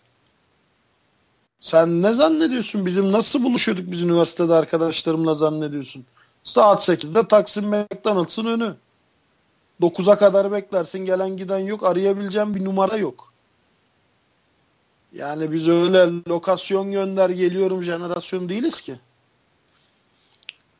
[1.61, 2.85] Sen ne zannediyorsun?
[2.85, 6.05] Bizim nasıl buluşuyorduk biz üniversitede arkadaşlarımla zannediyorsun?
[6.43, 8.75] Saat 8'de Taksim McDonald's'ın önü.
[9.81, 11.83] 9'a kadar beklersin gelen giden yok.
[11.83, 13.33] Arayabileceğim bir numara yok.
[15.13, 18.95] Yani biz öyle lokasyon gönder geliyorum jenerasyon değiliz ki.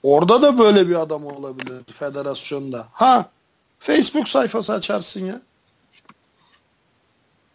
[0.03, 2.87] Orada da böyle bir adam olabilir federasyonda.
[2.91, 3.29] Ha
[3.79, 5.41] Facebook sayfası açarsın ya.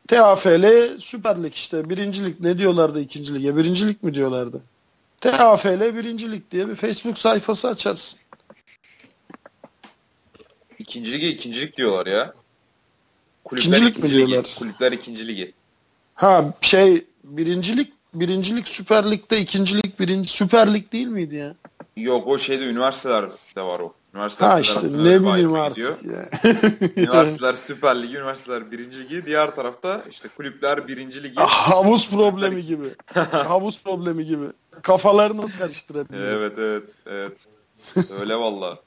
[0.09, 1.91] TAFL Süper Lig işte.
[1.91, 3.57] Birincilik ne diyorlardı ikinci lige?
[3.57, 4.61] Birincilik mi diyorlardı?
[5.21, 8.19] TAFL birincilik diye bir Facebook sayfası açarsın.
[10.87, 12.35] İkinci lige ikincilik diyorlar ya.
[13.45, 14.45] Kulüpler ikincilik ikinci mi diyorlar?
[14.45, 14.55] Ligi.
[14.55, 15.53] Kulüpler ikinci ligi.
[16.15, 21.55] Ha şey birincilik birincilik Süper Lig'de ikincilik birinci Süper Lig değil miydi ya?
[21.97, 23.93] Yok o şeyde üniversitelerde var o.
[24.15, 25.99] Üniversiteler ha işte ne bileyim artık.
[26.97, 29.27] Üniversiteler Süper Ligi, üniversiteler birinci ligi.
[29.27, 31.41] Diğer tarafta işte kulüpler birinci ligi.
[31.41, 32.87] Havuz problemi gibi.
[33.31, 34.47] Havuz problemi gibi.
[34.83, 36.29] Kafalarını nasıl karıştırabiliyor?
[36.29, 37.47] Evet evet evet.
[38.21, 38.79] Öyle valla.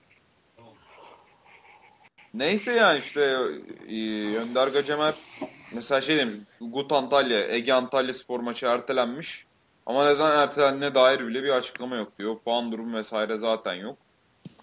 [2.33, 3.21] Neyse yani işte
[3.89, 5.13] e, Önder Gacemer
[5.73, 9.45] mesela şey demiş Gut Antalya, Ege Antalya spor maçı ertelenmiş.
[9.85, 12.35] Ama neden ertelendiğine dair bile bir açıklama yok diyor.
[12.45, 13.97] Puan durumu vesaire zaten yok.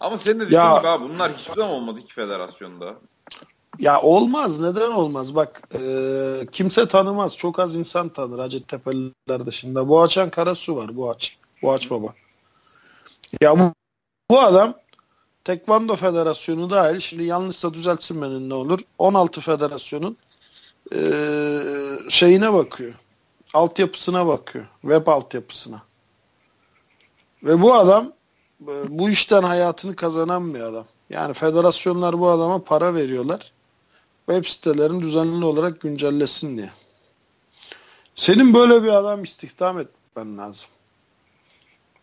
[0.01, 2.95] Ama senin de dediğin Ya- gibi abi bunlar hiçbir zaman olmadı iki federasyonda.
[3.79, 4.61] Ya olmaz.
[4.61, 5.35] Neden olmaz?
[5.35, 7.37] Bak e, kimse tanımaz.
[7.37, 9.89] Çok az insan tanır Hacettepe'liler dışında.
[9.89, 10.97] Boğaçan Karasu var.
[10.97, 11.37] Boğaç.
[11.63, 12.15] Boğaç Baba.
[13.41, 13.73] Ya bu,
[14.31, 14.75] bu adam
[15.47, 18.81] Tekvando Federasyonu dahil şimdi yanlışsa düzeltsin beni ne olur.
[18.99, 20.17] 16 federasyonun
[20.95, 20.99] e,
[22.09, 22.95] şeyine bakıyor.
[23.55, 24.67] Altyapısına bakıyor.
[24.83, 25.83] Web altyapısına.
[27.43, 28.13] Ve bu adam
[28.63, 30.85] e, bu işten hayatını kazanan bir adam.
[31.11, 33.53] Yani federasyonlar bu adama para veriyorlar.
[34.27, 36.71] Web sitelerini düzenli olarak güncellesin diye.
[38.15, 40.69] Senin böyle bir adam istihdam etmen lazım.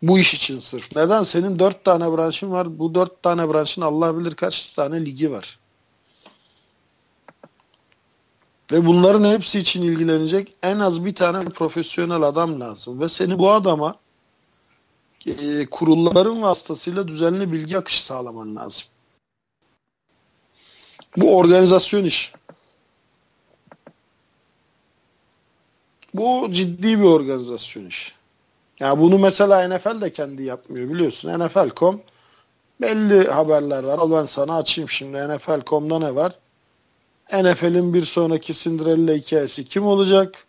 [0.04, 0.96] Bu iş için sırf.
[0.96, 1.24] Neden?
[1.24, 2.80] Senin dört tane branşın var.
[2.80, 5.60] Bu dört tane branşın Allah bilir kaç tane ligi var.
[8.72, 13.02] Ve bunların hepsi için ilgilenecek en az bir tane profesyonel adam lazım.
[13.02, 13.96] Ve seni bu adama
[15.26, 18.84] e, kurulların vasıtasıyla düzenli bilgi akışı sağlaman lazım.
[21.18, 22.34] Bu organizasyon iş.
[26.14, 28.23] Bu ciddi bir organizasyon iş.
[28.80, 31.40] Yani bunu mesela NFL de kendi yapmıyor biliyorsun.
[31.40, 32.02] NFL.com
[32.82, 34.00] belli haberler var.
[34.00, 35.18] Al ben sana açayım şimdi.
[35.18, 36.40] NFL.com'da ne var?
[37.34, 40.48] NFL'in bir sonraki Cinderella hikayesi kim olacak?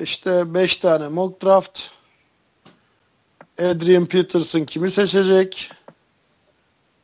[0.00, 1.80] İşte 5 tane mock draft.
[3.58, 5.70] Adrian Peterson kimi seçecek?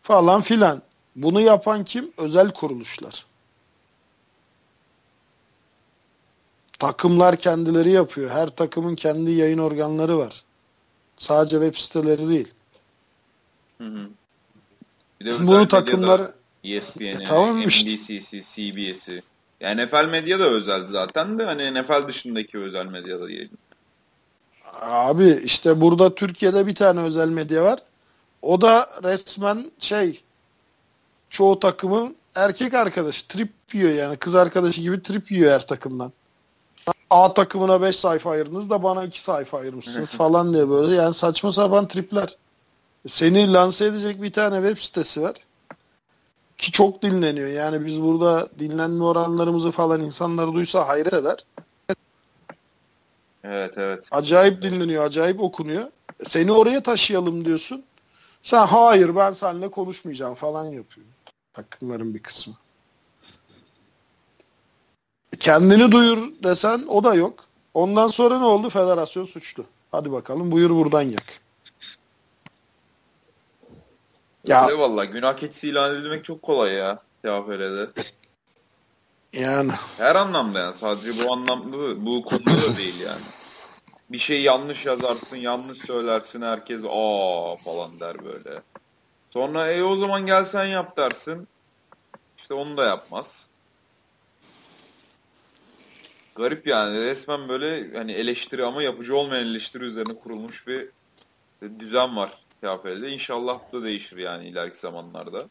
[0.02, 0.82] Falan filan.
[1.16, 2.12] Bunu yapan kim?
[2.18, 3.26] Özel kuruluşlar.
[6.80, 8.30] Takımlar kendileri yapıyor.
[8.30, 10.44] Her takımın kendi yayın organları var.
[11.16, 12.48] Sadece web siteleri değil.
[13.78, 14.08] Hı hı.
[15.20, 16.22] Bir de Bunu takımlar
[16.64, 17.60] ESPN'i, E, tamam.
[17.60, 19.22] NBC'si, CBS'i.
[19.60, 23.50] Yani NFL medya da özel zaten de hani NFL dışındaki özel medyada diyelim.
[24.80, 27.78] Abi işte burada Türkiye'de bir tane özel medya var.
[28.42, 30.22] O da resmen şey
[31.30, 36.12] çoğu takımın erkek arkadaşı trip yiyor yani kız arkadaşı gibi trip yiyor her takımdan.
[37.10, 41.52] A takımına 5 sayfa ayırdınız da bana 2 sayfa ayırmışsınız falan diye böyle yani saçma
[41.52, 42.36] sapan tripler.
[43.08, 45.34] Seni lanse edecek bir tane web sitesi var.
[46.58, 47.48] Ki çok dinleniyor.
[47.48, 51.44] Yani biz burada dinlenme oranlarımızı falan insanlar duysa hayret eder.
[53.44, 54.08] Evet evet.
[54.10, 55.84] Acayip dinleniyor, acayip okunuyor.
[56.28, 57.84] Seni oraya taşıyalım diyorsun.
[58.42, 61.06] Sen hayır ben seninle konuşmayacağım falan yapıyor.
[61.52, 62.54] Takımların bir kısmı.
[65.40, 67.44] Kendini duyur desen o da yok.
[67.74, 68.70] Ondan sonra ne oldu?
[68.70, 69.64] Federasyon suçlu.
[69.92, 71.24] Hadi bakalım buyur buradan yak.
[74.44, 77.90] Ya Öyle valla günah keçisi ilan edilmek çok kolay ya TFL'de.
[79.32, 83.22] yani Her anlamda yani sadece bu anlamda bu konuda da değil yani.
[84.10, 88.62] Bir şey yanlış yazarsın, yanlış söylersin herkes aa falan der böyle.
[89.30, 91.48] Sonra e o zaman gel sen yap dersin.
[92.36, 93.49] İşte onu da yapmaz.
[96.34, 100.88] Garip yani resmen böyle hani eleştiri ama yapıcı olmayan eleştiri üzerine kurulmuş bir
[101.78, 102.30] düzen var
[102.62, 103.10] TFL'de.
[103.10, 105.48] İnşallah bu da değişir yani ileriki zamanlarda.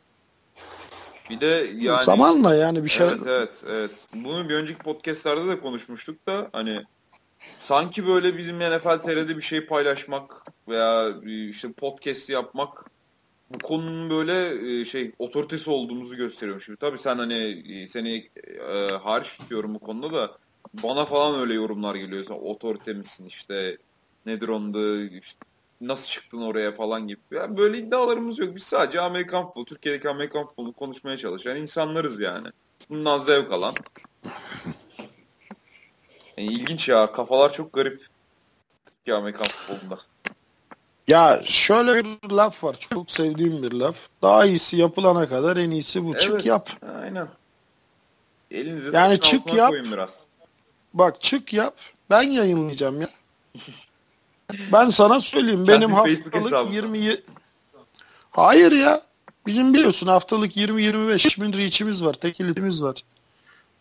[1.30, 4.08] Bir de yani zamanla yani bir şey Evet evet evet.
[4.14, 6.84] Bunu bir önceki podcastlerde de konuşmuştuk da hani
[7.58, 11.14] sanki böyle bizim NFL TR'de bir şey paylaşmak veya
[11.50, 12.86] işte podcast yapmak
[13.50, 16.78] bu konunun böyle e, şey otoritesi olduğumuzu gösteriyormuş gibi.
[16.78, 18.30] Tabii sen hani e, seni
[18.72, 20.38] e, hariç tutuyorum bu konuda da
[20.74, 22.24] bana falan öyle yorumlar geliyor.
[22.24, 23.78] Sen otorite misin işte
[24.26, 25.40] nedir onda işte
[25.82, 27.20] nasıl çıktın oraya falan gibi.
[27.32, 28.56] Yani böyle iddialarımız yok.
[28.56, 32.48] Biz sadece Amerikan futbolu, Türkiye'deki Amerikan futbolunu konuşmaya çalışan insanlarız yani.
[32.90, 33.74] Bundan zevk alan.
[36.38, 37.12] Yani ilginç ya.
[37.12, 38.08] Kafalar çok garip.
[38.86, 40.00] Türkiye Amerikan futbolunda.
[41.08, 42.88] Ya şöyle bir laf var.
[42.94, 43.96] Çok sevdiğim bir laf.
[44.22, 46.18] Daha iyisi yapılana kadar en iyisi bu.
[46.18, 46.46] Çık Evet.
[46.46, 46.70] yap.
[47.02, 47.28] Aynen.
[48.52, 49.70] Elinizi Yani çık yap.
[49.70, 50.29] koyun biraz.
[50.94, 51.76] Bak çık yap.
[52.10, 53.10] Ben yayınlayacağım ya.
[54.72, 55.66] Ben sana söyleyeyim.
[55.66, 56.74] Kendi benim Facebook haftalık hesabı.
[56.74, 57.18] 20
[58.32, 59.02] Hayır ya.
[59.48, 62.14] Bizim biliyorsun haftalık 20-25 bin reach'imiz var.
[62.14, 63.04] Tekilimiz var.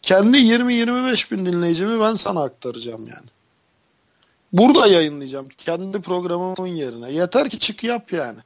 [0.02, 3.28] Kendi 20-25 bin dinleyicimi ben sana aktaracağım yani.
[4.52, 5.48] Burada yayınlayacağım.
[5.48, 7.12] Kendi programımın yerine.
[7.12, 8.38] Yeter ki çık yap yani.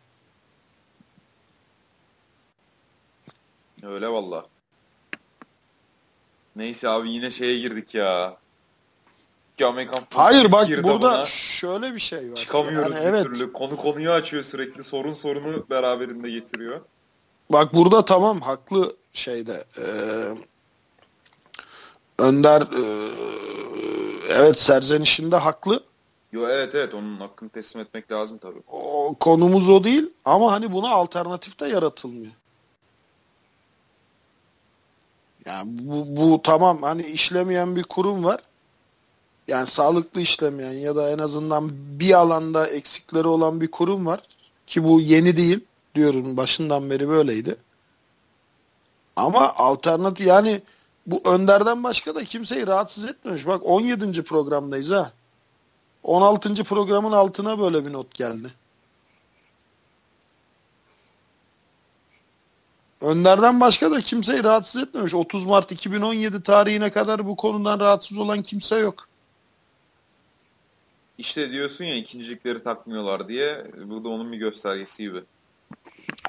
[3.83, 4.47] Öyle valla.
[6.57, 8.37] Neyse abi yine şeye girdik ya.
[9.67, 12.37] Amerikan futbolu Hayır bak burada şöyle bir şey var.
[12.37, 13.23] çıkamıyoruz Yani bir evet.
[13.23, 13.53] türlü.
[13.53, 14.85] Konu konuyu açıyor sürekli.
[14.85, 16.81] Sorun sorunu beraberinde getiriyor.
[17.51, 19.65] Bak burada tamam haklı şeyde.
[19.79, 19.85] e,
[22.19, 23.13] Önder e,
[24.29, 25.83] evet serzenişinde haklı.
[26.33, 28.63] Yo evet evet onun hakkını teslim etmek lazım tabii.
[28.69, 32.33] O, konumuz o değil ama hani buna alternatif de yaratılmıyor.
[35.47, 38.41] Yani bu, bu tamam hani işlemeyen bir kurum var.
[39.49, 44.21] Yani sağlıklı işlemeyen ya da en azından bir alanda eksikleri olan bir kurum var.
[44.67, 45.61] Ki bu yeni değil
[45.95, 47.57] diyorum başından beri böyleydi.
[49.17, 50.63] Ama alternatif yani
[51.07, 53.47] bu Önder'den başka da kimseyi rahatsız etmemiş.
[53.47, 54.23] Bak 17.
[54.25, 55.13] programdayız ha.
[56.03, 56.65] 16.
[56.65, 58.53] programın altına böyle bir not geldi.
[63.01, 65.15] Önder'den başka da kimseyi rahatsız etmemiş.
[65.15, 69.09] 30 Mart 2017 tarihine kadar bu konudan rahatsız olan kimse yok.
[71.23, 73.65] İşte diyorsun ya ikincilikleri takmıyorlar diye.
[73.85, 75.23] Bu da onun bir göstergesi gibi.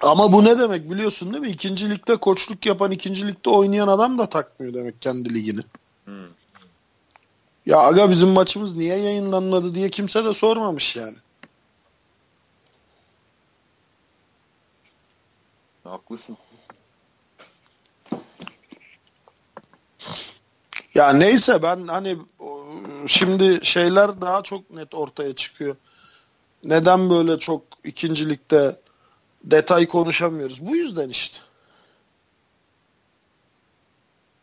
[0.02, 1.50] Ama bu ne demek biliyorsun değil mi?
[1.50, 5.62] İkinci ligde koçluk yapan, ikinci ligde oynayan adam da takmıyor demek kendi ligini.
[6.06, 6.28] Hmm.
[7.66, 11.18] Ya aga bizim maçımız niye yayınlanmadı diye kimse de sormamış yani.
[15.84, 16.38] Haklısın.
[20.96, 22.18] Ya neyse ben hani
[23.08, 25.76] şimdi şeyler daha çok net ortaya çıkıyor.
[26.64, 28.80] Neden böyle çok ikincilikte
[29.44, 30.68] detay konuşamıyoruz?
[30.68, 31.38] Bu yüzden işte.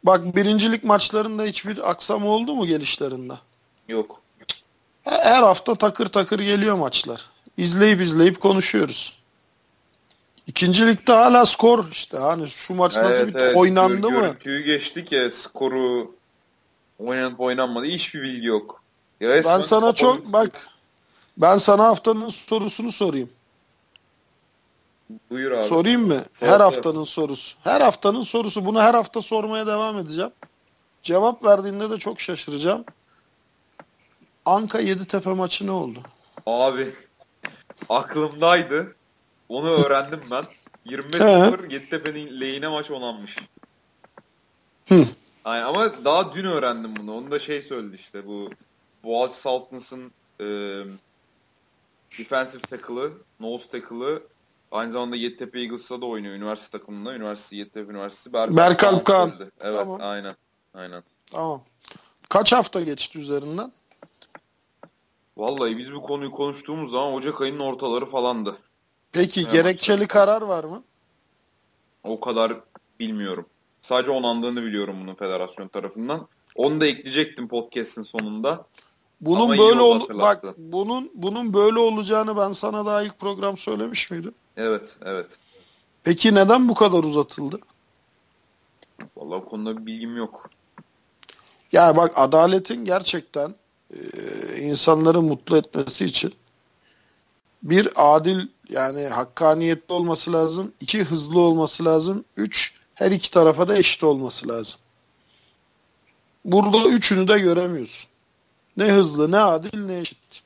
[0.04, 3.32] Bak birincilik maçlarında hiçbir aksam oldu mu gelişlerinde?
[3.88, 4.20] Yok.
[5.02, 7.24] Her hafta takır takır geliyor maçlar.
[7.56, 9.20] İzleyip izleyip konuşuyoruz.
[10.46, 13.56] İkincilikte hala skor işte hani şu maç nasıl evet, bir evet.
[13.56, 14.20] oynandı Gör, mı?
[14.20, 16.14] Görüntüyü geçtik ya skoru
[17.06, 18.82] oynanıp oynanmadı hiçbir bilgi yok.
[19.20, 20.68] Ya ben sana çok bak
[21.36, 23.30] ben sana haftanın sorusunu sorayım.
[25.30, 25.68] Buyur abi.
[25.68, 26.24] Sorayım mı?
[26.32, 26.60] Sor, her sor.
[26.60, 27.56] haftanın sorusu.
[27.64, 28.66] Her haftanın sorusu.
[28.66, 30.30] Bunu her hafta sormaya devam edeceğim.
[31.02, 32.84] Cevap verdiğinde de çok şaşıracağım.
[34.44, 35.98] Anka Yeditepe maçı ne oldu?
[36.46, 36.94] Abi
[37.88, 38.96] aklımdaydı.
[39.48, 40.44] Onu öğrendim ben.
[40.86, 43.36] 25-0 Yeditepe'nin lehine maç olanmış.
[44.88, 45.06] Hı.
[45.46, 47.16] Yani ama daha dün öğrendim bunu.
[47.16, 48.50] Onu da şey söyledi işte bu
[49.04, 50.46] Boğaziçi Saltins'ın e,
[52.18, 54.22] defensive tackle'ı, nose tackle'ı
[54.72, 57.14] aynı zamanda Yeditepe Eagles'ta da oynuyor üniversite takımında.
[57.14, 58.32] Üniversite Yeditepe Üniversitesi.
[58.32, 59.34] Berk Berkalp Kaan.
[59.60, 59.98] Evet tamam.
[60.02, 60.36] aynen.
[60.74, 61.02] Aynen.
[61.30, 61.62] Tamam.
[62.28, 63.72] Kaç hafta geçti üzerinden?
[65.36, 68.56] Vallahi biz bu konuyu konuştuğumuz zaman Ocak ayının ortaları falandı.
[69.12, 70.82] Peki ne gerekçeli karar var mı?
[72.04, 72.52] O kadar
[73.00, 73.46] bilmiyorum.
[73.82, 76.28] Sadece onandığını biliyorum bunun federasyon tarafından.
[76.54, 78.66] Onu da ekleyecektim podcast'in sonunda.
[79.20, 84.10] Bunun Ama böyle ol bak bunun bunun böyle olacağını ben sana daha ilk program söylemiş
[84.10, 84.34] miydim?
[84.56, 85.38] Evet, evet.
[86.04, 87.58] Peki neden bu kadar uzatıldı?
[89.16, 90.50] Vallahi konuda bir bilgim yok.
[91.72, 93.54] Ya bak adaletin gerçekten
[93.90, 93.98] e,
[94.58, 96.34] insanları mutlu etmesi için
[97.62, 100.72] bir adil yani hakkaniyetli olması lazım.
[100.80, 102.24] iki hızlı olması lazım.
[102.36, 104.80] Üç her iki tarafa da eşit olması lazım.
[106.44, 108.10] Burada üçünü de göremiyorsun.
[108.76, 110.42] Ne hızlı, ne adil, ne eşit.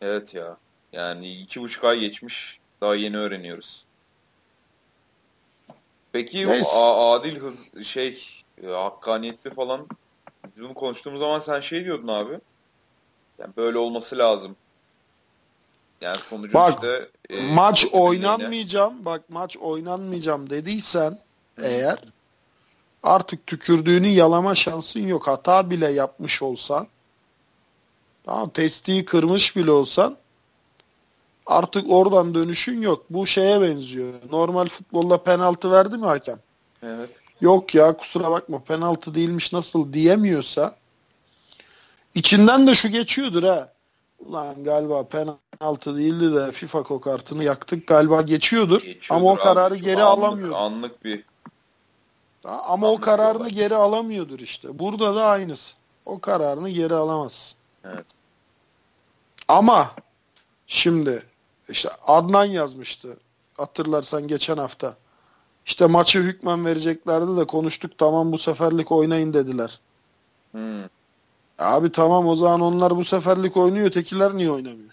[0.00, 0.56] Evet ya.
[0.92, 2.60] Yani iki buçuk ay geçmiş.
[2.80, 3.84] Daha yeni öğreniyoruz.
[6.12, 6.70] Peki Neyse.
[6.76, 8.24] adil hız şey
[8.62, 9.88] e, hakkaniyetli falan
[10.56, 12.40] bunu konuştuğumuz zaman sen şey diyordun abi.
[13.38, 14.56] Yani böyle olması lazım.
[16.00, 18.92] Yani sonucu bak, işte e, maç oynanmayacağım.
[18.94, 19.04] Yine.
[19.04, 21.18] Bak maç oynanmayacağım dediysen
[21.62, 21.98] eğer
[23.02, 25.28] artık tükürdüğünü yalama şansın yok.
[25.28, 26.86] Hata bile yapmış olsan
[28.24, 30.16] tamam testiyi kırmış bile olsan
[31.46, 33.04] artık oradan dönüşün yok.
[33.10, 34.14] Bu şeye benziyor.
[34.30, 36.38] Normal futbolda penaltı verdi mi hakem?
[36.82, 37.20] Evet.
[37.40, 40.76] Yok ya kusura bakma penaltı değilmiş nasıl diyemiyorsa
[42.14, 43.72] içinden de şu geçiyordur ha.
[44.20, 48.82] Ulan galiba penaltı değildi de FIFA kokartını yaktık galiba geçiyordur.
[48.82, 50.52] geçiyordur ama o kararı abi, geri anlık, alamıyor.
[50.56, 51.24] Anlık bir.
[52.44, 53.50] Ama anlık o kararını olay.
[53.50, 54.78] geri alamıyordur işte.
[54.78, 55.74] Burada da aynısı.
[56.06, 57.56] O kararını geri alamaz.
[57.84, 58.06] Evet.
[59.48, 59.90] Ama
[60.66, 61.26] şimdi
[61.68, 63.16] işte Adnan yazmıştı.
[63.56, 64.96] Hatırlarsan geçen hafta.
[65.66, 69.80] İşte maçı hükmen vereceklerdi de konuştuk tamam bu seferlik oynayın dediler.
[70.52, 70.80] Hmm.
[71.60, 73.86] Abi tamam o zaman onlar bu seferlik oynuyor.
[73.86, 74.90] Ötekiler niye oynamıyor?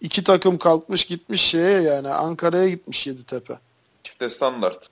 [0.00, 3.58] İki takım kalkmış gitmiş şeye yani Ankara'ya gitmiş Yeditepe.
[4.02, 4.88] Çifte standart.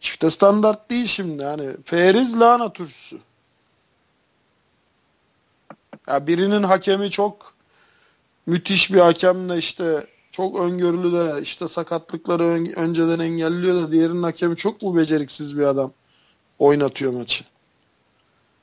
[0.00, 1.70] Çifte standart değil şimdi hani.
[1.84, 3.18] Feriz lahana turşusu.
[6.08, 7.54] Ya birinin hakemi çok
[8.46, 14.56] müthiş bir hakemle işte çok öngörülü de işte sakatlıkları ön, önceden engelliyor da diğerinin hakemi
[14.56, 15.92] çok mu beceriksiz bir adam?
[16.58, 17.44] oynatıyor maçı.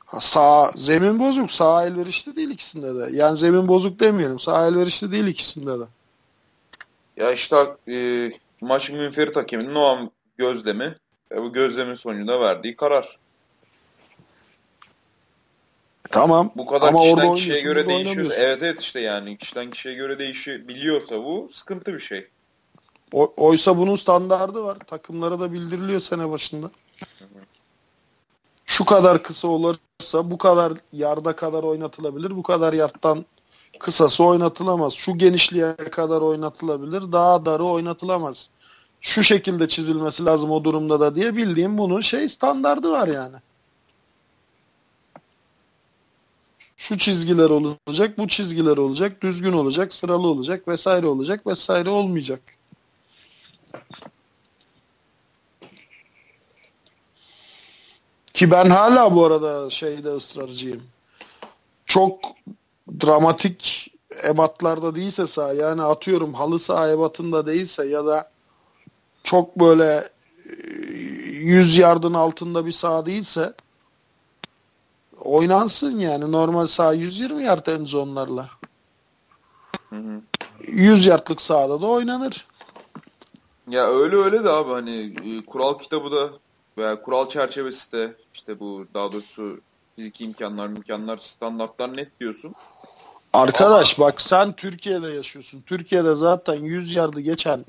[0.06, 3.16] Ha, sağ zemin bozuk, sağ elverişli değil ikisinde de.
[3.16, 5.84] Yani zemin bozuk demeyelim, sağ elverişli değil ikisinde de.
[7.18, 7.56] Ya işte
[7.88, 8.32] e,
[8.62, 10.96] maçın münferit hakeminin o an gözlemi
[11.32, 13.20] ve bu gözlemin sonucunda verdiği karar.
[16.12, 16.52] Tamam.
[16.56, 18.32] Bu kadar ama kişiden kişiye göre değişiyor.
[18.36, 22.28] Evet evet işte yani kişiden kişiye göre değişebiliyorsa bu sıkıntı bir şey.
[23.12, 24.78] O- oysa bunun standardı var.
[24.88, 26.72] Takımlara da bildiriliyor sene başında.
[28.66, 32.36] Şu kadar kısa olursa bu kadar yarda kadar oynatılabilir.
[32.36, 33.26] Bu kadar yardtan
[33.80, 34.94] kısası oynatılamaz.
[34.94, 37.12] Şu genişliğe kadar oynatılabilir.
[37.12, 38.50] Daha darı oynatılamaz.
[39.02, 43.36] Şu şekilde çizilmesi lazım o durumda da diye bildiğim bunun şey standardı var yani.
[46.78, 52.42] Şu çizgiler olacak, bu çizgiler olacak, düzgün olacak, sıralı olacak, vesaire olacak, vesaire olmayacak.
[58.36, 60.84] Ki ben hala bu arada şeyde ısrarcıyım.
[61.86, 62.20] Çok
[63.02, 63.92] dramatik
[64.28, 68.32] ebatlarda değilse sağ yani atıyorum halı saha ebatında değilse ya da
[69.24, 70.10] çok böyle
[70.50, 70.52] e,
[71.32, 73.54] 100 yardın altında bir saha değilse
[75.22, 78.50] oynansın yani normal saha 120 yard en zonlarla.
[79.90, 80.22] Hı hı.
[80.68, 82.48] 100 yardlık sahada da oynanır.
[83.68, 86.30] Ya öyle öyle de abi hani e, kural kitabı da
[86.78, 89.60] veya kural çerçevesi de işte bu daha doğrusu
[89.96, 92.56] fiziki imkanlar, imkanlar, standartlar net diyorsun.
[93.34, 95.64] Arkadaş bak sen Türkiye'de yaşıyorsun.
[95.66, 97.66] Türkiye'de zaten 100 yardı geçen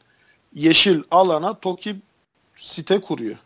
[0.54, 1.96] yeşil alana TOKİ
[2.56, 3.36] site kuruyor.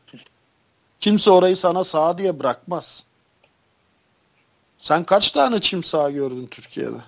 [1.00, 3.04] Kimse orayı sana sağ diye bırakmaz.
[4.78, 7.04] Sen kaç tane çim saha gördün Türkiye'de?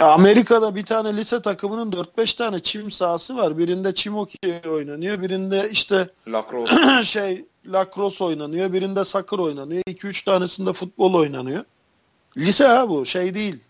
[0.00, 3.58] Amerika'da bir tane lise takımının 4-5 tane çim sahası var.
[3.58, 5.22] Birinde çim okey oynanıyor.
[5.22, 7.04] Birinde işte Lacrosse.
[7.04, 8.72] şey lacrosse oynanıyor.
[8.72, 9.82] Birinde soccer oynanıyor.
[9.88, 11.64] 2-3 tanesinde futbol oynanıyor.
[12.36, 13.60] Lise ha bu şey değil.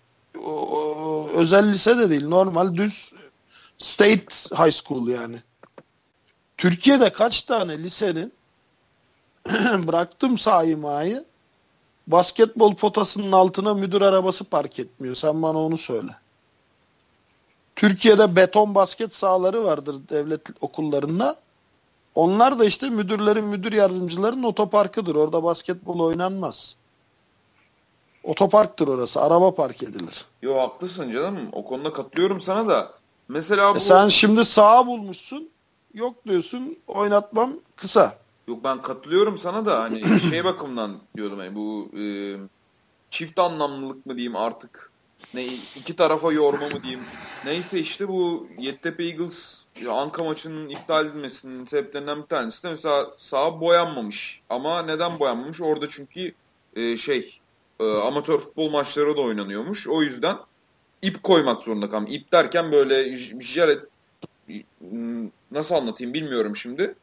[0.45, 2.27] O, o- özel lise de değil.
[2.29, 3.11] Normal düz
[3.79, 4.25] state
[4.59, 5.37] high school yani.
[6.57, 8.33] Türkiye'de kaç tane lisenin
[9.87, 11.25] bıraktım sahayı mahayı
[12.07, 15.15] basketbol potasının altına müdür arabası park etmiyor.
[15.15, 16.13] Sen bana onu söyle.
[17.77, 21.37] Türkiye'de beton basket sahaları vardır devlet okullarında.
[22.15, 25.15] Onlar da işte müdürlerin, müdür yardımcılarının otoparkıdır.
[25.15, 26.75] Orada basketbol oynanmaz.
[28.25, 29.21] Otoparktır orası.
[29.23, 30.25] Araba park edilir.
[30.43, 31.49] Yo haklısın canım.
[31.53, 32.93] O konuda katılıyorum sana da.
[33.29, 35.49] Mesela bu E sen şimdi sağa bulmuşsun.
[35.95, 38.19] Yok diyorsun oynatmam kısa.
[38.49, 42.05] Yok ben katılıyorum sana da hani şey bakımından diyordum hani bu e,
[43.11, 44.93] çift anlamlılık mı diyeyim artık
[45.35, 47.05] ne iki tarafa yorma mı diyeyim.
[47.45, 53.61] Neyse işte bu Yeditepe Eagles Anka maçının iptal edilmesinin sebeplerinden bir tanesi de mesela saha
[53.61, 54.43] boyanmamış.
[54.49, 55.61] Ama neden boyanmamış?
[55.61, 56.35] Orada çünkü
[56.77, 57.41] e, şey
[57.81, 59.89] e, amatör futbol maçları da oynanıyormuş.
[59.89, 60.37] O yüzden
[61.03, 62.13] ip koymak zorunda kalmış.
[62.15, 63.85] İp derken böyle j- jalet
[64.81, 66.95] m, nasıl anlatayım bilmiyorum şimdi.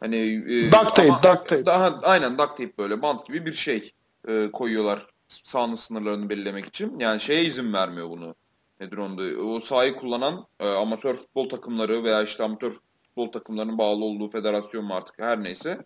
[0.00, 1.66] Hani e, Duct tape, ama- duct tape.
[1.66, 3.92] Daha aynen duct tape böyle bant gibi bir şey
[4.28, 6.98] e, koyuyorlar sahanın sınırlarını belirlemek için.
[6.98, 8.34] Yani şeye izin vermiyor bunu.
[8.80, 9.42] Nedir onda?
[9.42, 12.72] O sahayı kullanan e, amatör futbol takımları veya işte amatör
[13.02, 15.84] futbol takımlarının bağlı olduğu federasyon mu artık her neyse.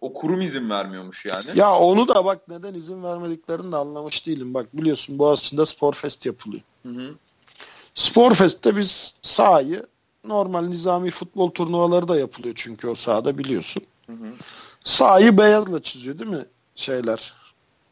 [0.00, 1.46] O kurum izin vermiyormuş yani.
[1.54, 4.54] Ya onu da bak neden izin vermediklerini de anlamış değilim.
[4.54, 6.62] Bak biliyorsun Boğaziçi'nde Sporfest yapılıyor.
[6.82, 7.14] Hı hı.
[7.94, 9.86] Sporfest'te biz sahayı
[10.24, 13.82] normal nizami futbol turnuvaları da yapılıyor çünkü o sahada biliyorsun.
[14.06, 14.32] Hı hı.
[14.84, 16.44] Sahayı beyazla çiziyor değil mi
[16.74, 17.34] şeyler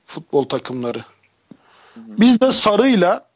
[0.05, 1.05] futbol takımları.
[1.97, 3.29] Biz de sarıyla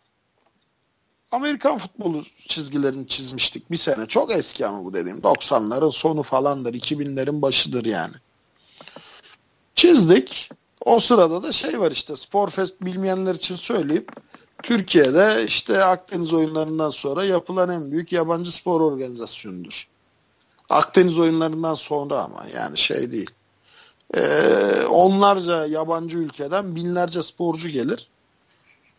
[1.33, 4.07] Amerikan futbolu çizgilerini çizmiştik bir sene.
[4.07, 5.19] Çok eski ama bu dediğim.
[5.19, 6.75] 90'ların sonu falandır.
[6.75, 8.15] 2000'lerin başıdır yani.
[9.75, 10.51] Çizdik.
[10.85, 14.05] O sırada da şey var işte Sporfest bilmeyenler için söyleyeyim.
[14.63, 19.89] Türkiye'de işte Akdeniz oyunlarından sonra yapılan en büyük yabancı spor organizasyonudur.
[20.71, 23.31] Akdeniz oyunlarından sonra ama yani şey değil.
[24.15, 28.09] Ee, onlarca yabancı ülkeden binlerce sporcu gelir.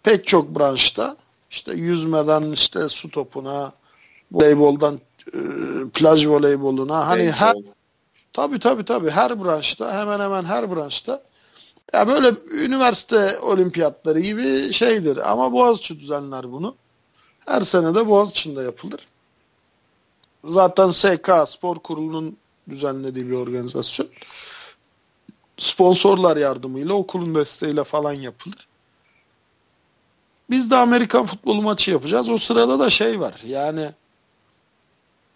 [0.03, 1.18] Pek çok branşta
[1.49, 3.72] işte yüzmeden işte su topuna,
[4.32, 4.99] voleyboldan
[5.34, 5.39] e,
[5.93, 7.72] plaj voleyboluna hani her Beyzbol.
[8.34, 11.24] Tabii tabii tabii her branşta hemen hemen her branşta
[11.93, 16.75] ya böyle üniversite olimpiyatları gibi şeydir ama Boğaziçi düzenler bunu.
[17.39, 19.07] Her sene de Boğaziçi'nde yapılır.
[20.45, 22.38] Zaten SK Spor Kurulu'nun
[22.69, 24.07] düzenlediği bir organizasyon.
[25.57, 28.67] Sponsorlar yardımıyla, okulun desteğiyle falan yapılır.
[30.49, 32.29] Biz de Amerikan futbolu maçı yapacağız.
[32.29, 33.41] O sırada da şey var.
[33.45, 33.91] Yani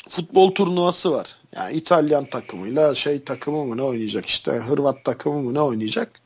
[0.10, 1.36] futbol turnuvası var.
[1.56, 6.22] Yani İtalyan takımıyla şey takımı mı ne oynayacak işte Hırvat takımı mı ne oynayacak.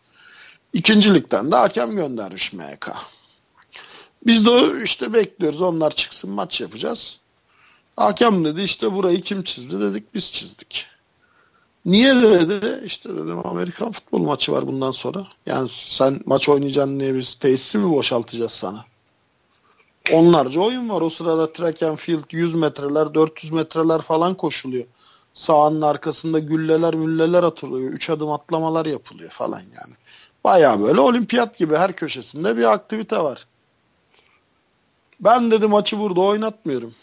[0.74, 2.91] İkincilikten de hakem göndermiş MK.
[4.26, 7.19] Biz de işte bekliyoruz onlar çıksın maç yapacağız.
[7.95, 10.86] Hakem dedi işte burayı kim çizdi dedik biz çizdik.
[11.86, 12.82] Niye dedi?
[12.86, 15.28] İşte dedim Amerikan futbol maçı var bundan sonra.
[15.45, 18.86] Yani sen maç oynayacaksın diye biz tesisi mi boşaltacağız sana?
[20.11, 21.01] Onlarca oyun var.
[21.01, 24.86] O sırada track and field 100 metreler 400 metreler falan koşuluyor.
[25.34, 27.91] Sahanın arkasında gülleler mülleler atılıyor.
[27.93, 29.93] Üç adım atlamalar yapılıyor falan yani.
[30.43, 33.47] Baya böyle olimpiyat gibi her köşesinde bir aktivite var.
[35.19, 36.95] Ben dedi maçı burada oynatmıyorum.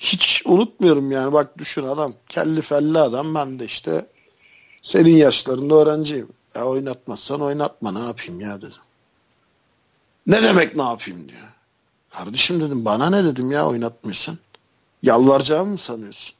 [0.00, 4.06] Hiç unutmuyorum yani bak düşün adam kelli felli adam ben de işte
[4.82, 6.28] senin yaşlarında öğrenciyim.
[6.54, 8.82] Ya oynatmazsan oynatma ne yapayım ya dedim.
[10.26, 11.48] Ne demek ne yapayım diyor.
[12.10, 14.38] Kardeşim dedim bana ne dedim ya oynatmıyorsan.
[15.02, 16.34] Yalvaracağımı mı sanıyorsun?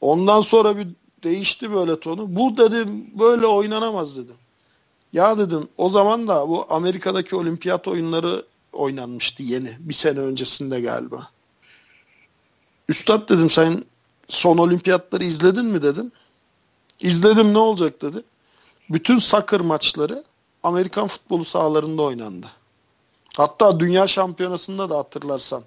[0.00, 0.88] Ondan sonra bir
[1.24, 2.36] değişti böyle tonu.
[2.36, 4.36] Bu dedim böyle oynanamaz dedim.
[5.12, 9.76] Ya dedim o zaman da bu Amerika'daki olimpiyat oyunları oynanmıştı yeni.
[9.78, 11.30] Bir sene öncesinde galiba.
[12.88, 13.84] Üstad dedim sen
[14.28, 16.12] son olimpiyatları izledin mi dedim.
[17.00, 18.22] İzledim ne olacak dedi.
[18.90, 20.24] Bütün soccer maçları
[20.62, 22.46] Amerikan futbolu sahalarında oynandı.
[23.36, 25.62] Hatta dünya şampiyonasında da hatırlarsan.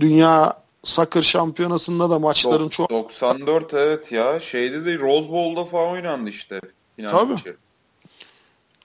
[0.00, 4.40] Dünya Soccer şampiyonasında da maçların çok 94 evet ya.
[4.40, 6.60] Şeyde de Rose Bowl'da falan oynandı işte.
[6.96, 7.32] Final Tabii.
[7.32, 7.56] maçı.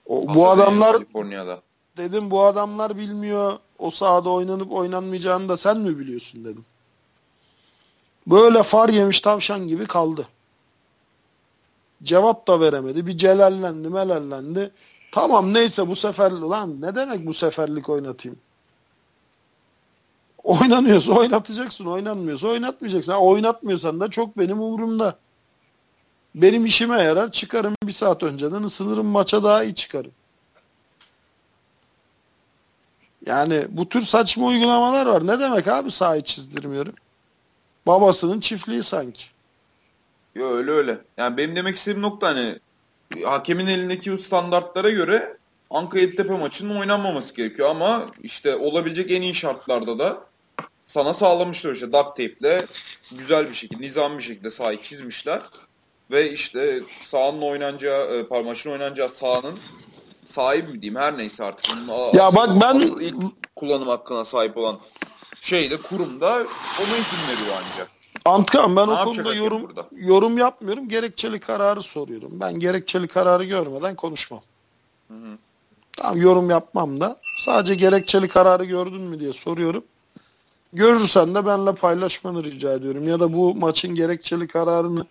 [0.06, 1.62] o, bu adamlar Kaliforniya'da.
[1.96, 6.64] dedim bu adamlar bilmiyor o sahada oynanıp oynanmayacağını da sen mi biliyorsun dedim.
[8.26, 10.28] Böyle far yemiş tavşan gibi kaldı.
[12.02, 13.06] Cevap da veremedi.
[13.06, 14.70] Bir celallendi melallendi.
[15.12, 18.38] Tamam neyse bu sefer lan ne demek bu seferlik oynatayım?
[20.44, 23.12] Oynanıyorsa oynatacaksın, oynanmıyorsa oynatmayacaksın.
[23.12, 25.18] Ha, oynatmıyorsan da çok benim umurumda.
[26.34, 27.32] Benim işime yarar.
[27.32, 30.10] Çıkarım bir saat önceden ısınırım maça daha iyi çıkarım.
[33.26, 35.26] Yani bu tür saçma uygulamalar var.
[35.26, 36.94] Ne demek abi sahayı çizdirmiyorum?
[37.86, 39.24] Babasının çiftliği sanki.
[40.34, 40.98] Yo öyle öyle.
[41.16, 42.58] Yani benim demek istediğim nokta hani
[43.24, 45.36] hakemin elindeki standartlara göre
[45.70, 50.31] Ankara Yeditepe maçının oynanmaması gerekiyor ama işte olabilecek en iyi şartlarda da
[50.92, 52.66] sana sağlamışlar işte duct tape'le
[53.12, 55.42] güzel bir şekilde, nizam bir şekilde sahayı çizmişler.
[56.10, 59.58] Ve işte sahanın oynanacağı, e, maçın oynanacağı sahanın
[60.24, 61.76] sahibi mi diyeyim her neyse artık.
[61.76, 63.14] Bunun Ya asıl- bak ben- ilk
[63.56, 64.78] kullanım hakkına sahip olan
[65.40, 66.32] şeyde kurumda
[66.80, 67.90] ona izin veriyor ancak.
[68.24, 69.86] Antkan ben Ne o konuda yorum burada?
[69.92, 70.88] yorum yapmıyorum.
[70.88, 72.30] Gerekçeli kararı soruyorum.
[72.40, 74.42] Ben gerekçeli kararı görmeden konuşmam.
[75.08, 75.38] Hı hı.
[75.96, 77.16] Tamam yorum yapmam da.
[77.44, 79.84] Sadece gerekçeli kararı gördün mü diye soruyorum.
[80.72, 83.08] Görürsen de benimle paylaşmanı rica ediyorum.
[83.08, 85.06] Ya da bu maçın gerekçeli kararını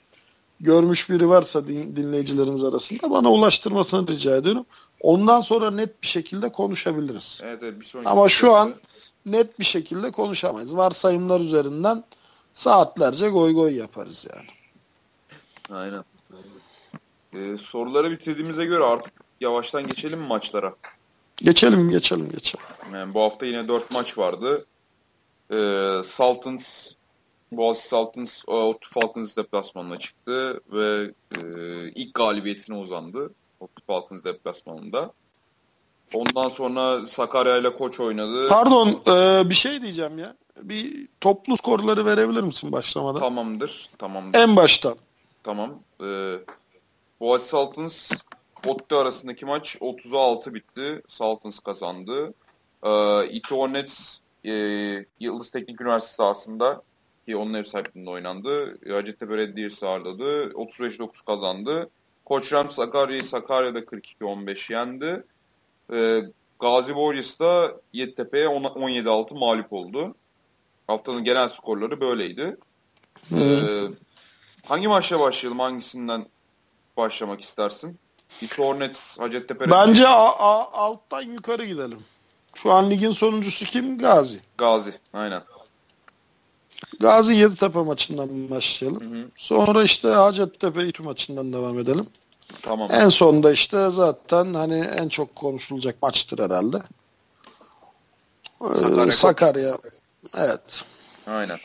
[0.59, 4.65] görmüş biri varsa din- dinleyicilerimiz arasında bana ulaştırmasını rica ediyorum.
[5.01, 7.39] Ondan sonra net bir şekilde konuşabiliriz.
[7.43, 8.73] Evet, evet bir sonraki Ama şu podcast'te- an
[9.25, 10.75] net bir şekilde konuşamayız.
[10.77, 12.03] Varsayımlar üzerinden
[12.53, 14.47] saatlerce goy goy yaparız yani.
[15.79, 16.03] Aynen.
[17.33, 20.75] Ee, soruları bitirdiğimize göre artık yavaştan geçelim mi maçlara?
[21.37, 22.65] Geçelim geçelim geçelim.
[22.93, 24.65] Yani bu hafta yine 4 maç vardı.
[25.51, 26.91] Ee, Sultans,
[27.51, 31.41] Boğaziçi Sultans e, Ottu Falcons deplasmanına çıktı ve e,
[31.95, 33.33] ilk galibiyetine uzandı.
[33.59, 35.11] Ottu Falcons deplasmanında.
[36.13, 38.49] Ondan sonra Sakarya ile Koç oynadı.
[38.49, 40.35] Pardon e, bir şey diyeceğim ya.
[40.61, 43.19] Bir toplu skorları verebilir misin başlamadan?
[43.19, 43.89] Tamamdır.
[43.97, 44.39] Tamamdır.
[44.39, 44.95] En baştan.
[45.43, 45.79] Tamam.
[46.03, 46.35] Ee,
[47.19, 48.11] Boğaziçi Sultans
[48.67, 51.01] Ottu arasındaki maç 30'a 6 bitti.
[51.07, 52.33] Sultans kazandı.
[52.83, 54.51] Ee, İTÜ Hornets e,
[55.19, 56.81] Yıldız Teknik Üniversitesi sahasında
[57.27, 58.77] ki onun ev sahipliğinde oynandı.
[58.91, 60.51] Hacettepe Belediyesi ağırladı.
[60.51, 61.89] 35-9 kazandı.
[62.25, 65.23] Koç Rams Sakarya'yı Sakarya'da 42-15 yendi.
[65.93, 66.21] Ee,
[66.59, 70.15] Gazi Warriors da Yeditepe'ye 17-6 mağlup oldu.
[70.87, 72.57] Haftanın genel skorları böyleydi.
[73.31, 73.83] Ee,
[74.65, 75.59] hangi maçla başlayalım?
[75.59, 76.25] Hangisinden
[76.97, 77.97] başlamak istersin?
[78.41, 81.99] İTÜ Hornets, Hacettepe Bence a- a- alttan yukarı gidelim.
[82.55, 83.97] Şu an ligin sonuncusu kim?
[83.97, 84.39] Gazi.
[84.57, 84.93] Gazi.
[85.13, 85.41] Aynen.
[86.99, 89.13] Gazi Yeditepe maçından başlayalım.
[89.13, 89.27] Hı hı.
[89.35, 92.07] Sonra işte Hacettepe İTÜ maçından devam edelim.
[92.61, 92.91] Tamam.
[92.91, 96.77] En sonda işte zaten hani en çok konuşulacak maçtır herhalde.
[98.61, 99.11] Ee, Sakarya.
[99.11, 99.77] Sakarya.
[100.37, 100.83] Evet.
[101.27, 101.57] Aynen.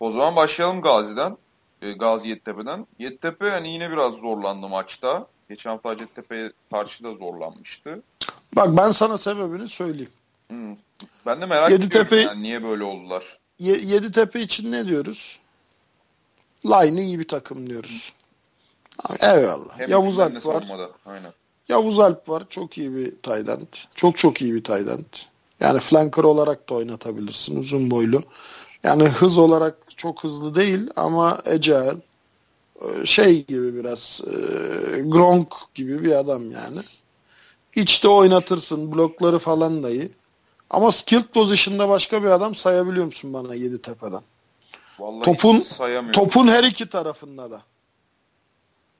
[0.00, 1.36] O zaman başlayalım Gazi'den.
[1.82, 2.86] Ee, Gazi Yeditepe'den.
[2.98, 5.26] Yeditepe yani yine biraz zorlandı maçta.
[5.48, 8.02] Geçen hafta Hacettepe'ye karşı da zorlanmıştı.
[8.56, 10.10] Bak ben sana sebebini söyleyeyim.
[10.50, 10.76] Hmm.
[11.26, 13.38] Ben de merak Yeditepe- ediyorum yani niye böyle oldular.
[13.58, 15.38] Ye- Yeditepe için ne diyoruz?
[16.66, 18.12] Line iyi bir takım diyoruz.
[19.20, 19.78] Eyvallah.
[19.78, 20.40] Hem Yavuz Alp var.
[20.40, 20.90] savunmada.
[21.06, 21.32] Aynen.
[21.68, 22.42] Yavuz Alp var.
[22.50, 23.78] Çok iyi bir tight.
[23.94, 25.26] Çok çok iyi bir tight.
[25.60, 27.56] Yani flanker olarak da oynatabilirsin.
[27.58, 28.22] Uzun boylu.
[28.82, 31.94] Yani hız olarak çok hızlı değil ama agile.
[33.04, 34.30] Şey gibi biraz e,
[35.00, 36.78] Gronk gibi bir adam yani.
[37.74, 38.92] İçte oynatırsın.
[38.92, 40.10] Blokları falan da iyi.
[40.70, 44.22] Ama skilled position'da başka bir adam sayabiliyor musun bana Yeditepe'den?
[44.98, 46.12] Vallahi Topun-.
[46.12, 47.62] Topun her iki tarafında da.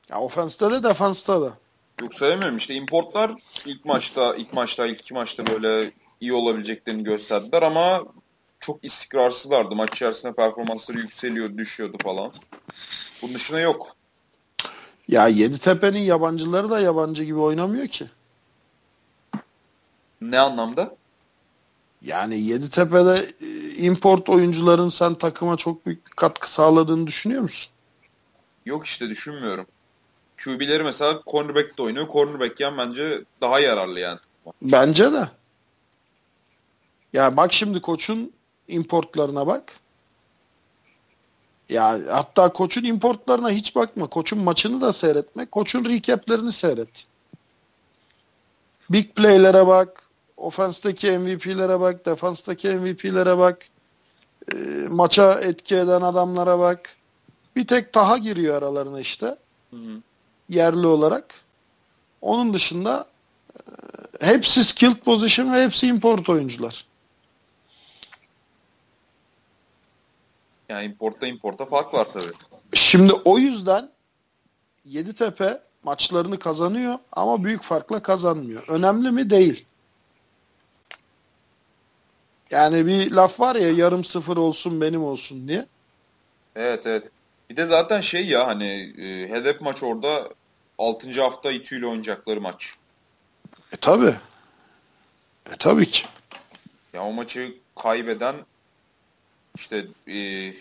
[0.08, 1.52] Ya ofenste de defansta da.
[2.00, 2.56] Yok sayamıyorum.
[2.56, 3.32] İşte importlar
[3.66, 8.04] ilk maçta, ilk maçta, ilk iki maçta böyle iyi olabileceklerini gösterdiler ama
[8.60, 9.74] çok istikrarsızlardı.
[9.74, 12.32] Maç içerisinde performansları yükseliyor, düşüyordu falan.
[13.22, 13.96] Bunun dışında yok.
[15.08, 18.06] Ya Yeditepe'nin yabancıları da yabancı gibi oynamıyor ki.
[20.20, 20.99] Ne anlamda?
[22.03, 27.70] Yani Yeditepe'de e, import oyuncuların sen takıma çok büyük bir katkı sağladığını düşünüyor musun?
[28.66, 29.66] Yok işte düşünmüyorum.
[30.44, 32.09] QB'leri mesela cornerback de oynuyor.
[32.12, 34.18] Cornerback yan bence daha yararlı yani.
[34.62, 35.28] Bence de.
[37.12, 38.32] Ya bak şimdi koçun
[38.68, 39.72] importlarına bak.
[41.68, 44.07] Ya hatta koçun importlarına hiç bakma.
[44.07, 45.46] Koçun maçını da seyretme.
[45.46, 47.07] Koçun recaplerini seyret.
[48.90, 50.09] Big play'lere bak.
[50.41, 52.07] Ofensteki MVP'lere bak.
[52.07, 53.59] Defanstaki MVP'lere bak.
[54.55, 54.57] e,
[54.88, 56.97] maça etki eden adamlara bak.
[57.57, 59.36] Bir tek Taha giriyor aralarına işte.
[59.70, 60.01] Hı hı.
[60.49, 61.34] Yerli olarak.
[62.20, 63.07] Onun dışında
[64.20, 66.86] e, hepsi skilled position ve hepsi import oyuncular.
[70.68, 72.32] Yani importta importa fark var tabii.
[72.72, 73.91] Şimdi o yüzden
[74.84, 78.68] Yeditepe maçlarını kazanıyor ama büyük farkla kazanmıyor.
[78.68, 79.30] Önemli mi?
[79.30, 79.66] Değil.
[82.51, 85.66] Yani bir laf var ya yarım sıfır olsun benim olsun diye.
[86.57, 87.09] Evet evet.
[87.51, 90.28] Bir de zaten şey ya hani e, hedef maç orada
[90.78, 91.20] 6.
[91.20, 92.74] hafta İTÜ ile oynayacakları maç.
[93.72, 94.14] E tabi.
[95.53, 96.05] E tabii ki.
[96.92, 98.36] Ya o maçı kaybeden
[99.57, 100.53] işte e,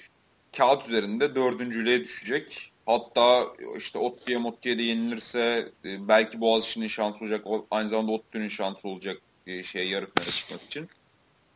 [0.57, 2.71] kağıt üzerinde dördüncülüğe düşecek.
[2.85, 7.45] Hatta işte Ottu'ya Mottu'ya da yenilirse e, belki Boğaziçi'nin şansı olacak.
[7.71, 9.17] Aynı zamanda Ottu'nun şansı olacak
[9.47, 10.89] e, şey yarı finale çıkmak için.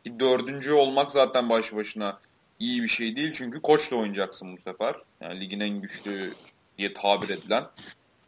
[0.04, 2.18] Ki dördüncü olmak zaten başlı başına
[2.58, 3.32] iyi bir şey değil.
[3.32, 4.94] Çünkü koçla oynayacaksın bu sefer.
[5.20, 6.34] Yani ligin en güçlü
[6.78, 7.64] diye tabir edilen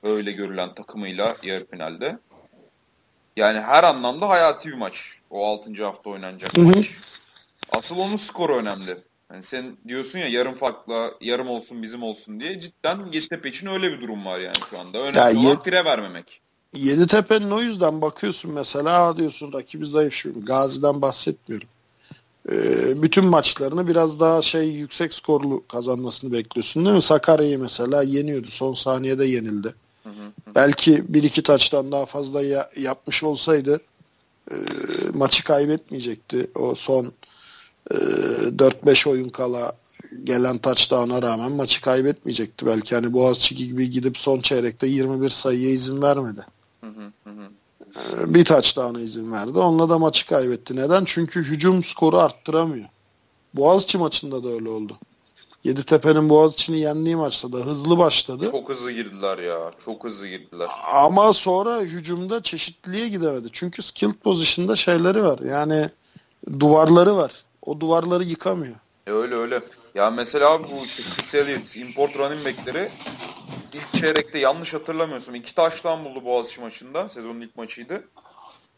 [0.02, 2.18] öyle görülen takımıyla yarı finalde.
[3.36, 5.20] Yani her anlamda hayati bir maç.
[5.30, 5.84] O 6.
[5.84, 6.64] hafta oynanacak Hı hı.
[6.66, 6.90] maç.
[7.70, 8.98] Asıl onun skoru önemli.
[9.32, 13.92] Yani sen diyorsun ya yarım farkla yarım olsun bizim olsun diye cidden Yeditepe için öyle
[13.92, 14.98] bir durum var yani şu anda.
[14.98, 16.40] Önemli Ya olan Yed- fire vermemek.
[16.74, 20.44] Yeditepe'nin o yüzden bakıyorsun mesela diyorsun rakibi zayıf şu.
[20.44, 21.68] Gazi'den bahsetmiyorum.
[22.52, 27.02] Ee, bütün maçlarını biraz daha şey yüksek skorlu kazanmasını bekliyorsun değil mi?
[27.02, 28.46] Sakarya'yı mesela yeniyordu.
[28.50, 29.74] Son saniyede yenildi.
[30.02, 30.54] Hı hı hı.
[30.54, 33.80] Belki bir iki taçtan daha fazla ya- yapmış olsaydı
[34.50, 34.54] e,
[35.14, 36.50] maçı kaybetmeyecekti.
[36.54, 37.12] O son
[37.90, 39.72] e, 4-5 oyun kala
[40.24, 42.66] gelen touchdown'a rağmen maçı kaybetmeyecekti.
[42.66, 46.46] Belki hani Boğaziçi gibi gidip son çeyrekte 21 sayıya izin vermedi.
[47.96, 49.58] Ee, bir touchdown'a izin verdi.
[49.58, 50.76] Onunla da maçı kaybetti.
[50.76, 51.04] Neden?
[51.04, 52.88] Çünkü hücum skoru arttıramıyor.
[53.54, 54.98] Boğaziçi maçında da öyle oldu.
[55.64, 58.48] Yeditepe'nin Boğaziçi'ni yendiği maçta da hızlı başladı.
[58.50, 59.70] Çok hızlı girdiler ya.
[59.84, 60.68] Çok hızlı girdiler.
[60.92, 63.48] Ama sonra hücumda çeşitliliğe gidemedi.
[63.52, 65.38] Çünkü skill position'da şeyleri var.
[65.38, 65.90] Yani
[66.60, 67.32] duvarları var.
[67.62, 68.74] O duvarları yıkamıyor.
[69.06, 69.62] E öyle öyle.
[69.96, 72.90] Ya mesela bu işte Chris Elliott, import running back'leri
[73.72, 77.08] ilk çeyrekte yanlış hatırlamıyorsam iki taştan buldu Boğaziçi maçında.
[77.08, 78.08] Sezonun ilk maçıydı.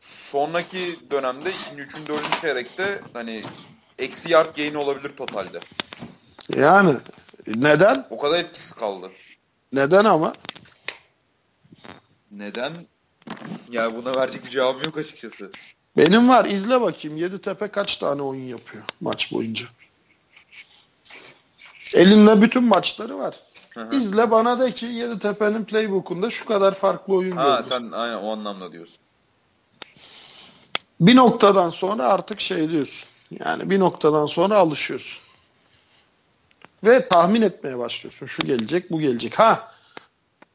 [0.00, 3.42] Sonraki dönemde ikinci, üçüncü, dördüncü çeyrekte hani
[3.98, 5.60] eksi yard gain olabilir totalde.
[6.56, 6.96] Yani
[7.46, 8.06] neden?
[8.10, 9.10] O kadar etkisi kaldı.
[9.72, 10.34] Neden ama?
[12.30, 12.72] Neden?
[13.70, 15.50] Ya buna verecek bir cevabım yok açıkçası.
[15.96, 16.44] Benim var.
[16.44, 17.16] İzle bakayım.
[17.16, 19.66] Yeditepe kaç tane oyun yapıyor maç boyunca.
[21.94, 23.34] Elinde bütün maçları var.
[23.74, 23.96] Hı hı.
[23.96, 27.64] İzle bana de ki Yeditepe'nin playbook'unda şu kadar farklı oyun Ha gördüm.
[27.68, 28.98] sen aynen o anlamda diyorsun.
[31.00, 33.08] Bir noktadan sonra artık şey diyorsun.
[33.44, 35.18] Yani bir noktadan sonra alışıyorsun.
[36.84, 38.26] Ve tahmin etmeye başlıyorsun.
[38.26, 39.38] Şu gelecek, bu gelecek.
[39.38, 39.72] Ha,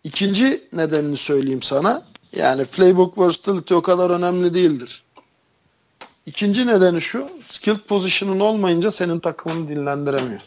[0.03, 2.03] ikinci nedenini söyleyeyim sana.
[2.35, 5.03] Yani playbook versatility o kadar önemli değildir.
[6.25, 7.29] İkinci nedeni şu.
[7.51, 10.41] Skilled position'un olmayınca senin takımını dinlendiremiyor.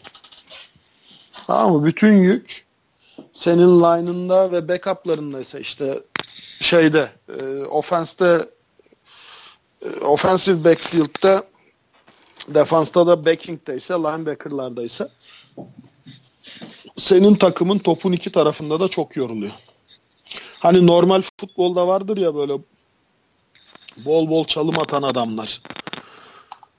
[1.47, 1.85] Tamam mı?
[1.85, 2.65] Bütün yük
[3.33, 6.03] senin line'ında ve backup'larındaysa işte
[6.59, 8.49] şeyde e, offense'de
[9.81, 11.43] e, offensive backfield'da
[12.47, 15.09] defansta da backing'deyse linebacker'lardaysa
[16.97, 19.53] senin takımın topun iki tarafında da çok yoruluyor.
[20.59, 22.53] Hani normal futbolda vardır ya böyle
[23.97, 25.61] bol bol çalım atan adamlar.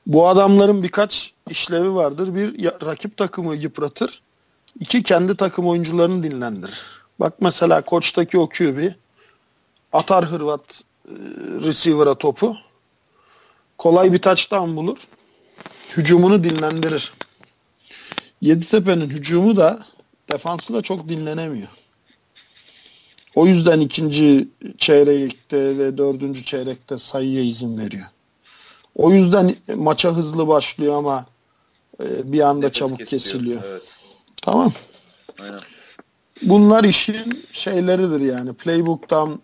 [0.06, 2.34] Bu adamların birkaç işlevi vardır.
[2.34, 4.22] Bir rakip takımı yıpratır.
[4.80, 6.80] İki kendi takım oyuncularını dinlendirir.
[7.20, 8.92] Bak mesela koçtaki o QB
[9.92, 10.60] atar Hırvat
[11.08, 11.12] e,
[11.66, 12.56] receiver'a topu.
[13.78, 14.98] Kolay bir touchdown bulur.
[15.96, 17.12] Hücumunu dinlendirir.
[18.40, 19.86] Yeditepe'nin hücumu da
[20.32, 21.68] defansı da çok dinlenemiyor.
[23.34, 24.48] O yüzden ikinci
[24.78, 28.06] çeyrekte ve dördüncü çeyrekte sayıya izin veriyor.
[28.94, 31.26] O yüzden maça hızlı başlıyor ama
[32.02, 33.22] e, bir anda Nefes çabuk kesiliyor.
[33.22, 33.62] kesiliyor.
[33.64, 33.97] Evet.
[34.42, 34.72] Tamam.
[35.40, 35.60] Aynen.
[36.42, 38.52] Bunlar işin şeyleridir yani.
[38.52, 39.40] Playbook'tan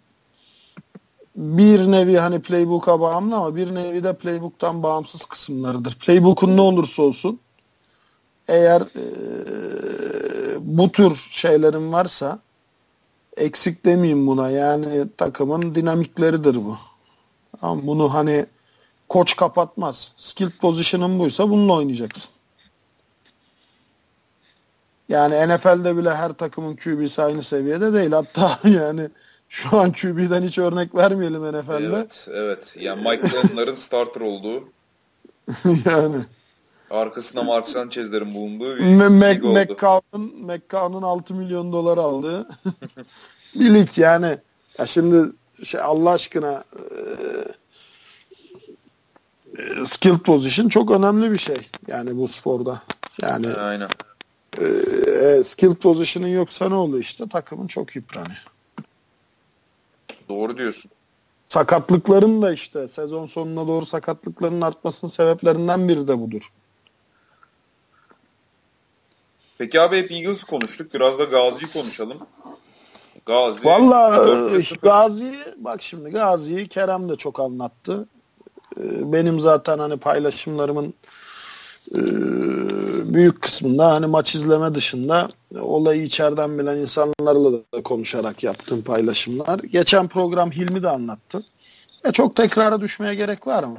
[1.36, 5.94] bir nevi hani playbook'a bağımlı ama bir nevi de playbook'tan bağımsız kısımlarıdır.
[5.94, 7.40] Playbook'un ne olursa olsun
[8.48, 9.04] eğer e,
[10.60, 12.38] bu tür şeylerin varsa
[13.36, 14.50] eksik demeyeyim buna.
[14.50, 16.78] Yani takımın dinamikleridir bu.
[17.62, 18.46] Ama bunu hani
[19.08, 20.12] koç kapatmaz.
[20.16, 22.33] Skill position'ın buysa bununla oynayacaksın.
[25.08, 28.12] Yani NFL'de bile her takımın QB'si aynı seviyede değil.
[28.12, 29.08] Hatta yani
[29.48, 31.96] şu an QB'den hiç örnek vermeyelim NFL'de.
[31.96, 32.76] Evet, evet.
[32.80, 34.68] Yani Mike Glenon'ların starter olduğu.
[35.86, 36.16] yani.
[36.90, 39.58] Arkasında Mark Sanchez'lerin bulunduğu bir Mac, lig oldu.
[39.58, 42.48] McCown'un McCown'un 6 milyon dolar aldığı
[43.54, 44.38] bir lig yani.
[44.78, 45.32] Ya şimdi
[45.64, 46.64] şey Allah aşkına
[49.58, 51.70] e, skill position çok önemli bir şey.
[51.86, 52.82] Yani bu sporda.
[53.22, 53.88] Yani Aynen.
[54.60, 57.28] E, skill position'ın yoksa ne oluyor işte?
[57.28, 58.44] Takımın çok yıpranıyor.
[60.28, 60.90] Doğru diyorsun.
[61.48, 66.52] Sakatlıkların da işte sezon sonuna doğru sakatlıkların artmasının sebeplerinden biri de budur.
[69.58, 70.94] Peki abi hep Eagles konuştuk.
[70.94, 72.18] Biraz da Gazi'yi konuşalım.
[73.26, 73.64] Gazi.
[73.64, 74.16] Valla
[74.56, 78.08] e, Gazi bak şimdi Gazi'yi Kerem de çok anlattı.
[78.76, 80.94] E, benim zaten hani paylaşımlarımın
[83.14, 85.28] büyük kısmında hani maç izleme dışında
[85.60, 89.58] olayı içeriden bilen insanlarla da konuşarak yaptığım paylaşımlar.
[89.58, 91.42] Geçen program Hilmi de anlattı.
[92.04, 93.78] E çok tekrara düşmeye gerek var mı?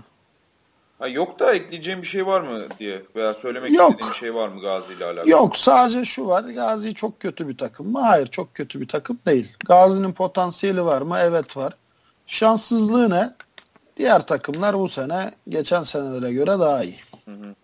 [0.99, 3.89] Ha, yok da ekleyeceğim bir şey var mı diye veya söylemek yok.
[3.89, 5.29] istediğim bir şey var mı Gazi ile alakalı?
[5.29, 6.43] Yok sadece şu var.
[6.43, 7.99] Gazi çok kötü bir takım mı?
[7.99, 9.47] Hayır çok kötü bir takım değil.
[9.67, 11.17] Gazi'nin potansiyeli var mı?
[11.19, 11.73] Evet var.
[12.27, 13.33] Şanssızlığı ne?
[13.97, 16.99] Diğer takımlar bu sene geçen senelere göre daha iyi.
[17.25, 17.55] Hı hı.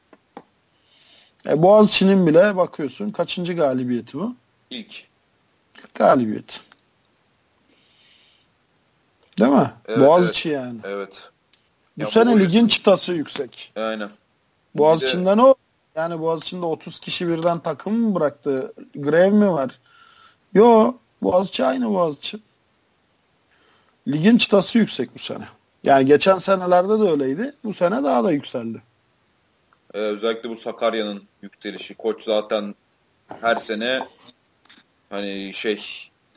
[1.50, 4.36] E, Boğaziçi'nin bile bakıyorsun kaçıncı galibiyeti bu?
[4.70, 5.08] İlk.
[5.94, 6.62] Galibiyet.
[9.40, 9.72] Değil mi?
[9.88, 10.62] Evet, Boğaziçi evet.
[10.62, 10.80] yani.
[10.84, 11.30] Evet.
[11.98, 13.72] Bu ya sene ligin çıtası yüksek.
[13.76, 14.10] Aynen.
[14.76, 15.42] Boğaziçi'nden de...
[15.42, 15.56] o
[15.96, 18.74] yani Boğaziçi'nde 30 kişi birden takım mı bıraktı?
[18.96, 19.80] Grev mi var?
[20.54, 20.94] Yo
[21.24, 22.40] Boğaziçi aynı Boğaziçi.
[24.08, 25.48] Ligin çıtası yüksek bu sene.
[25.84, 27.54] Yani geçen senelerde de öyleydi.
[27.64, 28.82] Bu sene daha da yükseldi.
[29.94, 31.96] Ee, özellikle bu Sakarya'nın yükselişi.
[31.96, 32.76] Koç zaten
[33.42, 34.08] her sene
[35.10, 35.84] hani şey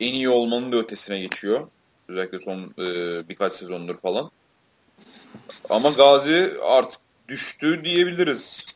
[0.01, 1.69] en iyi olmanın da ötesine geçiyor.
[2.09, 2.85] Özellikle son e,
[3.29, 4.31] birkaç sezondur falan.
[5.71, 8.67] Ama Gazi artık düştü diyebiliriz.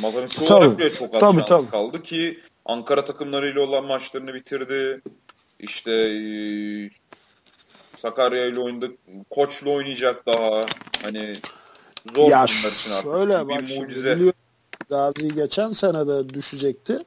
[0.00, 1.70] Matematiksel olarak bile çok az tabii, şans tabii.
[1.70, 5.00] kaldı ki Ankara takımlarıyla olan maçlarını bitirdi.
[5.58, 6.22] İşte e,
[7.96, 8.92] Sakarya ile oynadı.
[9.30, 10.66] Koçla oynayacak daha.
[11.02, 11.36] Hani
[12.14, 13.02] zor ya bunlar için artık.
[13.02, 14.16] Şöyle bir bak mucize.
[14.16, 14.32] Şimdi,
[14.90, 16.98] Gazi geçen sene de düşecekti.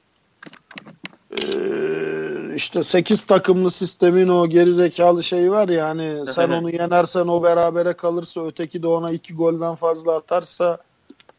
[1.42, 7.44] Ee, işte 8 takımlı sistemin o gerizekalı şeyi var ya hani sen onu yenersen o
[7.44, 10.78] berabere kalırsa öteki de ona 2 golden fazla atarsa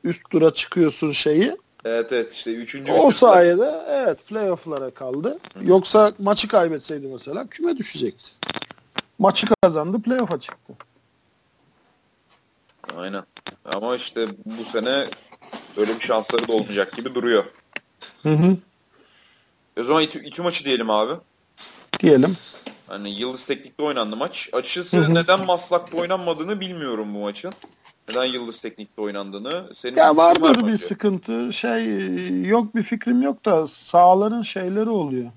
[0.04, 1.56] üst tura çıkıyorsun şeyi.
[1.84, 2.76] Evet evet işte 3.
[2.98, 5.38] O sayede evet playoff'lara kaldı.
[5.54, 5.58] Hı.
[5.62, 8.30] Yoksa maçı kaybetseydi mesela küme düşecekti.
[9.18, 10.72] Maçı kazandı playoff'a çıktı.
[12.96, 13.22] Aynen.
[13.64, 15.04] Ama işte bu sene
[15.76, 17.44] öyle bir şansları da olmayacak gibi duruyor.
[18.22, 18.56] Hı hı.
[19.80, 21.12] O zaman iki, iki maçı diyelim abi.
[22.00, 22.36] Diyelim.
[22.86, 24.50] Hani Yıldız Teknik'te oynandı maç.
[24.52, 25.14] Açıkçası hı hı.
[25.14, 27.52] neden Maslak'ta oynanmadığını bilmiyorum bu maçın.
[28.08, 29.74] Neden Yıldız Teknik'te oynandığını.
[29.74, 30.86] Senin ya vardır var bir bence.
[30.86, 31.52] sıkıntı.
[31.52, 31.84] Şey
[32.42, 35.30] yok bir fikrim yok da sahaların şeyleri oluyor.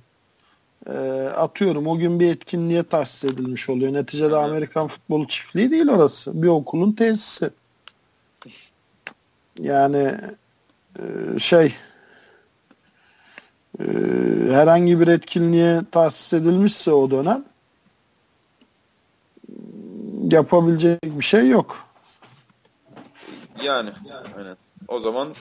[0.87, 0.91] E,
[1.35, 3.93] atıyorum o gün bir etkinliğe tahsis edilmiş oluyor.
[3.93, 6.43] Neticede hı Amerikan futbolu çiftliği değil orası.
[6.43, 7.49] Bir okulun tesisi.
[9.59, 10.15] Yani
[10.99, 11.75] e, şey
[13.79, 13.85] e,
[14.51, 17.45] herhangi bir etkinliğe tahsis edilmişse o dönem
[20.23, 21.77] yapabilecek bir şey yok.
[23.63, 23.89] Yani,
[24.37, 24.57] aynen.
[24.87, 25.33] O zaman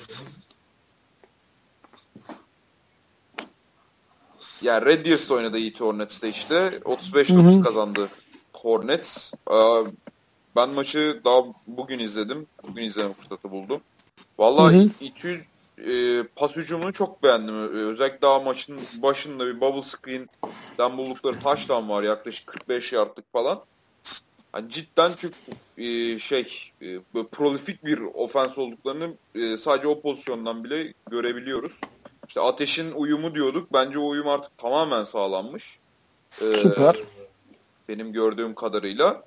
[4.63, 6.81] yani Red Deers'te oynadı Heat Hornets'te işte.
[6.85, 8.09] 35-9 kazandı
[8.53, 9.33] Hornets.
[9.51, 9.55] Ee,
[10.57, 12.47] ben maçı daha bugün izledim.
[12.69, 13.81] Bugün izleme fırsatı buldum.
[14.39, 15.45] Vallahi İTÜ
[15.87, 17.55] e, pas hücumunu çok beğendim.
[17.55, 23.61] E, özellikle daha maçın başında bir bubble screen'den buldukları taştan var yaklaşık 45 yardlık falan.
[24.55, 25.33] Yani cidden çok
[25.79, 26.99] e, şey e,
[27.33, 31.81] prolifik bir ofens olduklarını e, sadece o pozisyondan bile görebiliyoruz.
[32.29, 33.73] İşte ateşin uyumu diyorduk.
[33.73, 35.79] Bence o uyum artık tamamen sağlanmış.
[36.43, 36.97] Ee, Süper.
[37.89, 39.23] Benim gördüğüm kadarıyla.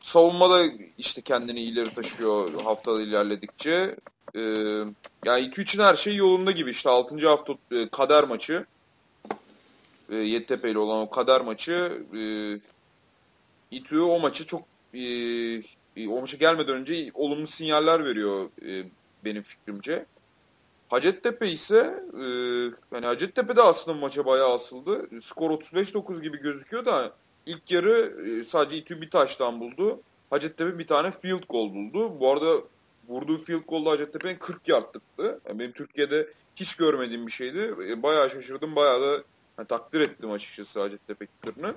[0.00, 0.64] Savunmada
[0.98, 3.96] işte kendini ileri taşıyor haftada ilerledikçe.
[4.34, 4.40] Ee,
[5.24, 6.70] yani 2-3'ün her şey yolunda gibi.
[6.70, 7.28] İşte 6.
[7.28, 8.66] hafta e, kader maçı.
[10.10, 12.22] E, Yeditepe ile olan o kader maçı e,
[13.70, 14.62] İTÜ o maçı çok
[14.94, 15.02] e,
[15.96, 18.84] e, o maça gelmeden önce olumlu sinyaller veriyor e,
[19.24, 20.06] benim fikrimce.
[20.88, 22.24] Hacettepe ise e,
[22.94, 25.08] yani Hacettepe de aslında maça bayağı asıldı.
[25.22, 27.12] Skor 35-9 gibi gözüküyor da
[27.46, 30.00] ilk yarı e, sadece İTÜ bir taştan buldu.
[30.30, 32.20] Hacettepe bir tane field goal buldu.
[32.20, 32.62] Bu arada
[33.08, 35.40] vurduğu field goal'da Hacettepe'nin 40 yardlıktı.
[35.48, 37.74] Yani benim Türkiye'de hiç görmediğim bir şeydi.
[37.88, 38.76] E, bayağı şaşırdım.
[38.76, 39.22] Bayağı da
[39.58, 41.74] yani, takdir ettim açıkçası Hacettepe kicker'ını.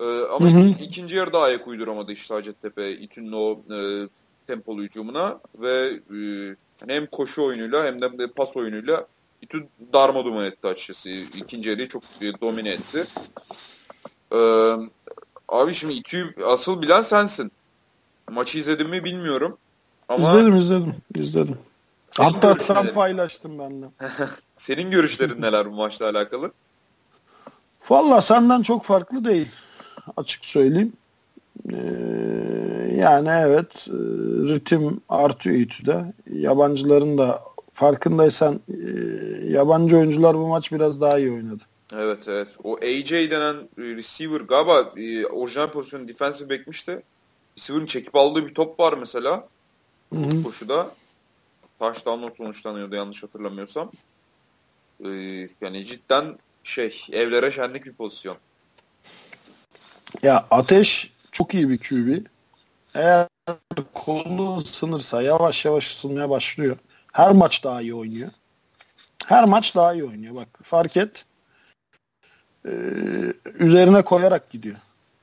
[0.00, 0.68] E, ama hı hı.
[0.68, 4.08] Iki, ikinci yarıda ayak uyduramadı işte Hacettepe İTÜ'nün o e,
[4.46, 6.18] tempolu hücumuna ve e,
[6.88, 9.06] hem koşu oyunuyla hem de pas oyunuyla
[9.42, 11.10] İTÜ darma duman etti açıkçası.
[11.10, 13.06] İkinci yarıyı çok e, domine etti.
[14.32, 14.72] Ee,
[15.48, 17.52] abi şimdi İTÜ'yü asıl bilen sensin.
[18.30, 19.58] Maçı izledin mi bilmiyorum.
[20.08, 21.58] Ama izledim izledim izledim.
[22.16, 23.86] Hatta sen paylaştın benimle.
[24.56, 26.52] Senin görüşlerin neler bu maçla alakalı?
[27.90, 29.48] Valla senden çok farklı değil.
[30.16, 30.92] Açık söyleyeyim.
[31.72, 31.76] Ee,
[32.96, 33.96] yani evet e,
[34.54, 36.12] ritim artıyor İTÜ'de.
[36.30, 37.42] Yabancıların da
[37.72, 38.90] farkındaysan e,
[39.46, 41.62] yabancı oyuncular bu maç biraz daha iyi oynadı.
[41.94, 42.48] Evet evet.
[42.64, 47.02] O AJ denen receiver galiba e, orijinal pozisyonu defensive back'miş de
[47.58, 49.48] receiver'ın çekip aldığı bir top var mesela.
[50.12, 50.42] Hı-hı.
[50.42, 50.90] Koşuda.
[51.78, 53.90] Touchdown'la sonuçlanıyordu yanlış hatırlamıyorsam.
[55.04, 55.08] Ee,
[55.60, 58.36] yani cidden şey evlere şenlik bir pozisyon.
[60.22, 62.26] Ya Ateş çok iyi bir QB.
[62.94, 63.28] Eğer
[63.94, 66.76] kolu ısınırsa yavaş yavaş ısınmaya başlıyor.
[67.12, 68.30] Her maç daha iyi oynuyor.
[69.26, 70.34] Her maç daha iyi oynuyor.
[70.34, 71.24] Bak fark et.
[72.66, 72.70] Ee,
[73.58, 74.76] üzerine koyarak gidiyor.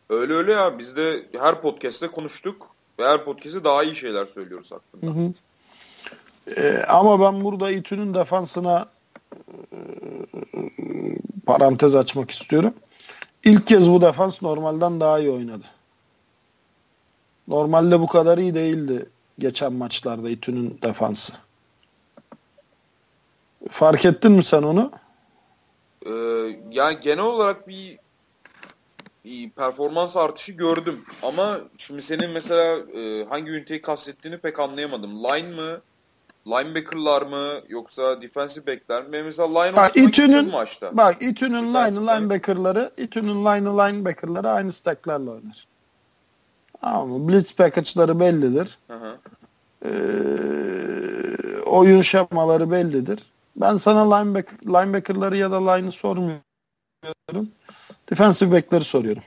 [0.09, 0.79] Öyle öyle ya.
[0.79, 2.67] Biz de her podcast'te konuştuk.
[2.99, 5.11] Ve her podcast'te daha iyi şeyler söylüyoruz hakkında.
[5.11, 5.33] Hı hı.
[6.57, 8.89] Ee, ama ben burada İTÜ'nün defansına
[9.73, 9.77] e,
[11.45, 12.73] parantez açmak istiyorum.
[13.43, 15.65] İlk kez bu defans normalden daha iyi oynadı.
[17.51, 19.09] Normalde bu kadar iyi değildi
[19.39, 21.33] geçen maçlarda İTÜ'nün defansı.
[23.69, 24.91] Fark ettin mi sen onu?
[26.05, 26.11] Ee,
[26.71, 27.97] yani genel olarak bir,
[29.25, 31.01] bir performans artışı gördüm.
[31.23, 35.23] Ama şimdi senin mesela e, hangi üniteyi kastettiğini pek anlayamadım.
[35.23, 35.81] Line mı?
[36.47, 39.23] Linebacker'lar mı yoksa defensive back'ler mi?
[39.23, 40.97] Mesela line bak, İTÜ'nün maçta.
[40.97, 45.70] Bak İTÜ'nün line linebacker'ları İTÜ'nün line linebacker'ları aynı stack'lerle oynar.
[46.81, 48.77] Ama blitz package'ları bellidir.
[48.87, 49.17] Hı hı.
[49.85, 53.19] Ee, oyun şemaları bellidir.
[53.55, 56.41] Ben sana linebacker, linebacker'ları ya da line'ı sormuyorum.
[58.09, 59.23] Defensive back'leri soruyorum.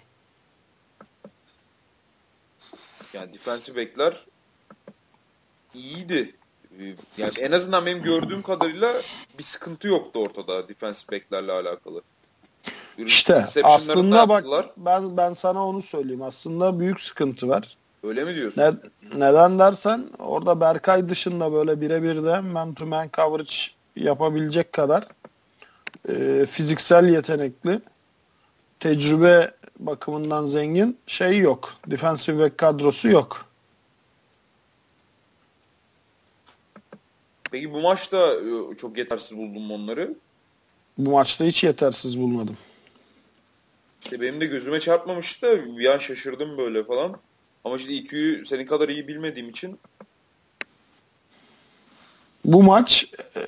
[3.12, 4.24] Yani defensive back'ler
[5.74, 6.35] iyiydi.
[7.16, 9.02] Yani en azından benim gördüğüm kadarıyla
[9.39, 12.02] bir sıkıntı yoktu ortada defensive back'lerle alakalı.
[12.99, 14.45] İşte aslında bak
[14.77, 16.23] ben ben sana onu söyleyeyim.
[16.23, 17.77] Aslında büyük sıkıntı var.
[18.03, 18.62] Öyle mi diyorsun?
[18.62, 18.73] Ne,
[19.15, 23.55] neden dersen orada Berkay dışında böyle birebir de man to man coverage
[23.97, 25.09] yapabilecek kadar
[26.09, 27.81] e, fiziksel yetenekli
[28.81, 31.74] tecrübe bakımından zengin şey yok.
[31.86, 33.47] Defensive back kadrosu yok.
[37.51, 40.15] Peki bu maçta e, çok yetersiz buldum onları.
[40.99, 42.57] Bu maçta hiç yetersiz bulmadım.
[44.03, 47.16] İşte benim de gözüme çarpmamıştı da bir an şaşırdım böyle falan.
[47.65, 49.79] Ama işte İTÜ'yü senin kadar iyi bilmediğim için
[52.45, 53.41] bu maç e,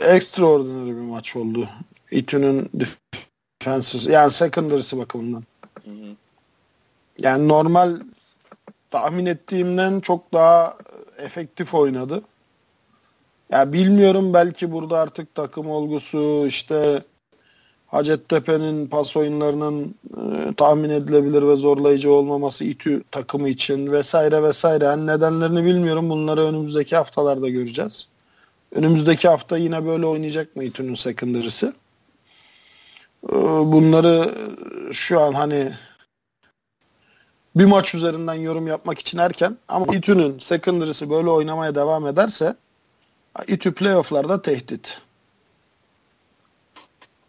[0.00, 1.68] extraordinary bir maç oldu.
[2.10, 2.70] İTÜ'nün
[3.60, 5.44] defensive yani secondary'si bakımından.
[5.84, 6.16] Hı hı.
[7.18, 8.00] Yani normal
[8.90, 10.76] tahmin ettiğimden çok daha
[11.18, 12.22] efektif oynadı.
[13.50, 17.02] Ya bilmiyorum belki burada artık takım olgusu işte
[17.86, 24.84] Hacettepe'nin pas oyunlarının e, tahmin edilebilir ve zorlayıcı olmaması İTÜ takımı için vesaire vesaire.
[24.84, 26.10] Yani nedenlerini bilmiyorum.
[26.10, 28.08] Bunları önümüzdeki haftalarda göreceğiz.
[28.74, 31.72] Önümüzdeki hafta yine böyle oynayacak mı İTÜ'nün secondary'si?
[33.30, 33.34] Ee,
[33.72, 34.34] bunları
[34.92, 35.72] şu an hani
[37.56, 42.56] bir maç üzerinden yorum yapmak için erken ama İTÜ'nün secondary'si böyle oynamaya devam ederse
[43.46, 44.98] İTÜ playoff'larda tehdit.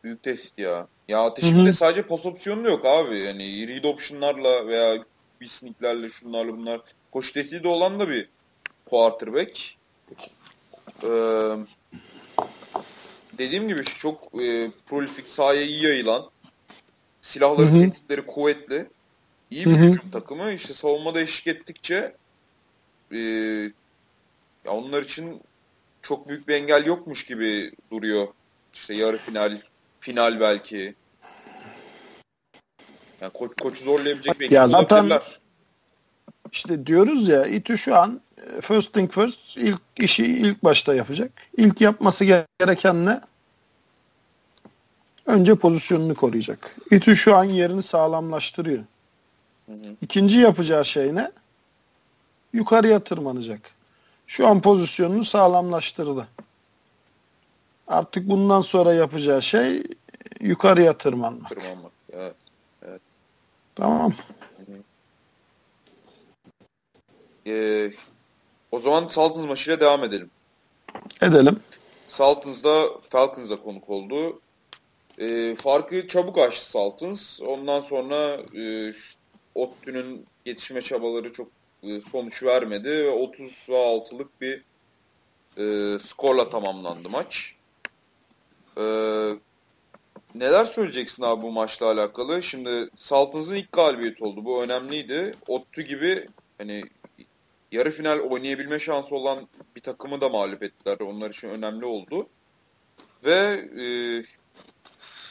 [0.04, 0.88] Büyük test ya.
[1.08, 3.20] Ya ateşin de sadece pas opsiyonu yok abi.
[3.20, 5.06] Yani read option'larla veya
[5.42, 8.30] bisniklerle şunlarla bunlar koşu tehdidi de olan da bir
[8.86, 9.76] quarterback.
[11.04, 11.08] Ee,
[13.38, 16.30] dediğim gibi çok e, prolifik sahaya iyi yayılan
[17.22, 17.80] silahları Hı-hı.
[17.80, 18.88] tehditleri kuvvetli
[19.52, 20.52] iyi bir hücum takımı.
[20.52, 22.16] İşte savunmada eşlik ettikçe
[23.12, 23.18] e,
[24.66, 25.42] ya onlar için
[26.08, 28.28] çok büyük bir engel yokmuş gibi duruyor.
[28.74, 29.62] İşte yarı final,
[30.00, 30.96] final belki.
[33.22, 35.20] Yani koç, koçu zorlayabilecek bir ya zaten
[36.52, 41.32] işte diyoruz ya İTÜ şu an e, first thing first ilk işi ilk başta yapacak.
[41.58, 43.22] İlk yapması gereken ne?
[45.26, 46.76] Önce pozisyonunu koruyacak.
[46.92, 48.84] İTÜ şu an yerini sağlamlaştırıyor.
[49.66, 49.96] Hı hı.
[50.02, 51.32] İkinci yapacağı şey ne?
[52.54, 53.75] Yukarıya tırmanacak.
[54.28, 56.28] Şu an pozisyonunu sağlamlaştırdı.
[57.88, 59.84] Artık bundan sonra yapacağı şey
[60.40, 61.50] yukarıya tırmanmak.
[61.50, 61.92] Tırmanmak.
[62.14, 62.36] Evet.
[62.88, 63.02] evet.
[63.76, 64.14] Tamam.
[67.48, 67.92] Ee,
[68.72, 70.30] o zaman Saltons maçıyla devam edelim.
[71.22, 71.60] Edelim.
[72.08, 74.40] Saltons'da Falcons'a konuk oldu.
[75.18, 77.42] E, farkı çabuk açtı Saltons.
[77.42, 78.92] Ondan sonra e,
[79.56, 81.52] Ottü'nün yetişme çabaları çok e,
[82.02, 84.64] sonuç vermedi ve 30 6'lık bir
[85.58, 87.56] e, skorla tamamlandı maç.
[88.78, 88.84] E,
[90.36, 92.44] neler söyleyeceksin abi bu maçla alakalı?
[92.44, 94.46] Şimdi Saltons'ın ilk galibiyeti oldu.
[94.46, 95.32] Bu önemliydi.
[95.48, 96.84] Ottu gibi hani
[97.72, 100.98] yarı final oynayabilme şansı olan bir takımı da mağlup ettiler.
[101.00, 102.28] Onlar için önemli oldu.
[103.26, 103.86] Ve e,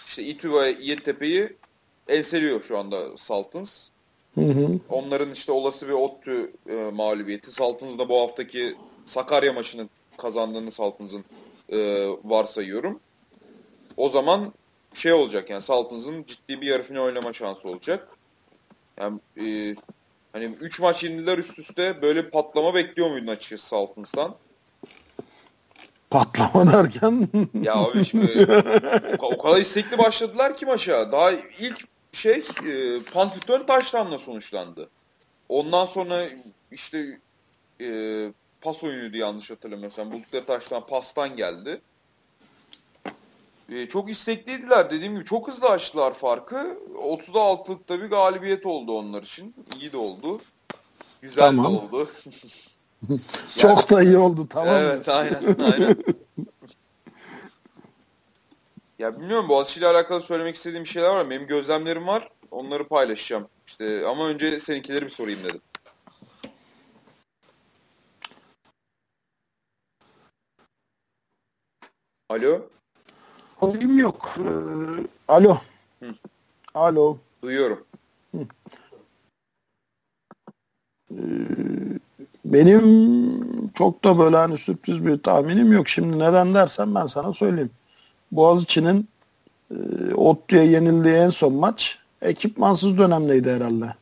[0.06, 1.56] işte İTÜ ve İYETTEPE'yi
[2.08, 3.88] enseliyor şu anda Saltons.
[4.34, 4.78] Hı hı.
[4.88, 7.50] Onların işte olası bir ODTÜ e, mağlubiyeti.
[7.50, 11.24] Saltons'ın da bu haftaki Sakarya maçını kazandığını Saltons'ın
[11.68, 13.00] e, varsayıyorum.
[13.96, 14.52] O zaman
[14.94, 18.08] şey olacak yani Saltons'ın ciddi bir yarı final oynama şansı olacak.
[19.00, 19.76] Yani e,
[20.32, 24.34] hani 3 maç yenildiler üst üste böyle bir patlama bekliyor muydun açıkçası Saltons'tan?
[26.10, 27.28] Patlama derken?
[27.62, 28.46] ya abi şimdi
[29.18, 31.12] o, o kadar istekli başladılar ki maça.
[31.12, 34.88] Daha ilk şey e, punt return touchdown'la sonuçlandı.
[35.48, 36.22] Ondan sonra
[36.72, 37.18] işte
[37.80, 37.88] e,
[38.60, 40.12] pas oyunuydu yanlış hatırlamıyorsam.
[40.12, 41.80] Buldukları taştan pastan geldi.
[43.68, 45.24] E, çok istekliydiler dediğim gibi.
[45.24, 46.78] Çok hızlı açtılar farkı.
[46.94, 49.54] 30'da 6'lıkta bir galibiyet oldu onlar için.
[49.80, 50.40] İyi de oldu.
[51.22, 51.72] Güzel tamam.
[51.72, 52.10] de oldu.
[53.58, 55.96] çok da iyi oldu tamam Evet aynen aynen.
[58.98, 61.30] Ya bilmiyorum Boğaziçi ile alakalı söylemek istediğim şeyler var.
[61.30, 62.28] Benim gözlemlerim var.
[62.50, 63.48] Onları paylaşacağım.
[63.66, 65.60] İşte ama önce seninkileri bir sorayım dedim.
[72.28, 72.60] Alo?
[73.60, 74.34] Olayım yok.
[74.38, 74.42] Ee,
[75.28, 75.58] alo.
[76.00, 76.14] Hı.
[76.74, 77.18] Alo.
[77.42, 77.84] Duyuyorum.
[78.34, 78.46] Hı.
[81.10, 81.16] Ee,
[82.44, 82.82] benim
[83.74, 85.88] çok da böyle hani sürpriz bir tahminim yok.
[85.88, 87.70] Şimdi neden dersen ben sana söyleyeyim.
[88.36, 89.08] Boğaziçi'nin
[89.70, 93.94] e, Ottu'ya yenildiği en son maç ekipmansız dönemdeydi herhalde.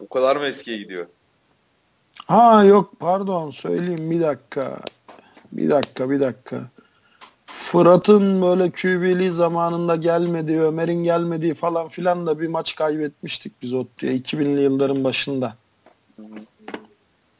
[0.00, 1.06] O kadar mı eskiye gidiyor?
[2.26, 4.80] Ha yok pardon söyleyeyim bir dakika.
[5.52, 6.60] Bir dakika bir dakika.
[7.46, 14.12] Fırat'ın böyle QB'li zamanında gelmediği, Ömer'in gelmediği falan filan da bir maç kaybetmiştik biz Ottu'ya
[14.12, 15.56] 2000'li yılların başında.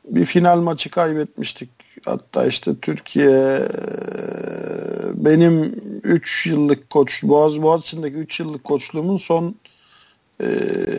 [0.05, 1.84] Bir final maçı kaybetmiştik.
[2.05, 3.69] Hatta işte Türkiye
[5.15, 9.55] benim 3 yıllık koç Boğaz Boğaziçi'ndeki 3 yıllık koçluğumun son
[10.41, 10.47] e,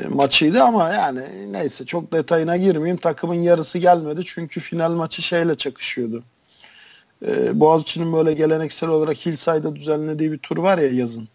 [0.09, 2.97] maçıydı ama yani neyse çok detayına girmeyeyim.
[2.97, 6.23] Takımın yarısı gelmedi çünkü final maçı şeyle çakışıyordu.
[7.27, 11.27] E, Boğaziçi'nin böyle geleneksel olarak Hillside'da düzenlediği bir tur var ya yazın.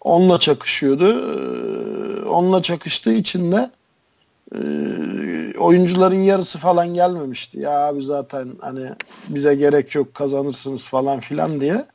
[0.00, 1.08] Onunla çakışıyordu.
[1.08, 3.70] E, onunla çakıştığı için de
[4.54, 4.58] e,
[5.58, 7.60] oyuncuların yarısı falan gelmemişti.
[7.60, 8.88] Ya abi zaten hani
[9.28, 11.86] bize gerek yok kazanırsınız falan filan diye.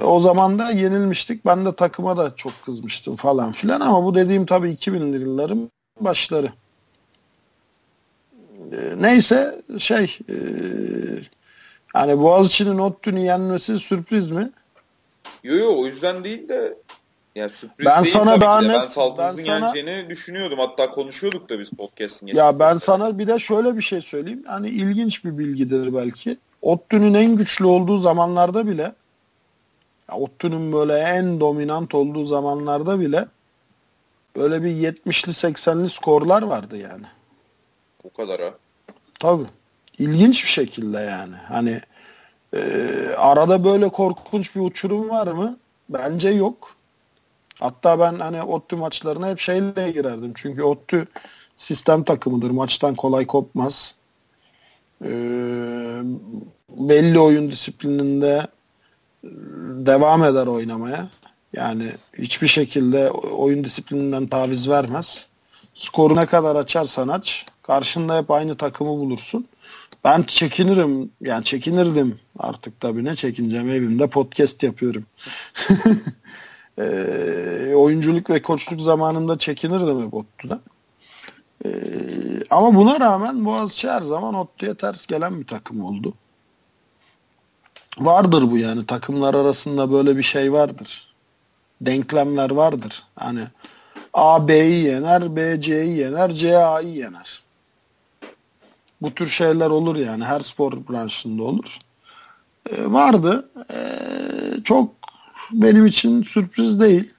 [0.00, 1.46] E, o zaman da yenilmiştik.
[1.46, 5.70] Ben de takıma da çok kızmıştım falan filan ama bu dediğim tabii 2000'li yılların
[6.00, 6.52] başları.
[8.72, 10.36] E, neyse şey e,
[11.92, 14.50] hani Boğaziçi'nin ODTÜ'nü yenmesi sürpriz mi?
[15.44, 16.74] Yok yok o yüzden değil de
[17.36, 20.58] yani sürpriz ben değil sana daha net, Ben Saltız'ın yeneceğini düşünüyordum.
[20.58, 24.44] Hatta konuşuyorduk da biz podcast'in Ya ben sana bir de şöyle bir şey söyleyeyim.
[24.46, 26.36] Hani ilginç bir bilgidir belki.
[26.62, 28.92] ODTÜ'nün en güçlü olduğu zamanlarda bile
[30.08, 33.26] Ya, Ottu'nun böyle en dominant olduğu zamanlarda bile
[34.36, 37.06] böyle bir 70'li 80'li skorlar vardı yani.
[38.04, 38.50] O kadar ha.
[39.20, 39.46] Tabii.
[39.98, 41.34] İlginç bir şekilde yani.
[41.48, 41.80] Hani
[42.54, 42.60] e,
[43.16, 45.58] arada böyle korkunç bir uçurum var mı?
[45.88, 46.75] Bence yok.
[47.60, 50.32] Hatta ben hani Ottu maçlarına hep şeyle girerdim.
[50.34, 51.06] Çünkü Ottu
[51.56, 52.50] sistem takımıdır.
[52.50, 53.94] Maçtan kolay kopmaz.
[55.04, 55.08] Ee,
[56.68, 58.46] belli oyun disiplininde
[59.86, 61.08] devam eder oynamaya.
[61.52, 65.26] Yani hiçbir şekilde oyun disiplininden taviz vermez.
[65.74, 69.46] Skoru ne kadar açarsan aç, karşında hep aynı takımı bulursun.
[70.04, 75.04] Ben çekinirim, yani çekinirdim artık tabii ne çekineceğim evimde podcast yapıyorum.
[76.78, 80.60] e, oyunculuk ve koçluk zamanında çekinirdim hep Ottu'da.
[81.64, 81.70] E,
[82.50, 86.14] ama buna rağmen Boğaziçi her zaman Ottu'ya ters gelen bir takım oldu.
[87.98, 91.14] Vardır bu yani takımlar arasında böyle bir şey vardır.
[91.80, 93.02] Denklemler vardır.
[93.16, 93.44] Hani
[94.14, 97.42] A B'yi yener, B C'yi yener, C A'yı yener.
[99.02, 101.78] Bu tür şeyler olur yani her spor branşında olur.
[102.70, 103.50] E, vardı.
[103.70, 103.78] E,
[104.64, 105.05] çok
[105.52, 107.10] benim için sürpriz değil.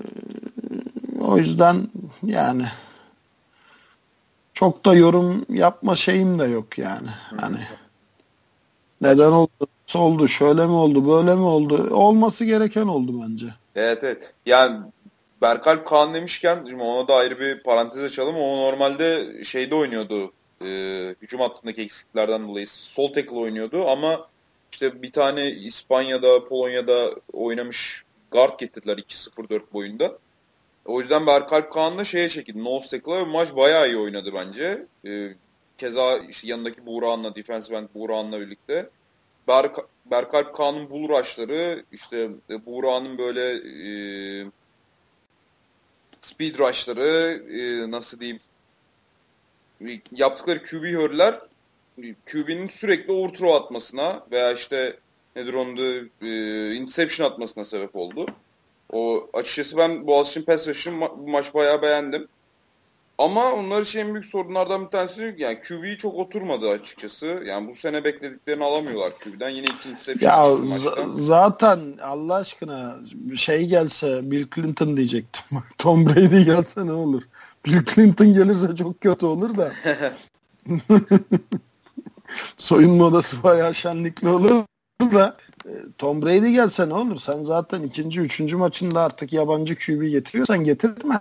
[0.00, 0.04] E,
[1.20, 1.88] o yüzden
[2.22, 2.66] yani
[4.54, 7.08] çok da yorum yapma şeyim de yok yani.
[7.40, 7.60] Hani
[9.00, 9.66] neden oldu?
[9.94, 11.88] Oldu, şöyle mi oldu, böyle mi oldu?
[11.90, 13.46] Olması gereken oldu bence.
[13.74, 14.34] Evet evet.
[14.46, 14.80] Yani
[15.42, 18.36] Berkalp Kaan demişken ona da ayrı bir parantez açalım.
[18.36, 20.32] O normalde şeyde oynuyordu.
[20.60, 20.68] E,
[21.22, 24.26] hücum hattındaki eksiklerden dolayı sol tackle oynuyordu ama
[24.74, 30.18] işte bir tane İspanya'da, Polonya'da oynamış guard getirdiler 2-0-4 boyunda.
[30.84, 32.64] O yüzden Berkalp Kaan da şeye çekildi.
[32.64, 34.86] Nose maç bayağı iyi oynadı bence.
[35.06, 35.34] E,
[35.78, 38.90] keza işte yanındaki Buğra'nla, defensive end Buğra'nla birlikte.
[39.48, 39.76] Berk
[40.06, 42.30] Berkalp Kaan'ın bull rush'ları, işte
[42.66, 44.46] Buğra'nın böyle e,
[46.20, 48.40] speed rush'ları, e, nasıl diyeyim,
[50.12, 51.40] yaptıkları QB hörler
[52.26, 54.96] QB'nin sürekli overthrow atmasına veya işte
[55.36, 58.26] nedir onu da e, interception atmasına sebep oldu.
[58.92, 62.28] O açıkçası ben Boğaziçi'nin pass rush'ını ma- bu maç bayağı beğendim.
[63.18, 67.42] Ama onlar için en büyük sorunlardan bir tanesi yani QB çok oturmadı açıkçası.
[67.46, 69.48] Yani bu sene beklediklerini alamıyorlar QB'den.
[69.48, 72.96] Yine iki interception Ya z- zaten Allah aşkına
[73.36, 75.42] şey gelse Bill Clinton diyecektim.
[75.78, 77.22] Tom Brady gelse ne olur?
[77.66, 79.72] Bill Clinton gelirse çok kötü olur da.
[82.58, 84.64] Soyunma odası bayağı şenlikli olur
[85.00, 85.36] da.
[85.66, 87.20] e, Tom Brady gelse ne olur?
[87.20, 91.20] Sen zaten ikinci, üçüncü maçında artık yabancı QB getiriyorsan getirme.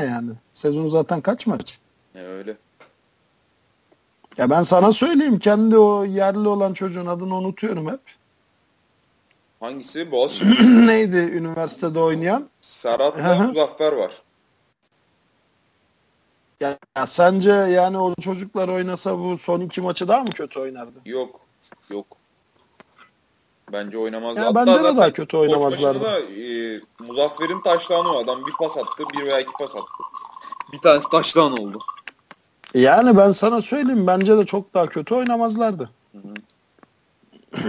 [0.00, 0.30] Yani.
[0.54, 1.78] Sezon zaten kaç maç?
[2.14, 2.56] Ya öyle.
[4.38, 8.00] Ya ben sana söyleyeyim kendi o yerli olan çocuğun adını unutuyorum hep.
[9.60, 10.10] Hangisi?
[10.10, 10.46] Boğaziçi?
[10.86, 12.48] Neydi üniversitede oynayan?
[13.18, 13.46] Hı.
[13.46, 14.22] Muzaffer var.
[16.60, 20.98] Ya, ya sence yani o çocuklar oynasa bu son iki maçı daha mı kötü oynardı?
[21.06, 21.40] Yok.
[21.90, 22.06] Yok.
[23.72, 24.36] Bence oynamaz.
[24.36, 26.04] Ya Hatta bence de daha kötü oynamazlardı.
[26.04, 28.18] da e, Muzaffer'in taşlanı o.
[28.18, 29.04] Adam bir pas attı.
[29.14, 30.02] Bir veya iki pas attı.
[30.72, 31.78] Bir tanesi taşlan oldu.
[32.74, 35.90] Yani ben sana söyleyeyim bence de çok daha kötü oynamazlardı.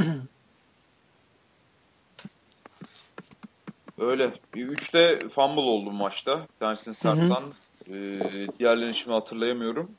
[3.99, 4.31] Öyle.
[4.55, 6.39] Bir Üçte fumble oldu maçta.
[6.39, 7.43] Bir tanesini Sert'tan.
[7.89, 7.93] E,
[8.59, 9.91] diğerlerini şimdi hatırlayamıyorum.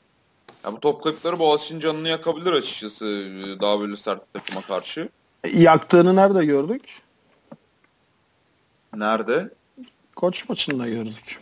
[0.65, 3.05] Ya bu top kayıpları Boğaziçi'nin canını yakabilir açıkçası.
[3.05, 5.09] e, Daha böyle sert bir takıma karşı.
[5.53, 6.81] Yaktığını nerede gördük?
[8.95, 9.49] Nerede?
[10.15, 11.39] Koç maçında gördük.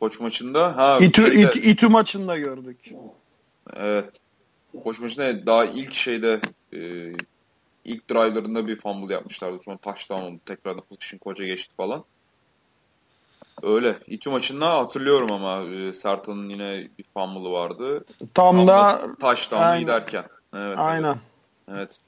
[0.00, 0.76] Koç maçında.
[0.76, 2.92] Ha, İTÜ, şeyde- İTÜ, İTÜ maçında gördük.
[3.76, 4.10] Evet.
[4.84, 6.40] Koç maçında daha ilk şeyde
[6.72, 6.78] e,
[7.84, 9.58] ilk drive'larında bir fumble yapmışlardı.
[9.64, 10.40] Sonra touchdown oldu.
[10.46, 12.04] Tekrardan position koça geçti falan.
[13.62, 13.98] Öyle.
[14.06, 18.04] İTÜ maçında hatırlıyorum ama e, Sertan'ın yine bir fumble'ı vardı.
[18.34, 19.02] Tam Tam da
[19.52, 19.80] aynen.
[19.80, 20.24] giderken.
[20.56, 21.16] Evet, aynen.
[21.68, 21.78] Evet.
[21.78, 21.98] evet.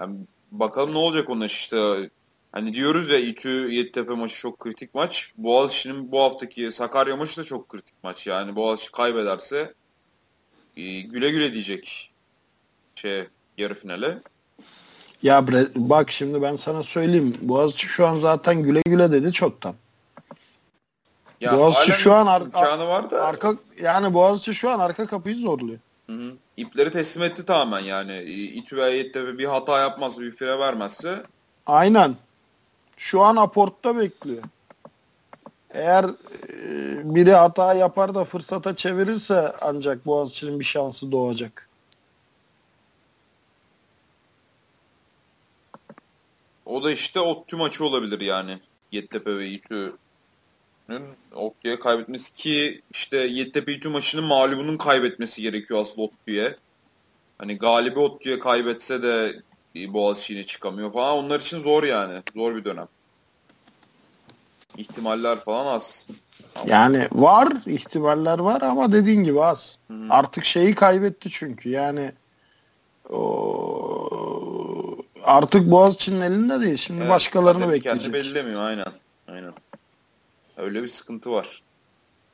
[0.00, 0.16] Yani
[0.52, 2.10] bakalım ne olacak onun iş işte.
[2.52, 5.32] Hani diyoruz ya İTÜ Yeditepe maçı çok kritik maç.
[5.36, 8.26] Boğaziçi'nin bu haftaki Sakarya maçı da çok kritik maç.
[8.26, 9.74] Yani Boğaziçi kaybederse
[10.76, 12.10] e, güle güle diyecek
[12.94, 13.24] şey
[13.58, 14.18] yarı finale.
[15.22, 17.36] Ya bre- bak şimdi ben sana söyleyeyim.
[17.40, 19.74] Boğaziçi şu an zaten güle güle dedi çoktan.
[21.40, 25.36] Ya Boğaziçi şu an ar- imkanı var da Arka yani Boğaziçi şu an arka kapıyı
[25.36, 25.78] zorluyor.
[26.06, 26.32] Hı hı.
[26.56, 28.22] ipleri teslim etti tamamen yani.
[28.22, 31.22] İTÜ Yeditepe bir hata yapmazsa bir fire vermezse
[31.66, 32.16] Aynen.
[32.96, 34.42] Şu an aportta bekliyor.
[35.70, 41.66] Eğer e, biri hata yapar da fırsata çevirirse ancak Boğaziçi'nin bir şansı doğacak.
[46.66, 48.58] o da işte Ottu maçı olabilir yani.
[48.92, 49.46] Yeditepe ve
[50.86, 56.54] İTÜ'nün Ottu'ya kaybetmesi ki işte Yeditepe İTÜ maçının mağlubunun kaybetmesi gerekiyor aslında Ottu'ya.
[57.38, 59.42] Hani galibi Ottu'ya kaybetse de
[59.76, 61.24] Boğaziçi'ne çıkamıyor falan.
[61.24, 62.22] Onlar için zor yani.
[62.34, 62.88] Zor bir dönem.
[64.76, 66.06] İhtimaller falan az.
[66.54, 66.70] Ama...
[66.70, 69.78] Yani var, ihtimaller var ama dediğin gibi az.
[69.88, 70.06] Hı-hı.
[70.10, 71.68] Artık şeyi kaybetti çünkü.
[71.68, 72.12] Yani
[73.10, 76.76] o, artık Boğaziçi'nin elinde değil.
[76.76, 78.02] Şimdi evet, başkalarını bekleyecek.
[78.02, 78.92] Kendi bellemiyor aynen.
[79.28, 79.52] Aynen.
[80.56, 81.62] Öyle bir sıkıntı var.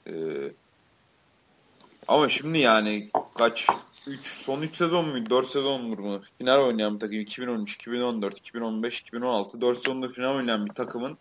[0.06, 0.12] Ee,
[2.08, 3.08] ama şimdi yani
[3.38, 3.66] kaç
[4.06, 5.30] 3 son 3 sezon muydu?
[5.30, 6.20] 4 sezon mu?
[6.38, 11.18] Final oynayan bir takım 2013, 2014, 2015, 2016 4 sezonda final oynayan bir takımın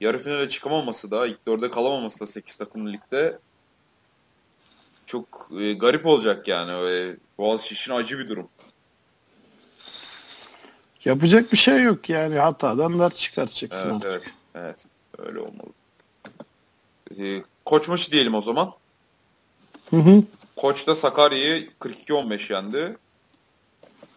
[0.00, 3.38] yarı finale çıkamaması da ilk dörde kalamaması da 8 takımlı ligde
[5.06, 6.90] çok e, garip olacak yani.
[6.90, 8.48] E, Boğaziçi için acı bir durum.
[11.04, 14.34] Yapacak bir şey yok yani hatadan ders çıkaracaksın evet, artık.
[14.54, 14.86] Evet, evet.
[15.18, 15.68] Öyle olmalı.
[17.18, 18.72] E, koç maçı diyelim o zaman.
[19.90, 20.22] Hı hı.
[20.56, 22.96] Koç da Sakarya'yı 42-15 yendi.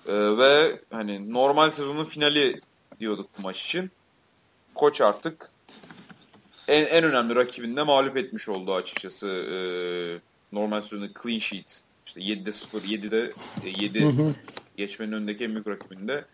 [0.08, 2.62] Ee, ve hani normal sezonun finali
[3.00, 3.92] diyorduk bu maç için.
[4.76, 5.50] Koç artık
[6.68, 9.28] en, en önemli rakibinde mağlup etmiş oldu açıkçası.
[9.28, 9.56] Ee,
[10.52, 14.36] normal sezonun clean sheet işte 7'de 0, 7'de 7 hı hı.
[14.78, 16.26] geçmenin önündeki en büyük rakibinde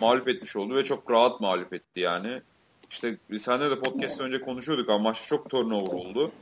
[0.00, 2.42] mağlup etmiş oldu ve çok rahat mağlup etti yani.
[2.90, 6.32] İşte senle de podcast önce konuşuyorduk ama maçta çok turnover oldu.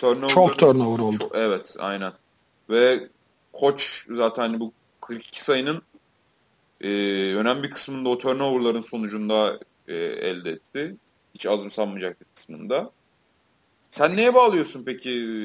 [0.00, 1.18] Turnover çok turnover oldu.
[1.18, 2.12] Çok, evet aynen.
[2.70, 3.08] Ve
[3.52, 5.82] koç zaten hani bu 42 sayının
[6.80, 6.88] e,
[7.34, 10.96] önemli bir kısmında o turnoverların sonucunda e, elde etti.
[11.34, 12.90] Hiç azımsanmayacak bir kısmında.
[13.90, 15.38] Sen neye bağlıyorsun peki e,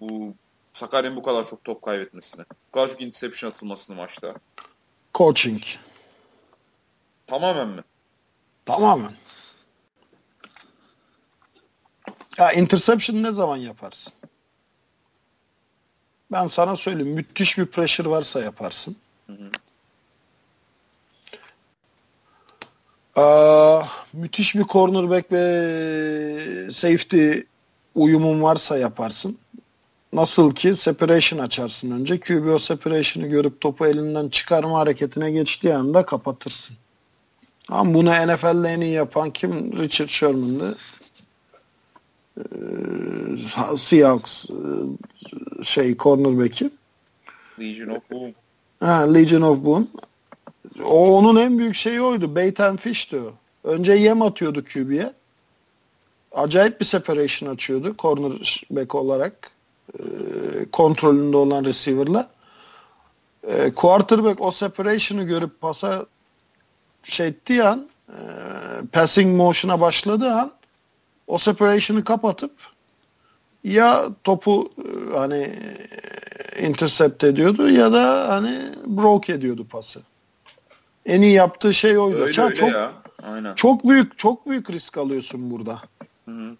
[0.00, 0.34] bu
[0.72, 2.44] Sakarya'nın bu kadar çok top kaybetmesine?
[2.68, 4.34] Bu kadar çok interception atılmasını maçta?
[5.14, 5.62] Coaching.
[7.26, 7.82] Tamamen mi?
[8.66, 9.12] Tamamen.
[12.40, 14.12] Ya interception ne zaman yaparsın?
[16.32, 17.14] Ben sana söyleyeyim.
[17.14, 18.96] Müthiş bir pressure varsa yaparsın.
[19.26, 19.50] Hı hı.
[23.22, 27.32] Aa, müthiş bir cornerback ve safety
[27.94, 29.38] uyumun varsa yaparsın.
[30.12, 32.20] Nasıl ki separation açarsın önce.
[32.20, 36.76] QB o separation'ı görüp topu elinden çıkarma hareketine geçtiği anda kapatırsın.
[37.68, 39.78] Ama bunu NFL'de en iyi yapan kim?
[39.78, 40.76] Richard Sherman'dı.
[42.40, 44.54] Ee, Seahawks e,
[45.64, 46.70] şey cornerback'i.
[47.60, 48.34] Legion of Boom.
[48.80, 49.88] Ha, Legion of Boom.
[50.84, 52.34] O onun en büyük şeyi oydu.
[52.34, 53.32] Bait and fish diyor.
[53.64, 55.12] Önce yem atıyordu QB'ye.
[56.32, 59.50] Acayip bir separation açıyordu cornerback olarak.
[59.98, 60.02] E,
[60.72, 62.30] kontrolünde olan receiver'la.
[63.48, 66.06] E, quarterback o separation'ı görüp pasa
[67.02, 68.16] şey ettiği an e,
[68.92, 70.52] passing motion'a başladığı an
[71.30, 72.52] o separation'ı kapatıp
[73.64, 75.58] ya topu e, hani
[76.56, 80.00] e, intercept ediyordu ya da hani broke ediyordu pası.
[81.06, 82.16] En iyi yaptığı şey oydu.
[82.16, 82.92] Öyle, çok, öyle ya.
[83.22, 83.54] Aynen.
[83.54, 85.82] Çok büyük çok büyük risk alıyorsun burada.
[86.24, 86.56] Hı hı.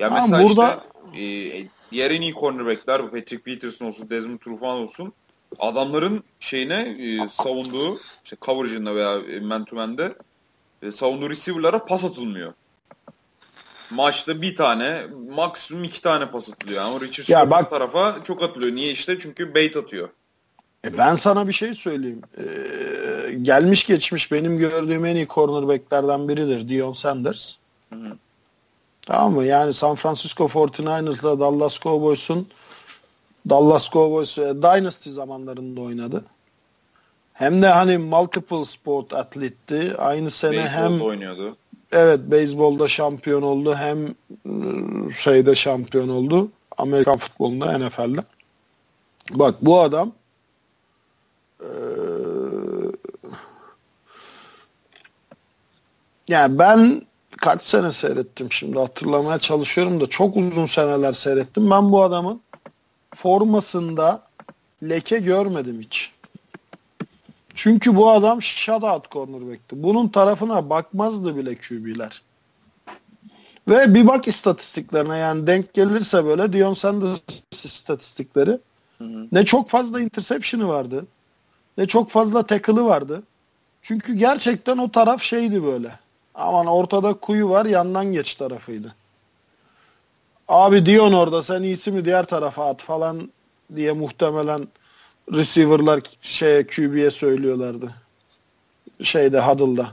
[0.00, 0.84] Ya ha, mesela burada
[1.14, 5.12] işte e, diğer en iyi cornerback'ler bu Patrick Peterson olsun, Desmond Trufant olsun
[5.58, 10.14] adamların şeyine e, savunduğu işte coverage'ında veya man to man'de
[10.82, 12.52] e, savunduğu receiver'lara pas atılmıyor
[13.90, 16.82] maçta bir tane maksimum iki tane pas atılıyor.
[16.82, 18.74] Ama Richard ya bak, tarafa çok atılıyor.
[18.74, 19.18] Niye işte?
[19.18, 20.08] Çünkü bait atıyor.
[20.84, 22.22] E ben sana bir şey söyleyeyim.
[22.38, 27.52] Ee, gelmiş geçmiş benim gördüğüm en iyi cornerbacklerden biridir Dion Sanders.
[27.92, 28.16] Hı hı.
[29.02, 29.44] Tamam mı?
[29.44, 32.48] Yani San Francisco 49ers'la Dallas Cowboys'un
[33.48, 36.24] Dallas Cowboys e, Dynasty zamanlarında oynadı.
[37.32, 39.94] Hem de hani multiple sport atletti.
[39.98, 41.56] Aynı sene Baseball'da hem oynuyordu.
[41.92, 44.14] Evet beyzbolda şampiyon oldu hem
[44.46, 46.48] ıı, şeyde şampiyon oldu.
[46.78, 48.20] Amerikan futbolunda NFL'de.
[49.30, 50.12] Bak bu adam
[51.60, 51.66] ee,
[56.28, 57.02] yani ben
[57.36, 61.70] kaç sene seyrettim şimdi hatırlamaya çalışıyorum da çok uzun seneler seyrettim.
[61.70, 62.40] Ben bu adamın
[63.14, 64.22] formasında
[64.82, 66.12] leke görmedim hiç.
[67.56, 69.82] Çünkü bu adam shutout cornerback'ti.
[69.82, 72.22] Bunun tarafına bakmazdı bile QB'ler.
[73.68, 77.20] Ve bir bak istatistiklerine yani denk gelirse böyle Dion Sanders
[77.64, 78.58] istatistikleri
[78.98, 79.28] hı hı.
[79.32, 81.06] ne çok fazla interception'ı vardı
[81.78, 83.22] ne çok fazla tackle'ı vardı.
[83.82, 85.98] Çünkü gerçekten o taraf şeydi böyle.
[86.34, 88.94] Aman ortada kuyu var yandan geç tarafıydı.
[90.48, 93.30] Abi Dion orada sen iyisi mi diğer tarafa at falan
[93.76, 94.68] diye muhtemelen
[95.32, 97.94] receiver'lar şeye QB'ye söylüyorlardı.
[99.02, 99.92] Şeyde huddle'da.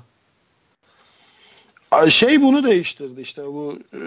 [2.09, 3.97] Şey bunu değiştirdi işte bu e,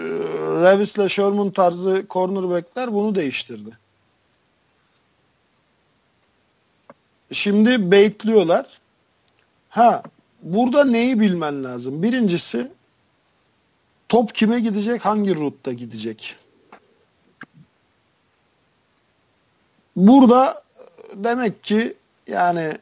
[0.63, 3.77] Revis'le Sherman tarzı cornerbackler bunu değiştirdi.
[7.31, 8.65] Şimdi baitliyorlar.
[9.69, 10.03] Ha
[10.43, 12.03] burada neyi bilmen lazım?
[12.03, 12.71] Birincisi
[14.09, 16.35] top kime gidecek, hangi rutta gidecek?
[19.95, 20.63] Burada
[21.13, 21.93] demek ki
[22.27, 22.77] yani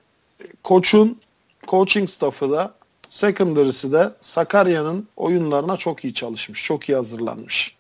[0.63, 1.21] koçun
[1.67, 2.73] coaching staffı da
[3.09, 6.63] secondary'si de Sakarya'nın oyunlarına çok iyi çalışmış.
[6.63, 7.75] Çok iyi hazırlanmış.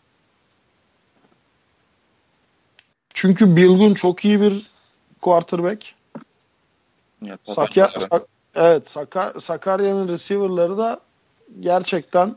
[3.13, 4.71] Çünkü Bilgun çok iyi bir
[5.21, 5.85] quarterback.
[7.21, 10.99] Ya, Sakya, Sak- evet Saka- Sakarya'nın receiver'ları da
[11.59, 12.35] gerçekten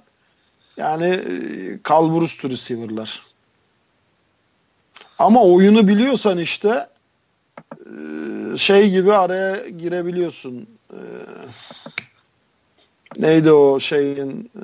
[0.76, 3.22] yani e, kalburustu receiver'lar.
[5.18, 6.89] Ama oyunu biliyorsan işte
[8.59, 10.66] şey gibi araya girebiliyorsun.
[10.93, 11.01] E,
[13.19, 14.62] neydi o şeyin e,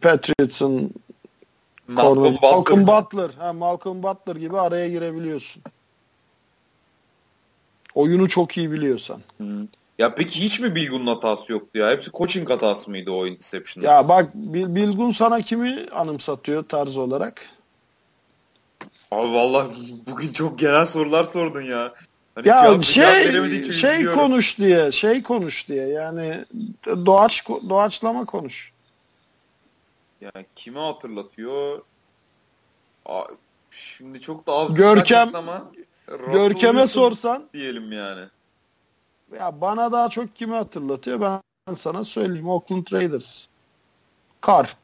[0.00, 0.90] Patriots'ın
[1.88, 2.50] Malcolm corner- Butler.
[2.52, 3.30] Malcolm Butler.
[3.38, 5.62] Ha, Malcolm Butler gibi araya girebiliyorsun.
[7.94, 9.20] Oyunu çok iyi biliyorsan.
[9.98, 11.90] Ya peki hiç mi Bilgun'un hatası yoktu ya?
[11.90, 13.88] Hepsi coaching hatası mıydı o interception'da?
[13.88, 17.42] Ya bak Bil- Bilgun sana kimi anımsatıyor tarz olarak?
[19.10, 19.68] Abi vallahi
[20.06, 21.94] bugün çok genel sorular sordun ya.
[22.46, 23.24] Hani Ya şey
[23.62, 24.20] şey üzülüyorum.
[24.20, 25.86] konuş diye, şey konuş diye.
[25.88, 26.44] Yani
[26.86, 28.72] doğaç doğaçlama konuş.
[30.20, 31.82] Yani kimi hatırlatıyor?
[33.06, 33.22] Aa,
[33.70, 35.72] şimdi çok da Görkem- ama
[36.32, 38.26] Görkem'e sorsan diyelim yani.
[39.38, 41.20] ya bana daha çok kimi hatırlatıyor?
[41.20, 42.48] Ben sana söyleyeyim.
[42.48, 43.46] Oakland Raiders.
[44.40, 44.76] Kar.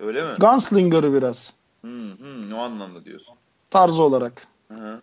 [0.00, 0.38] Öyle mi?
[0.38, 1.52] Gunslinger'ı biraz
[1.84, 3.36] Hı hı o anlamda diyorsun.
[3.70, 4.46] tarz olarak.
[4.68, 5.02] Hı hı.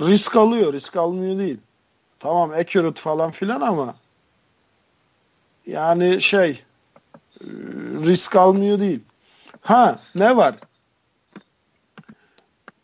[0.00, 1.58] Risk alıyor, risk almıyor değil.
[2.20, 3.94] Tamam accurate falan filan ama
[5.66, 6.50] yani şey
[7.40, 7.46] e,
[8.04, 9.00] risk almıyor değil.
[9.60, 10.54] Ha ne var?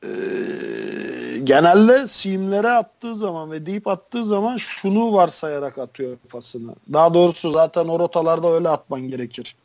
[0.04, 6.74] Ee, genelde simlere attığı zaman ve deep attığı zaman şunu varsayarak atıyor pasını.
[6.92, 9.56] Daha doğrusu zaten o rotalarda öyle atman gerekir.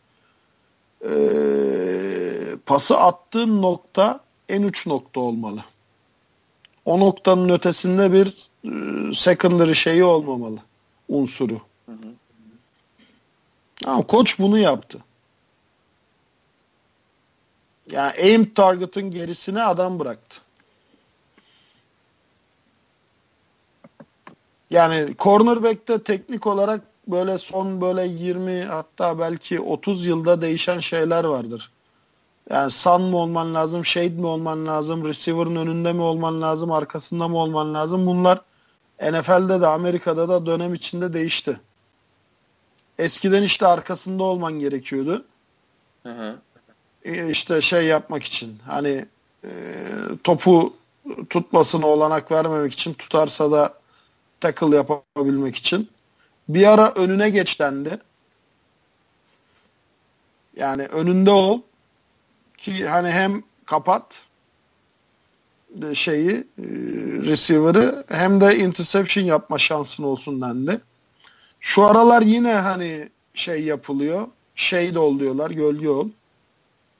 [1.06, 1.10] Ee,
[2.66, 4.20] pası attığın nokta
[4.50, 5.64] en uç nokta olmalı.
[6.90, 8.28] O noktanın ötesinde bir
[8.66, 10.57] e, secondary şeyi olmamalı.
[11.10, 11.61] Unsuru.
[11.86, 12.14] Hı hı.
[13.86, 14.99] Ama koç bunu yaptı.
[17.91, 20.38] Yani aim target'ın gerisine adam bıraktı.
[24.70, 31.72] Yani cornerback'te teknik olarak böyle son böyle 20 hatta belki 30 yılda değişen şeyler vardır.
[32.50, 37.28] Yani sun mı olman lazım, shade mi olman lazım, receiver'ın önünde mi olman lazım, arkasında
[37.28, 38.06] mı olman lazım?
[38.06, 38.42] Bunlar
[39.02, 41.60] NFL'de de Amerika'da da dönem içinde değişti.
[43.00, 45.26] Eskiden işte arkasında olman gerekiyordu.
[46.04, 46.36] Hı hı.
[47.04, 49.06] E, işte şey yapmak için hani
[49.44, 49.50] e,
[50.24, 50.74] topu
[51.30, 53.74] tutmasına olanak vermemek için tutarsa da
[54.42, 55.90] tackle yapabilmek için.
[56.50, 58.00] Bir ara önüne geç dendi.
[60.56, 61.62] Yani önünde ol
[62.60, 64.03] ki hani hem kapat
[65.81, 66.64] e, şeyi e,
[67.26, 70.81] receiver'ı hem de interception yapma şansın olsun dendi.
[71.60, 74.27] Şu aralar yine hani şey yapılıyor.
[74.56, 75.52] Shade ol diyorlar.
[75.52, 76.10] Gölge ol.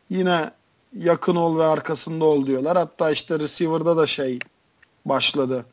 [0.10, 0.52] Yine
[0.98, 2.78] yakın ol ve arkasında ol diyorlar.
[2.78, 4.40] Hatta işte receiver'da da şey
[5.06, 5.66] başladı.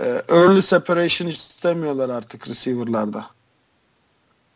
[0.00, 3.26] Ee, early separation istemiyorlar artık receiver'larda.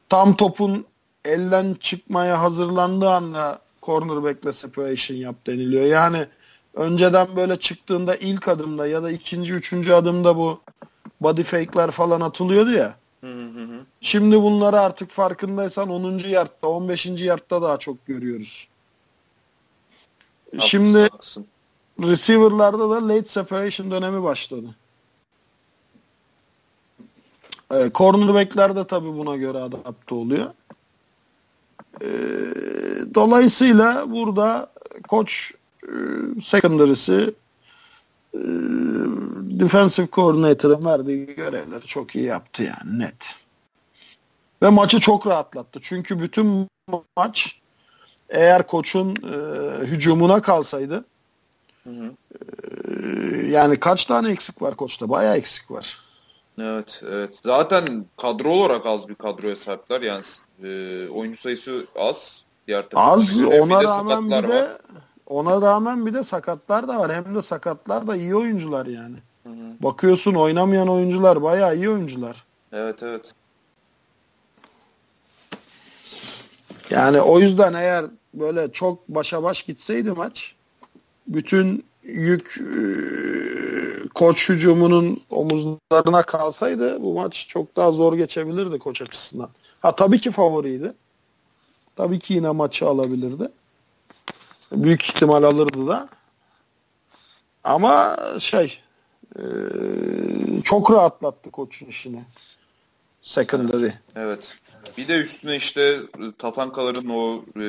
[0.08, 0.86] Tam topun
[1.24, 5.84] elden çıkmaya hazırlandığı anda cornerback'le separation yap deniliyor.
[5.84, 6.26] Yani
[6.74, 10.60] önceden böyle çıktığında ilk adımda ya da ikinci, üçüncü adımda bu
[11.20, 12.96] body fake'ler falan atılıyordu ya.
[13.20, 13.80] Hı hı hı.
[14.00, 16.18] Şimdi bunları artık farkındaysan 10.
[16.18, 17.06] yardta, 15.
[17.06, 18.68] yardta daha çok görüyoruz.
[20.60, 21.46] Şimdi Haklısın, haklısın.
[22.02, 24.66] receiver'larda da late separation dönemi başladı.
[27.74, 30.46] Ee, cornerback'ler de tabii buna göre adapte oluyor.
[32.02, 32.06] Ee,
[33.14, 34.72] dolayısıyla burada
[35.08, 35.52] koç
[35.82, 35.92] e,
[36.44, 37.34] secondary'si
[38.34, 38.40] e,
[39.60, 43.24] defensive coordinator'ın verdiği görevleri çok iyi yaptı yani net.
[44.62, 45.78] Ve maçı çok rahatlattı.
[45.82, 46.68] Çünkü bütün
[47.16, 47.60] maç
[48.28, 49.36] eğer koçun e,
[49.86, 51.04] hücumuna kalsaydı
[51.84, 52.12] Hı hı.
[52.34, 55.08] e, yani kaç tane eksik var koçta?
[55.08, 55.98] Bayağı eksik var.
[56.60, 57.38] Evet, evet.
[57.44, 60.02] Zaten kadro olarak az bir kadroya sahipler.
[60.02, 60.22] Yani
[60.62, 62.44] e, oyuncu sayısı az.
[62.66, 63.50] Diğer Az göre.
[63.50, 64.78] Bir ona de rağmen bir de var.
[65.26, 67.14] ona rağmen bir de sakatlar da var.
[67.14, 69.16] Hem de sakatlar da iyi oyuncular yani.
[69.42, 69.82] Hı hı.
[69.82, 72.44] Bakıyorsun oynamayan oyuncular bayağı iyi oyuncular.
[72.72, 73.32] Evet evet.
[76.90, 78.04] Yani o yüzden eğer
[78.34, 80.54] böyle çok başa baş gitseydi maç
[81.28, 82.80] bütün yük e,
[84.14, 89.50] koç hücumunun omuzlarına kalsaydı bu maç çok daha zor geçebilirdi koç açısından.
[89.86, 90.92] Ha tabii ki favoriydi.
[91.96, 93.48] Tabii ki yine maçı alabilirdi.
[94.72, 96.08] Büyük ihtimal alırdı da.
[97.64, 98.78] Ama şey
[99.38, 99.42] e,
[100.64, 102.24] çok rahatlattı koçun işini.
[103.22, 103.90] Secondary.
[104.16, 104.56] Evet.
[104.98, 106.00] Bir de üstüne işte
[106.38, 107.66] Tatankaların o e,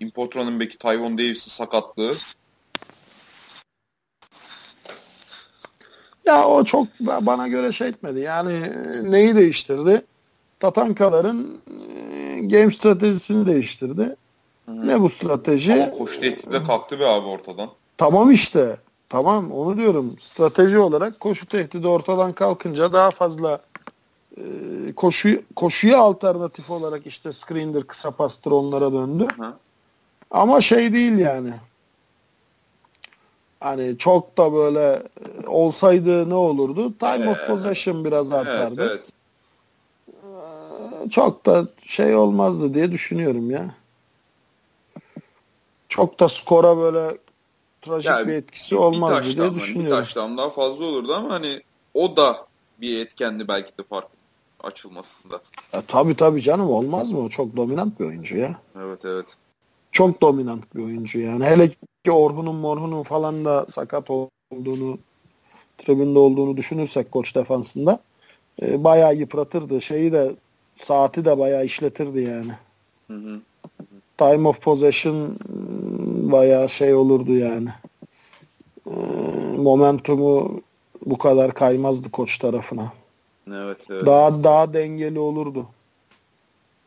[0.00, 2.14] import running back'i Tyron Davis'in sakatlığı.
[6.24, 8.20] Ya o çok bana göre şey etmedi.
[8.20, 8.72] Yani
[9.10, 10.04] neyi değiştirdi?
[10.60, 11.58] Tatankaların
[12.12, 14.16] e, game stratejisini değiştirdi.
[14.66, 14.86] Hı.
[14.86, 15.72] Ne bu strateji?
[15.72, 17.68] Ama koşu tehdidi de kalktı be abi ortadan.
[17.98, 18.76] Tamam işte.
[19.08, 20.16] Tamam onu diyorum.
[20.20, 23.60] Strateji olarak koşu tehdidi ortadan kalkınca daha fazla
[24.36, 24.42] e,
[24.96, 29.26] koşu koşuya alternatif olarak işte screen'dir, kısa pastır onlara döndü.
[29.36, 29.52] Hı.
[30.30, 31.52] Ama şey değil yani.
[33.60, 35.02] Hani çok da böyle
[35.44, 36.98] e, olsaydı ne olurdu?
[36.98, 38.82] Time ee, of possession biraz artardı.
[38.82, 39.08] Evet, evet.
[41.10, 43.74] Çok da şey olmazdı diye düşünüyorum ya.
[45.88, 47.18] Çok da skora böyle
[47.82, 49.84] trajik yani, bir etkisi olmazdı bir diye düşünüyorum.
[49.84, 51.62] Bir taştan daha fazla olurdu ama hani
[51.94, 52.46] o da
[52.80, 54.08] bir etkendi belki de fark
[54.60, 55.40] açılmasında.
[55.72, 57.18] Ya, tabii tabii canım olmaz mı?
[57.18, 58.60] O çok dominant bir oyuncu ya.
[58.78, 59.26] Evet evet.
[59.92, 61.44] Çok dominant bir oyuncu yani.
[61.44, 61.70] Hele
[62.04, 64.98] ki Orhun'un Morhun'un falan da sakat olduğunu
[65.78, 67.98] tribünde olduğunu düşünürsek koç defansında
[68.62, 69.82] e, bayağı yıpratırdı.
[69.82, 70.34] Şeyi de
[70.82, 72.52] saati de bayağı işletirdi yani.
[73.06, 73.40] Hı hı.
[74.18, 75.38] Time of possession
[76.32, 77.68] bayağı şey olurdu yani.
[78.86, 78.94] E,
[79.56, 80.60] momentumu
[81.06, 82.92] bu kadar kaymazdı koç tarafına.
[83.52, 84.06] Evet, evet.
[84.06, 85.66] Daha daha dengeli olurdu.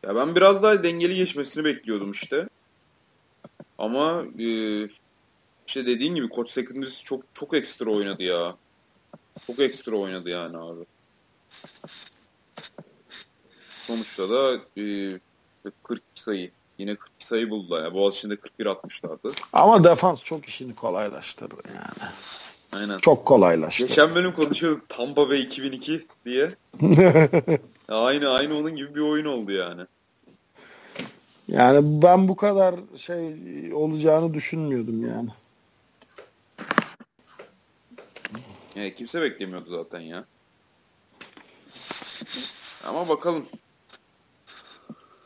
[0.06, 2.48] Ya ben biraz daha dengeli geçmesini bekliyordum işte.
[3.78, 4.48] Ama e,
[5.66, 8.56] işte dediğin gibi Koç Secondary'si çok çok ekstra oynadı ya.
[9.46, 10.80] Çok ekstra oynadı yani abi.
[13.88, 15.18] Sonuçta da e,
[15.82, 16.50] 40 sayı.
[16.78, 17.84] Yine 40 sayı buldular.
[17.84, 19.32] Yani Boğaziçi'nde 41 atmışlardı.
[19.52, 22.10] Ama defans çok işini kolaylaştırdı yani.
[22.72, 22.98] Aynen.
[22.98, 23.86] Çok kolaylaştı.
[23.86, 26.54] Geçen bölüm konuşuyorduk Tampa Bay 2002 diye.
[27.88, 29.82] aynı aynı onun gibi bir oyun oldu yani.
[31.48, 33.34] Yani ben bu kadar şey
[33.74, 35.28] olacağını düşünmüyordum yani.
[38.74, 40.24] Yani kimse beklemiyordu zaten ya.
[42.84, 43.46] Ama bakalım.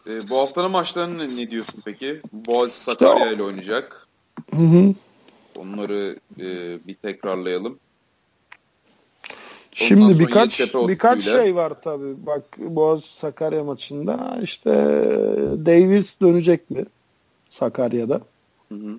[0.06, 2.20] Ee, bu haftanın maçlarını ne diyorsun peki?
[2.32, 4.06] Boğaziçi Sakarya ile oynayacak.
[4.50, 4.94] Hı hı.
[5.56, 7.78] Onları e, bir tekrarlayalım.
[9.74, 12.26] Şimdi birkaç birkaç şey var tabii.
[12.26, 14.70] Bak Boğaz Sakarya maçında işte
[15.66, 16.84] Davis dönecek mi
[17.50, 18.20] Sakarya'da?
[18.68, 18.98] Hı hı.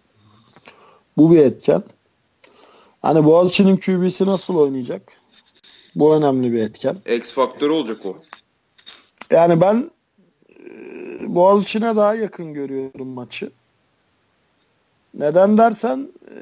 [1.18, 1.84] Bu bir etken.
[3.02, 5.02] Hani Boğaziçi'nin QB'si nasıl oynayacak?
[5.96, 6.98] Bu önemli bir etken.
[7.06, 8.18] X faktörü olacak o.
[9.32, 9.93] Yani ben e,
[11.28, 13.52] Boğaziçi'ne daha yakın görüyorum maçı.
[15.14, 16.36] Neden dersen e,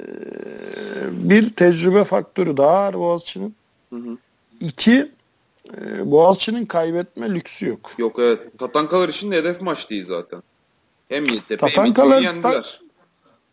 [1.30, 3.56] bir tecrübe faktörü daha var Boğaziçi'nin.
[3.90, 4.18] Hı hı.
[4.60, 5.12] İki,
[5.78, 7.92] e, Boğaziçi'nin kaybetme lüksü yok.
[7.98, 8.60] Yok evet.
[8.60, 10.44] Tatankalar için de hedef maç değil zaten.
[11.10, 11.86] Hem Yeditepe hem
[12.24, 12.82] yendiler.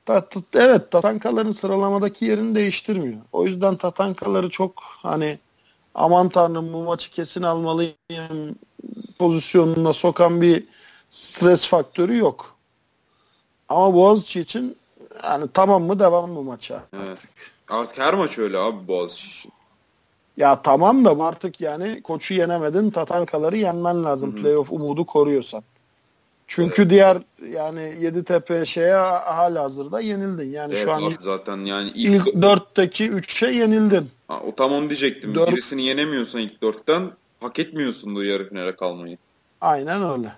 [0.06, 3.20] Ta, ta, evet Tatankaların sıralamadaki yerini değiştirmiyor.
[3.32, 5.38] O yüzden Tatankaları çok hani
[5.94, 8.56] aman tanrım bu maçı kesin almalıyım
[9.18, 10.64] pozisyonuna sokan bir
[11.10, 12.56] stres faktörü yok.
[13.68, 14.76] Ama Boğaziçi için
[15.24, 16.84] yani tamam mı devam mı maça?
[16.92, 17.18] Evet.
[17.68, 19.52] Artık her maç öyle abi Boğaziçi için.
[20.36, 24.32] Ya tamam da artık yani koçu yenemedin Tatankaları yenmen lazım.
[24.32, 24.42] Hı-hı.
[24.42, 25.62] Playoff umudu koruyorsan.
[26.46, 26.90] Çünkü evet.
[26.90, 27.18] diğer
[27.50, 30.50] yani Yeditepe şeye hala hazırda yenildin.
[30.50, 34.10] Yani evet, şu an zaten yani ilk, ilk dörtteki üçe yenildin.
[34.28, 35.34] Ha, o tam onu diyecektim.
[35.34, 35.52] Dört...
[35.52, 37.10] Birisini yenemiyorsan ilk dörtten
[37.40, 39.18] hak etmiyorsundur yarı finale kalmayı.
[39.60, 40.32] Aynen öyle.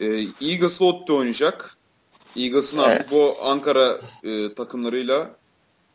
[0.00, 1.76] Ee, Eagles Otto oynayacak.
[2.36, 2.88] Eagles'ın evet.
[2.88, 5.36] artık bu Ankara e, takımlarıyla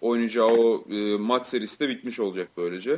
[0.01, 2.97] oynayacağı o e, maç serisi de bitmiş olacak böylece.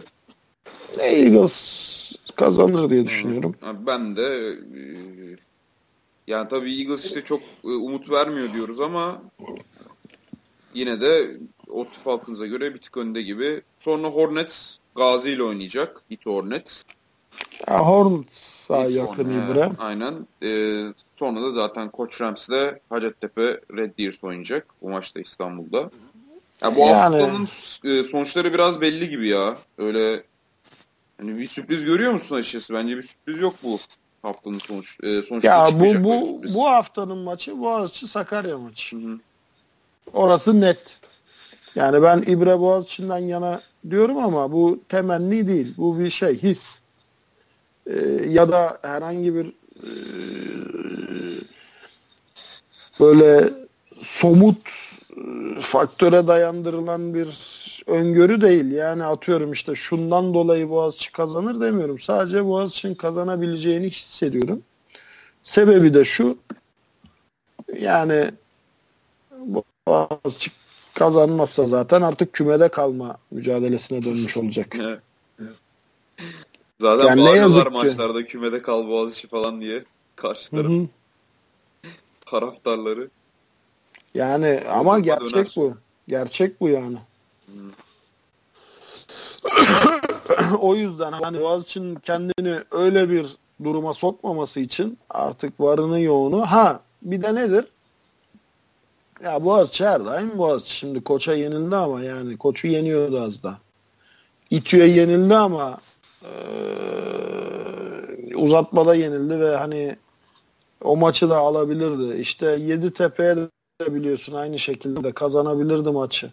[0.99, 3.55] Eagles kazanır diye düşünüyorum.
[3.87, 4.81] Ben de e,
[6.27, 9.21] yani tabii Eagles işte çok e, umut vermiyor diyoruz ama
[10.73, 11.37] yine de
[11.69, 13.61] Ot Falcons'a göre bir tık önde gibi.
[13.79, 16.01] Sonra Hornets Gazi ile oynayacak.
[16.09, 16.83] It Hornets.
[17.67, 19.69] Ya Hornets daha yakın İbre.
[19.79, 20.27] Aynen.
[20.43, 24.67] Ee, sonra da zaten Koç Rams ile Hacettepe Red Deers oynayacak.
[24.81, 25.89] Bu maçta İstanbul'da.
[26.61, 27.21] Ya bu yani...
[27.21, 27.47] haftanın
[27.83, 29.57] e, sonuçları biraz belli gibi ya.
[29.77, 30.23] Öyle
[31.21, 32.73] Hani bir sürpriz görüyor musun açıkçası?
[32.73, 33.79] Bence bir sürpriz yok bu
[34.21, 38.95] haftanın sonuç e, sonuçta Ya bu bu bu haftanın maçı Boğaziçi Sakarya maçı.
[38.95, 39.19] Hı hı.
[40.13, 40.99] Orası net.
[41.75, 45.73] Yani ben İbre Boğaziçi'nden yana diyorum ama bu temenni değil.
[45.77, 46.79] Bu bir şey, his.
[47.87, 47.99] Ee,
[48.29, 49.45] ya da herhangi bir
[49.83, 49.91] e,
[52.99, 53.53] böyle
[53.99, 54.57] somut
[55.17, 55.21] e,
[55.59, 57.27] faktöre dayandırılan bir
[57.87, 58.71] öngörü değil.
[58.71, 61.99] Yani atıyorum işte şundan dolayı Boğaziçi kazanır demiyorum.
[61.99, 64.61] Sadece Boğaziçi'nin kazanabileceğini hissediyorum.
[65.43, 66.37] Sebebi de şu.
[67.79, 68.31] Yani
[69.87, 70.51] Boğaziçi
[70.93, 74.75] kazanmazsa zaten artık kümede kalma mücadelesine dönmüş olacak.
[75.39, 75.53] Evet.
[76.79, 79.83] Zaten Yani bağırıyorlar maçlarda kümede kal Boğaziçi falan diye
[80.15, 80.71] karşı taraf
[82.25, 83.09] taraftarları.
[84.13, 85.51] Yani ama Yoluma gerçek döner.
[85.55, 85.73] bu.
[86.07, 86.97] Gerçek bu yani.
[90.59, 97.21] O yüzden hani Boğaziçi'nin kendini öyle bir duruma sokmaması için artık varını yoğunu ha bir
[97.21, 97.65] de nedir?
[99.23, 100.73] Ya Boğaziçi her daim Boğaziçi.
[100.75, 103.57] Şimdi koça yenildi ama yani koçu yeniyordu az da.
[104.49, 105.77] İTÜ'ye yenildi ama
[106.23, 106.29] eee,
[108.35, 109.95] uzatmada yenildi ve hani
[110.83, 112.21] o maçı da alabilirdi.
[112.21, 113.49] İşte Yeditepe'ye de
[113.95, 116.31] biliyorsun aynı şekilde kazanabilirdi maçı.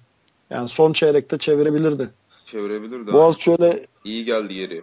[0.50, 2.10] Yani son çeyrekte çevirebilirdi.
[2.44, 3.12] Çevirebilir de.
[3.12, 4.82] Boğaziçi öyle İyi geldi yeri.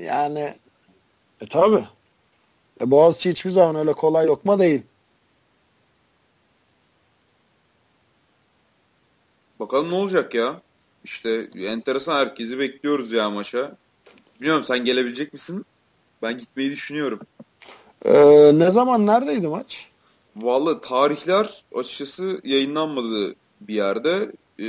[0.00, 0.54] yani
[1.40, 1.84] e tabi.
[2.80, 4.82] E, Boğaziçi hiçbir zaman öyle kolay lokma değil.
[9.60, 10.60] Bakalım ne olacak ya.
[11.04, 13.76] İşte enteresan herkesi bekliyoruz ya maça.
[14.40, 15.64] Bilmiyorum sen gelebilecek misin?
[16.22, 17.20] Ben gitmeyi düşünüyorum.
[18.04, 19.86] Ee, ne zaman neredeydi maç?
[20.36, 24.32] Vallahi tarihler açıkçası yayınlanmadı bir yerde.
[24.58, 24.64] Ee,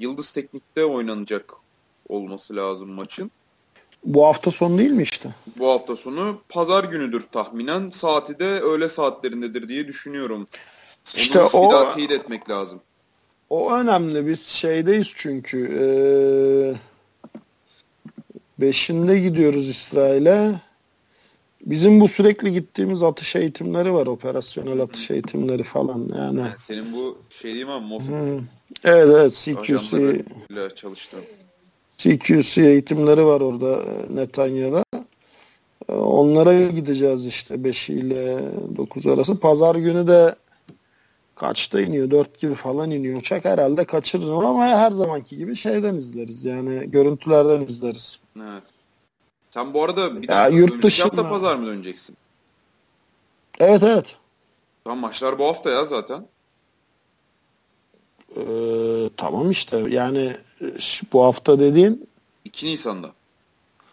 [0.00, 1.52] Yıldız Teknik'te oynanacak
[2.08, 3.30] olması lazım maçın.
[4.04, 5.34] Bu hafta sonu değil mi işte?
[5.56, 7.88] Bu hafta sonu pazar günüdür tahminen.
[7.88, 10.36] Saati de öğle saatlerindedir diye düşünüyorum.
[10.40, 12.80] Onu İşte bir o- daha teyit etmek lazım.
[13.50, 14.26] O önemli.
[14.26, 15.58] Biz şeydeyiz çünkü.
[15.80, 16.94] Ee,
[18.58, 20.60] beşinde gidiyoruz İsrail'e.
[21.66, 24.06] Bizim bu sürekli gittiğimiz atış eğitimleri var.
[24.06, 26.08] Operasyonel atış eğitimleri falan.
[26.18, 26.40] Yani.
[26.40, 28.40] Yani senin bu şey değil mi abi, Mossad Hı.
[28.84, 30.24] Evet evet CQC,
[30.76, 31.24] çalıştığın.
[31.98, 34.84] CQC eğitimleri var orada e, Netanya'da.
[35.88, 38.38] E, Onlara gideceğiz işte 5 ile
[38.76, 39.40] 9 arası.
[39.40, 40.34] Pazar günü de
[41.34, 42.10] kaçta iniyor?
[42.10, 43.44] 4 gibi falan iniyor uçak.
[43.44, 46.44] Herhalde kaçırırız onu ama her zamanki gibi şeyden izleriz.
[46.44, 48.18] Yani görüntülerden izleriz.
[48.38, 48.62] Evet.
[49.50, 52.16] Sen bu arada bir Ya, dakika yurt dışına- hafta pazar mı döneceksin?
[53.60, 54.06] Evet evet.
[54.84, 56.26] Tamam maçlar bu hafta ya zaten.
[58.36, 60.66] Ee, tamam işte yani e,
[61.12, 62.08] bu hafta dediğin
[62.44, 63.10] 2 Nisan'da.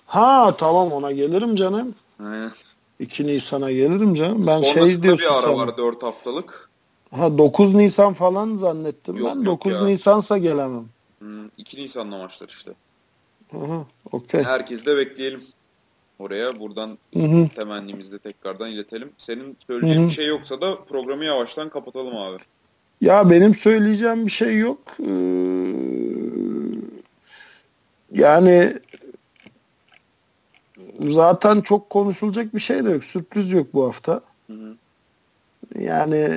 [0.06, 1.96] ha tamam ona gelirim canım.
[2.24, 2.52] Aynen.
[3.00, 4.44] 2 Nisan'a gelirim canım.
[4.48, 5.56] Ben şey Sonrasında diyorsun bir ara sen.
[5.58, 6.70] var 4 haftalık.
[7.12, 9.36] Ha 9 Nisan falan zannettim Yok, ben.
[9.36, 9.86] yok 9 ya.
[9.86, 10.86] Nisan'sa gelemem.
[11.20, 12.72] Hmm, 2 Nisan'da maçlar işte.
[13.52, 13.58] Hı.
[14.12, 14.44] Okey.
[14.44, 15.42] Herkesi de bekleyelim
[16.20, 16.60] oraya.
[16.60, 17.50] Buradan Hı hı.
[17.56, 19.12] temennimizi de tekrardan iletelim.
[19.18, 20.08] Senin söyleyeceğin Hı hı.
[20.08, 22.38] bir şey yoksa da programı yavaştan kapatalım abi.
[23.02, 24.80] Ya benim söyleyeceğim bir şey yok.
[25.00, 25.12] Ee,
[28.12, 28.74] yani
[31.00, 33.04] zaten çok konuşulacak bir şey de yok.
[33.04, 34.22] Sürpriz yok bu hafta.
[34.48, 34.76] Hı hı.
[35.80, 36.30] Yani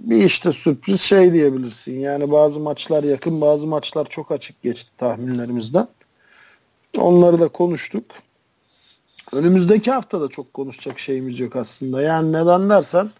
[0.00, 2.00] bir işte sürpriz şey diyebilirsin.
[2.00, 5.88] Yani bazı maçlar yakın, bazı maçlar çok açık geçti tahminlerimizden.
[6.98, 8.04] Onları da konuştuk.
[9.32, 12.02] Önümüzdeki hafta da çok konuşacak şeyimiz yok aslında.
[12.02, 13.10] Yani neden dersen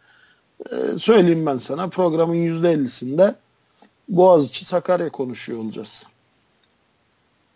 [0.71, 3.35] e, söyleyeyim ben sana programın %50'sinde
[4.09, 6.05] Boğaziçi Sakarya konuşuyor olacağız.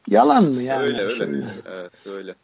[0.08, 0.82] Yalan mı yani?
[0.82, 1.24] öyle öyle.
[1.24, 1.46] Şimdi?
[1.66, 2.34] Evet öyle.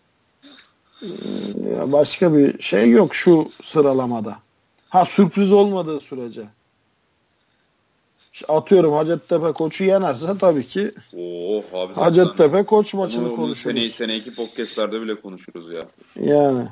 [1.92, 4.38] Başka bir şey yok şu sıralamada.
[4.88, 6.42] Ha sürpriz olmadığı sürece.
[8.32, 12.02] İşte Atıyorum Hacettepe koçu yenerse tabii ki Oo abi zaten.
[12.02, 13.58] Hacettepe koç maçını onu konuşuruz.
[13.58, 15.82] seneyi, seneki podcastlerde bile konuşuruz ya.
[16.16, 16.68] Yani.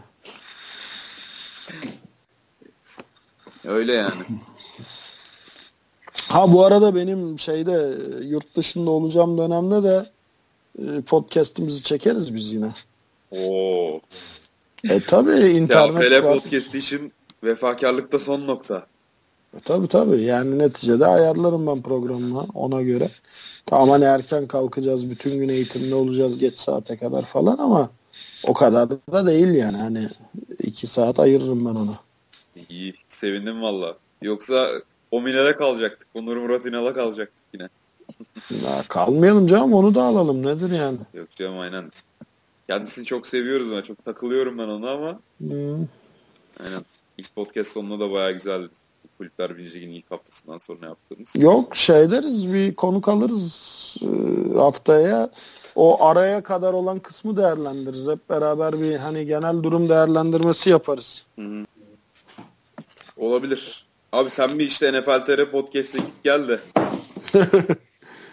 [3.65, 4.23] Öyle yani.
[6.29, 10.07] Ha bu arada benim şeyde e, yurt dışında olacağım dönemde de
[10.79, 12.75] e, podcast'imizi çekeriz biz yine.
[13.31, 14.01] Oo.
[14.85, 16.35] E tabii Ya internet Fele var.
[16.35, 17.13] podcast için
[17.45, 18.87] vefakarlıkta son nokta.
[19.65, 23.11] Tabii tabii yani neticede ayarlarım ben programımı ona göre.
[23.67, 27.91] Tamam hani erken kalkacağız bütün gün eğitimde olacağız geç saate kadar falan ama
[28.45, 30.09] o kadar da değil yani hani
[30.59, 31.99] iki saat ayırırım ben ona.
[32.69, 32.95] İyi.
[33.09, 33.97] Sevindim valla.
[34.23, 34.69] Yoksa
[35.11, 36.09] o Minel'e kalacaktık.
[36.15, 37.69] Onur Murat İnal'a kalacaktık yine.
[38.51, 40.99] Ya kalmayalım canım onu da alalım nedir yani.
[41.15, 41.85] Yok canım aynen.
[42.71, 43.83] Kendisini çok seviyoruz ben.
[43.83, 45.21] Çok takılıyorum ben ona ama.
[45.39, 45.87] Hmm.
[46.61, 46.85] Aynen.
[47.19, 48.69] İlk podcast sonunda da bayağı güzeldi.
[49.19, 51.37] Kulüpler Birinci ilk haftasından sonra yaptığımız.
[51.37, 54.09] Yok şey deriz bir konuk alırız e,
[54.59, 55.31] haftaya.
[55.75, 58.09] O araya kadar olan kısmı değerlendiririz.
[58.09, 61.23] Hep beraber bir hani genel durum değerlendirmesi yaparız.
[61.39, 61.65] Hı hı.
[63.17, 63.87] Olabilir.
[64.13, 66.61] Abi sen bir işte NFL TR Podcast'e git gel de.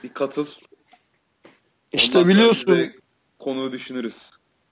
[0.03, 0.47] bir katıl.
[1.91, 2.91] İşte Ondan biliyorsun.
[3.39, 4.31] Konuyu düşünürüz.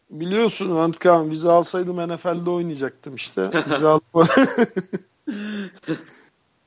[0.09, 3.49] Biliyorsun Antkan bizi alsaydım NFL'de oynayacaktım işte.
[3.53, 3.99] Bizi, al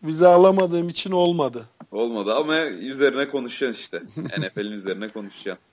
[0.02, 1.64] bizi alamadığım için olmadı.
[1.92, 4.02] Olmadı ama üzerine konuşacaksın işte.
[4.38, 5.64] NFL'in üzerine konuşacaksın.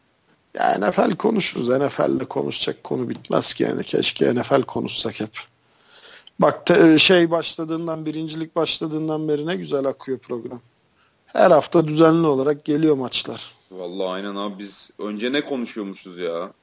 [0.53, 1.69] Ya NFL konuşuruz.
[1.69, 3.83] NFL'de konuşacak konu bitmez ki yani.
[3.83, 5.31] Keşke NFL konuşsak hep.
[6.39, 10.61] Bak te, şey başladığından, birincilik başladığından beri ne güzel akıyor program.
[11.25, 13.51] Her hafta düzenli olarak geliyor maçlar.
[13.71, 16.53] Vallahi aynen abi biz önce ne konuşuyormuşuz ya?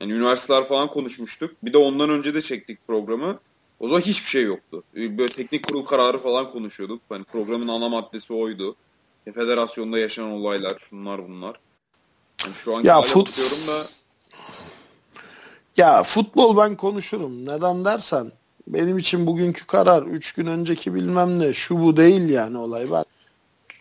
[0.00, 1.54] Yani üniversiteler falan konuşmuştuk.
[1.62, 3.38] Bir de ondan önce de çektik programı.
[3.80, 4.82] O zaman hiçbir şey yoktu.
[4.94, 7.02] Böyle teknik kurul kararı falan konuşuyorduk.
[7.08, 8.76] Hani programın ana maddesi oydu.
[9.26, 11.60] E, federasyonda yaşanan olaylar, şunlar bunlar.
[12.44, 13.38] Yani şu an ya fut...
[13.68, 13.86] da
[15.76, 17.46] ya futbol ben konuşurum.
[17.46, 18.32] Neden dersen
[18.66, 22.90] benim için bugünkü karar 3 gün önceki bilmem ne şu bu değil yani olay.
[22.90, 23.04] Ben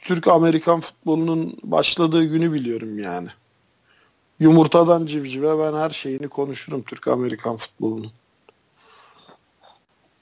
[0.08, 3.28] Türk-Amerikan futbolunun başladığı günü biliyorum yani.
[4.40, 8.12] Yumurtadan civcive ben her şeyini konuşurum Türk-Amerikan futbolunun.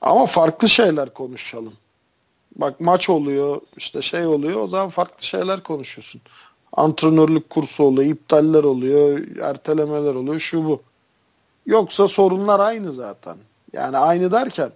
[0.01, 1.73] Ama farklı şeyler konuşalım.
[2.55, 6.21] Bak maç oluyor, işte şey oluyor, o zaman farklı şeyler konuşuyorsun.
[6.73, 10.81] Antrenörlük kursu oluyor, iptaller oluyor, ertelemeler oluyor, şu bu.
[11.65, 13.37] Yoksa sorunlar aynı zaten.
[13.73, 14.71] Yani aynı derken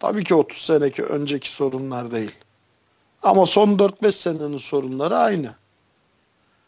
[0.00, 2.34] tabii ki 30 seneki önceki sorunlar değil.
[3.22, 5.54] Ama son 4-5 senenin sorunları aynı.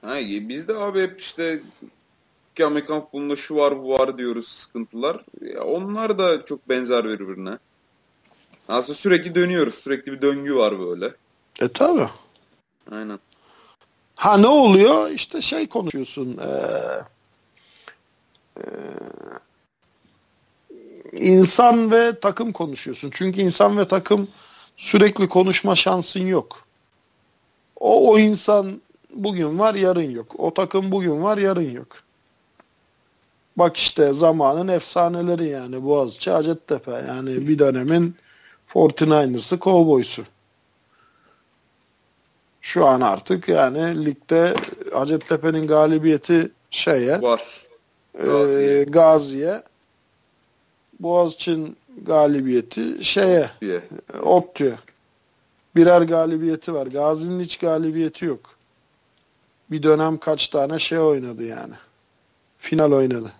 [0.03, 1.63] Ha, biz de abi hep işte
[2.55, 5.25] ki Amerikan futbolunda şu var bu var diyoruz sıkıntılar.
[5.41, 7.59] Ya onlar da çok benzer birbirine.
[8.69, 9.75] Aslında sürekli dönüyoruz.
[9.75, 11.15] Sürekli bir döngü var böyle.
[11.61, 12.09] E tabi.
[12.91, 13.19] Aynen.
[14.15, 15.11] Ha ne oluyor?
[15.11, 16.39] İşte şey konuşuyorsun.
[16.39, 17.05] Ee,
[18.61, 18.65] e,
[21.13, 23.11] insan ve takım konuşuyorsun.
[23.15, 24.29] Çünkü insan ve takım
[24.77, 26.65] sürekli konuşma şansın yok.
[27.81, 28.81] O, o insan
[29.15, 30.35] bugün var yarın yok.
[30.39, 31.89] O takım bugün var yarın yok.
[33.57, 37.05] Bak işte zamanın efsaneleri yani Boğaziçi, Hacettepe.
[37.09, 38.17] Yani bir dönemin
[38.75, 40.23] 49ers'ı, Cowboys'u.
[42.61, 44.55] Şu an artık yani ligde
[44.93, 47.67] Hacettepe'nin galibiyeti şeye var.
[48.15, 48.81] Gazi'ye.
[48.81, 49.63] E, Gazi'ye.
[51.01, 53.83] Boğaziçi'nin galibiyeti şeye yeah.
[55.77, 56.87] Birer galibiyeti var.
[56.87, 58.41] Gazi'nin hiç galibiyeti yok.
[59.71, 61.75] Bir dönem kaç tane şey oynadı yani.
[62.59, 63.33] Final oynadı.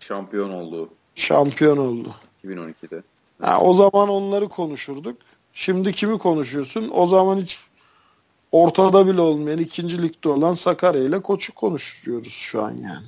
[0.00, 0.88] Şampiyon oldu.
[1.14, 2.14] Şampiyon oldu.
[2.44, 3.02] 2012'de.
[3.42, 5.16] Ha, o zaman onları konuşurduk.
[5.52, 6.90] Şimdi kimi konuşuyorsun?
[6.94, 7.58] O zaman hiç
[8.52, 13.06] ortada bile olmayan ikinci ligde olan Sakarya ile Koç'u konuşuyoruz şu an yani.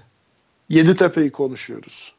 [0.69, 2.15] Yeditepe'yi konuşuyoruz.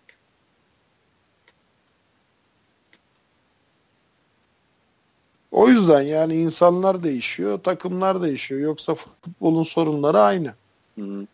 [5.51, 8.61] O yüzden yani insanlar değişiyor, takımlar değişiyor.
[8.61, 10.53] Yoksa futbolun sorunları aynı.
[10.99, 11.27] Hı.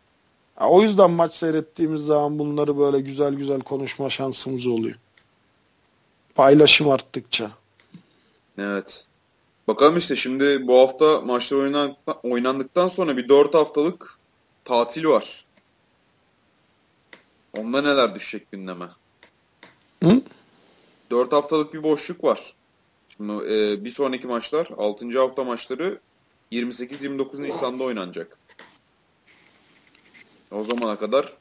[0.61, 4.95] O yüzden maç seyrettiğimiz zaman bunları böyle güzel güzel konuşma şansımız oluyor.
[6.35, 7.51] Paylaşım arttıkça.
[8.57, 9.05] Evet.
[9.67, 14.19] Bakalım işte şimdi bu hafta maçlar oynandıktan, oynandıktan sonra bir 4 haftalık
[14.65, 15.45] tatil var.
[17.57, 18.85] Onda neler düşecek gündeme?
[20.03, 20.21] Hı?
[21.11, 22.53] 4 haftalık bir boşluk var.
[23.17, 25.19] Şimdi e, bir sonraki maçlar 6.
[25.19, 25.99] hafta maçları
[26.51, 28.37] 28-29 Nisan'da oynanacak.
[30.51, 31.33] O zamana kadar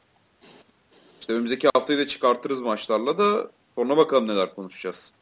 [1.21, 5.13] işte önümüzdeki haftayı da çıkartırız maçlarla da sonra bakalım neler konuşacağız.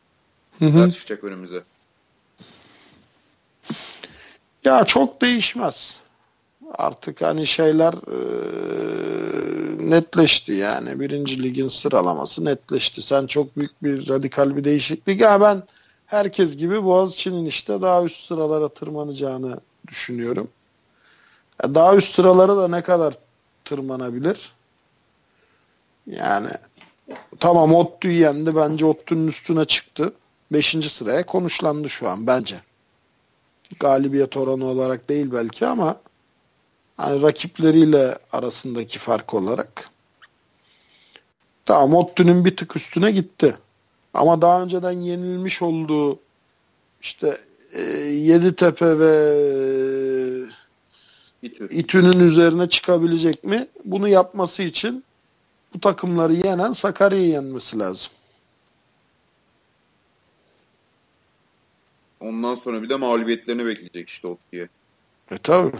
[0.58, 0.76] Hı hı.
[0.76, 1.62] Neler çıkacak önümüze.
[4.64, 5.96] Ya çok değişmez.
[6.72, 8.18] Artık hani şeyler e,
[9.90, 11.00] netleşti yani.
[11.00, 13.02] Birinci ligin sıralaması netleşti.
[13.02, 15.20] Sen çok büyük bir radikal bir değişiklik.
[15.20, 15.62] Ya ben
[16.12, 20.48] herkes gibi Boğaziçi'nin işte daha üst sıralara tırmanacağını düşünüyorum.
[21.62, 23.18] Daha üst sıralara da ne kadar
[23.64, 24.52] tırmanabilir?
[26.06, 26.48] Yani
[27.40, 28.56] tamam Ottu'yu yendi.
[28.56, 30.12] Bence Ottu'nun üstüne çıktı.
[30.52, 32.60] Beşinci sıraya konuşlandı şu an bence.
[33.80, 35.96] Galibiyet oranı olarak değil belki ama
[36.96, 39.90] hani rakipleriyle arasındaki fark olarak.
[41.66, 43.56] Tamam Ottu'nun bir tık üstüne gitti.
[44.14, 46.18] Ama daha önceden yenilmiş olduğu
[47.02, 47.40] işte
[47.72, 49.12] e, Yeditepe ve
[51.42, 51.68] İTÜ.
[51.70, 53.68] İTÜ'nün üzerine çıkabilecek mi?
[53.84, 55.04] Bunu yapması için
[55.74, 58.12] bu takımları yenen Sakarya'yı yenmesi lazım.
[62.20, 64.68] Ondan sonra bir de mağlubiyetlerini bekleyecek işte ODTÜ'ye.
[65.30, 65.72] E tabi.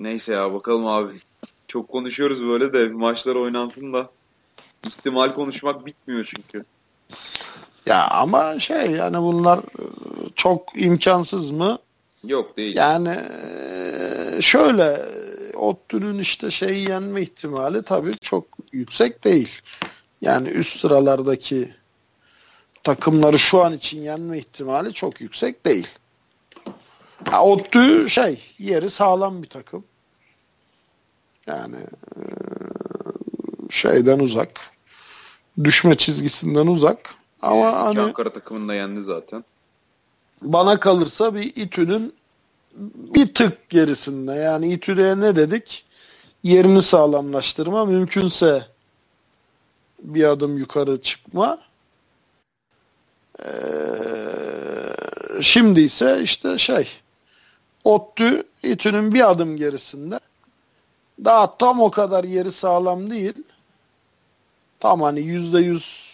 [0.00, 1.12] Neyse ya bakalım abi.
[1.68, 4.10] Çok konuşuyoruz böyle de maçlar oynansın da.
[4.86, 6.64] İhtimal konuşmak bitmiyor çünkü.
[7.86, 9.84] Ya ama şey yani bunlar e,
[10.36, 11.78] çok imkansız mı?
[12.24, 12.76] Yok değil.
[12.76, 15.06] Yani e, şöyle
[15.54, 19.60] ODTÜ'nün işte şeyi yenme ihtimali tabii çok yüksek değil.
[20.20, 21.74] Yani üst sıralardaki
[22.84, 25.88] takımları şu an için yenme ihtimali çok yüksek değil.
[27.32, 29.84] Ya ODTÜ şey yeri sağlam bir takım.
[31.46, 31.76] Yani
[32.16, 32.22] e,
[33.72, 34.50] şeyden uzak.
[35.64, 37.14] Düşme çizgisinden uzak.
[37.42, 39.44] Ama iki hani Ankara takımını da yendi zaten.
[40.42, 42.14] bana kalırsa bir İTÜ'nün
[43.14, 44.32] bir tık gerisinde.
[44.34, 45.84] Yani İTÜ'ye ne dedik?
[46.42, 47.84] Yerini sağlamlaştırma.
[47.84, 48.66] Mümkünse
[50.02, 51.58] bir adım yukarı çıkma.
[53.44, 53.48] Ee,
[55.42, 56.88] şimdi ise işte şey
[57.84, 60.20] ODTÜ İTÜ'nün bir adım gerisinde.
[61.24, 63.34] Daha tam o kadar yeri sağlam değil.
[64.82, 66.12] Tam hani yüzde yüz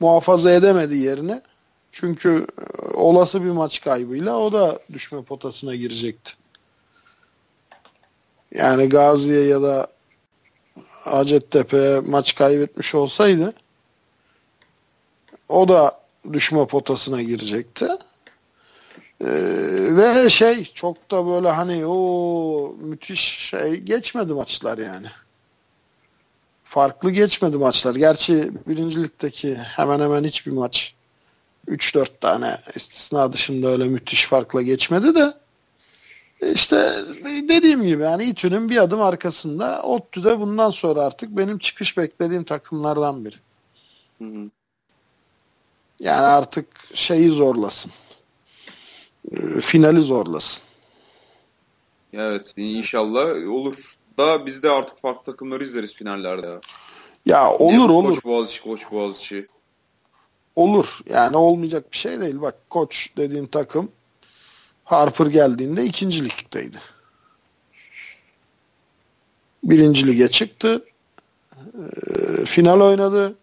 [0.00, 1.42] muhafaza edemedi yerini.
[1.92, 6.32] Çünkü e, olası bir maç kaybıyla o da düşme potasına girecekti.
[8.54, 9.86] Yani Gazi'ye ya da
[11.04, 13.52] Hacettepe'ye maç kaybetmiş olsaydı
[15.48, 16.00] o da
[16.32, 17.88] düşme potasına girecekti.
[19.20, 19.26] Ee,
[19.96, 23.20] ve şey çok da böyle hani o müthiş
[23.50, 25.06] şey geçmedi maçlar yani.
[26.74, 27.94] Farklı geçmedi maçlar.
[27.94, 30.94] Gerçi birincilikteki hemen hemen hiçbir maç
[31.68, 35.34] 3-4 tane istisna dışında öyle müthiş farkla geçmedi de
[36.54, 36.94] işte
[37.48, 42.44] dediğim gibi yani İTÜ'nün bir adım arkasında ODTÜ de bundan sonra artık benim çıkış beklediğim
[42.44, 43.36] takımlardan biri.
[44.18, 44.50] Hı hı.
[46.00, 47.92] Yani artık şeyi zorlasın.
[49.32, 50.62] Ee, Finali zorlasın.
[52.12, 53.96] Evet inşallah olur.
[54.18, 56.60] Da biz de artık farklı takımları izleriz finallerde
[57.26, 57.50] ya.
[57.50, 58.14] Olur bu olur.
[58.14, 59.46] Koç Boğaziçi, Koç Boğaziçi.
[60.56, 60.98] Olur.
[61.08, 62.40] Yani olmayacak bir şey değil.
[62.40, 63.90] Bak koç dediğin takım
[64.84, 66.78] Harper geldiğinde ikinci ligdeydi.
[69.64, 70.84] Birinci lige çıktı.
[71.56, 73.34] Ee, final oynadı.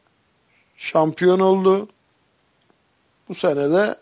[0.78, 1.88] Şampiyon oldu.
[3.30, 3.96] Bu sene de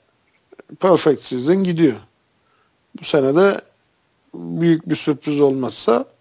[0.79, 1.95] perfect season gidiyor.
[2.99, 3.61] Bu sene de
[4.33, 6.18] büyük bir sürpriz olmazsa e,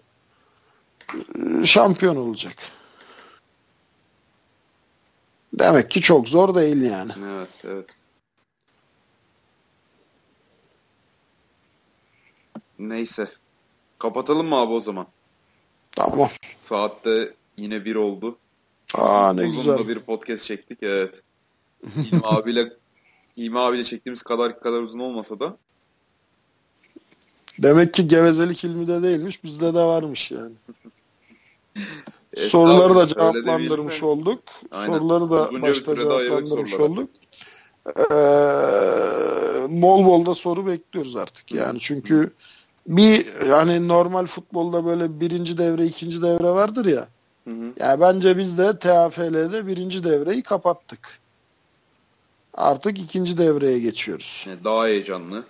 [1.64, 2.56] şampiyon olacak.
[5.52, 7.12] Demek ki çok zor değil yani.
[7.24, 7.86] Evet evet.
[12.78, 13.28] Neyse.
[13.98, 15.06] Kapatalım mı abi o zaman?
[15.92, 16.28] Tamam.
[16.60, 18.38] Saatte yine bir oldu.
[18.94, 19.88] Aa ne Uzun güzel.
[19.88, 21.22] bir podcast çektik evet.
[21.96, 22.72] İlmi abiyle
[23.36, 25.56] İlmi abiyle çektiğimiz kadar kadar uzun olmasa da
[27.58, 29.44] Demek ki gevezelik ilmi de değilmiş.
[29.44, 30.52] Bizde de varmış yani.
[32.36, 34.42] Soruları da cevaplandırmış olduk.
[34.70, 34.98] Aynen.
[34.98, 37.10] Soruları da Uzunca başta cevaplandırmış olduk.
[37.88, 38.02] Ee,
[39.82, 41.52] bol bol da soru bekliyoruz artık.
[41.52, 42.32] Yani çünkü
[42.86, 47.08] bir yani normal futbolda böyle birinci devre, ikinci devre vardır ya.
[47.44, 47.72] Hı hı.
[47.76, 51.18] Yani bence biz de TFL'de birinci devreyi kapattık.
[52.54, 54.44] Artık ikinci devreye geçiyoruz.
[54.48, 55.44] Yani daha heyecanlı.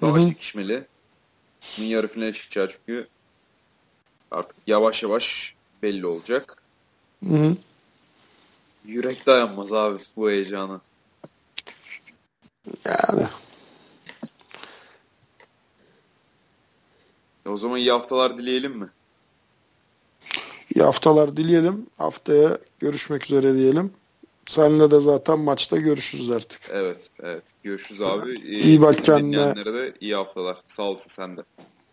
[0.00, 0.28] Daha Hı hı.
[0.28, 0.84] çekişmeli.
[1.78, 3.08] Bunun yarı finale çıkacağı çünkü
[4.30, 6.56] artık yavaş yavaş belli olacak.
[7.28, 7.56] Hı hı.
[8.86, 10.80] Yürek dayanmaz abi bu heyecana.
[12.84, 13.28] Yani
[17.46, 18.88] E o zaman iyi haftalar dileyelim mi?
[20.74, 21.86] iyi haftalar dileyelim.
[21.98, 23.92] Haftaya görüşmek üzere diyelim.
[24.48, 26.60] Seninle de zaten maçta görüşürüz artık.
[26.70, 27.44] Evet, evet.
[27.62, 28.38] Görüşürüz abi.
[28.40, 29.32] İyi bak Ee, kendine.
[29.32, 30.56] Dinleyenlere de iyi haftalar.
[30.68, 31.42] Sağ olasın sen de.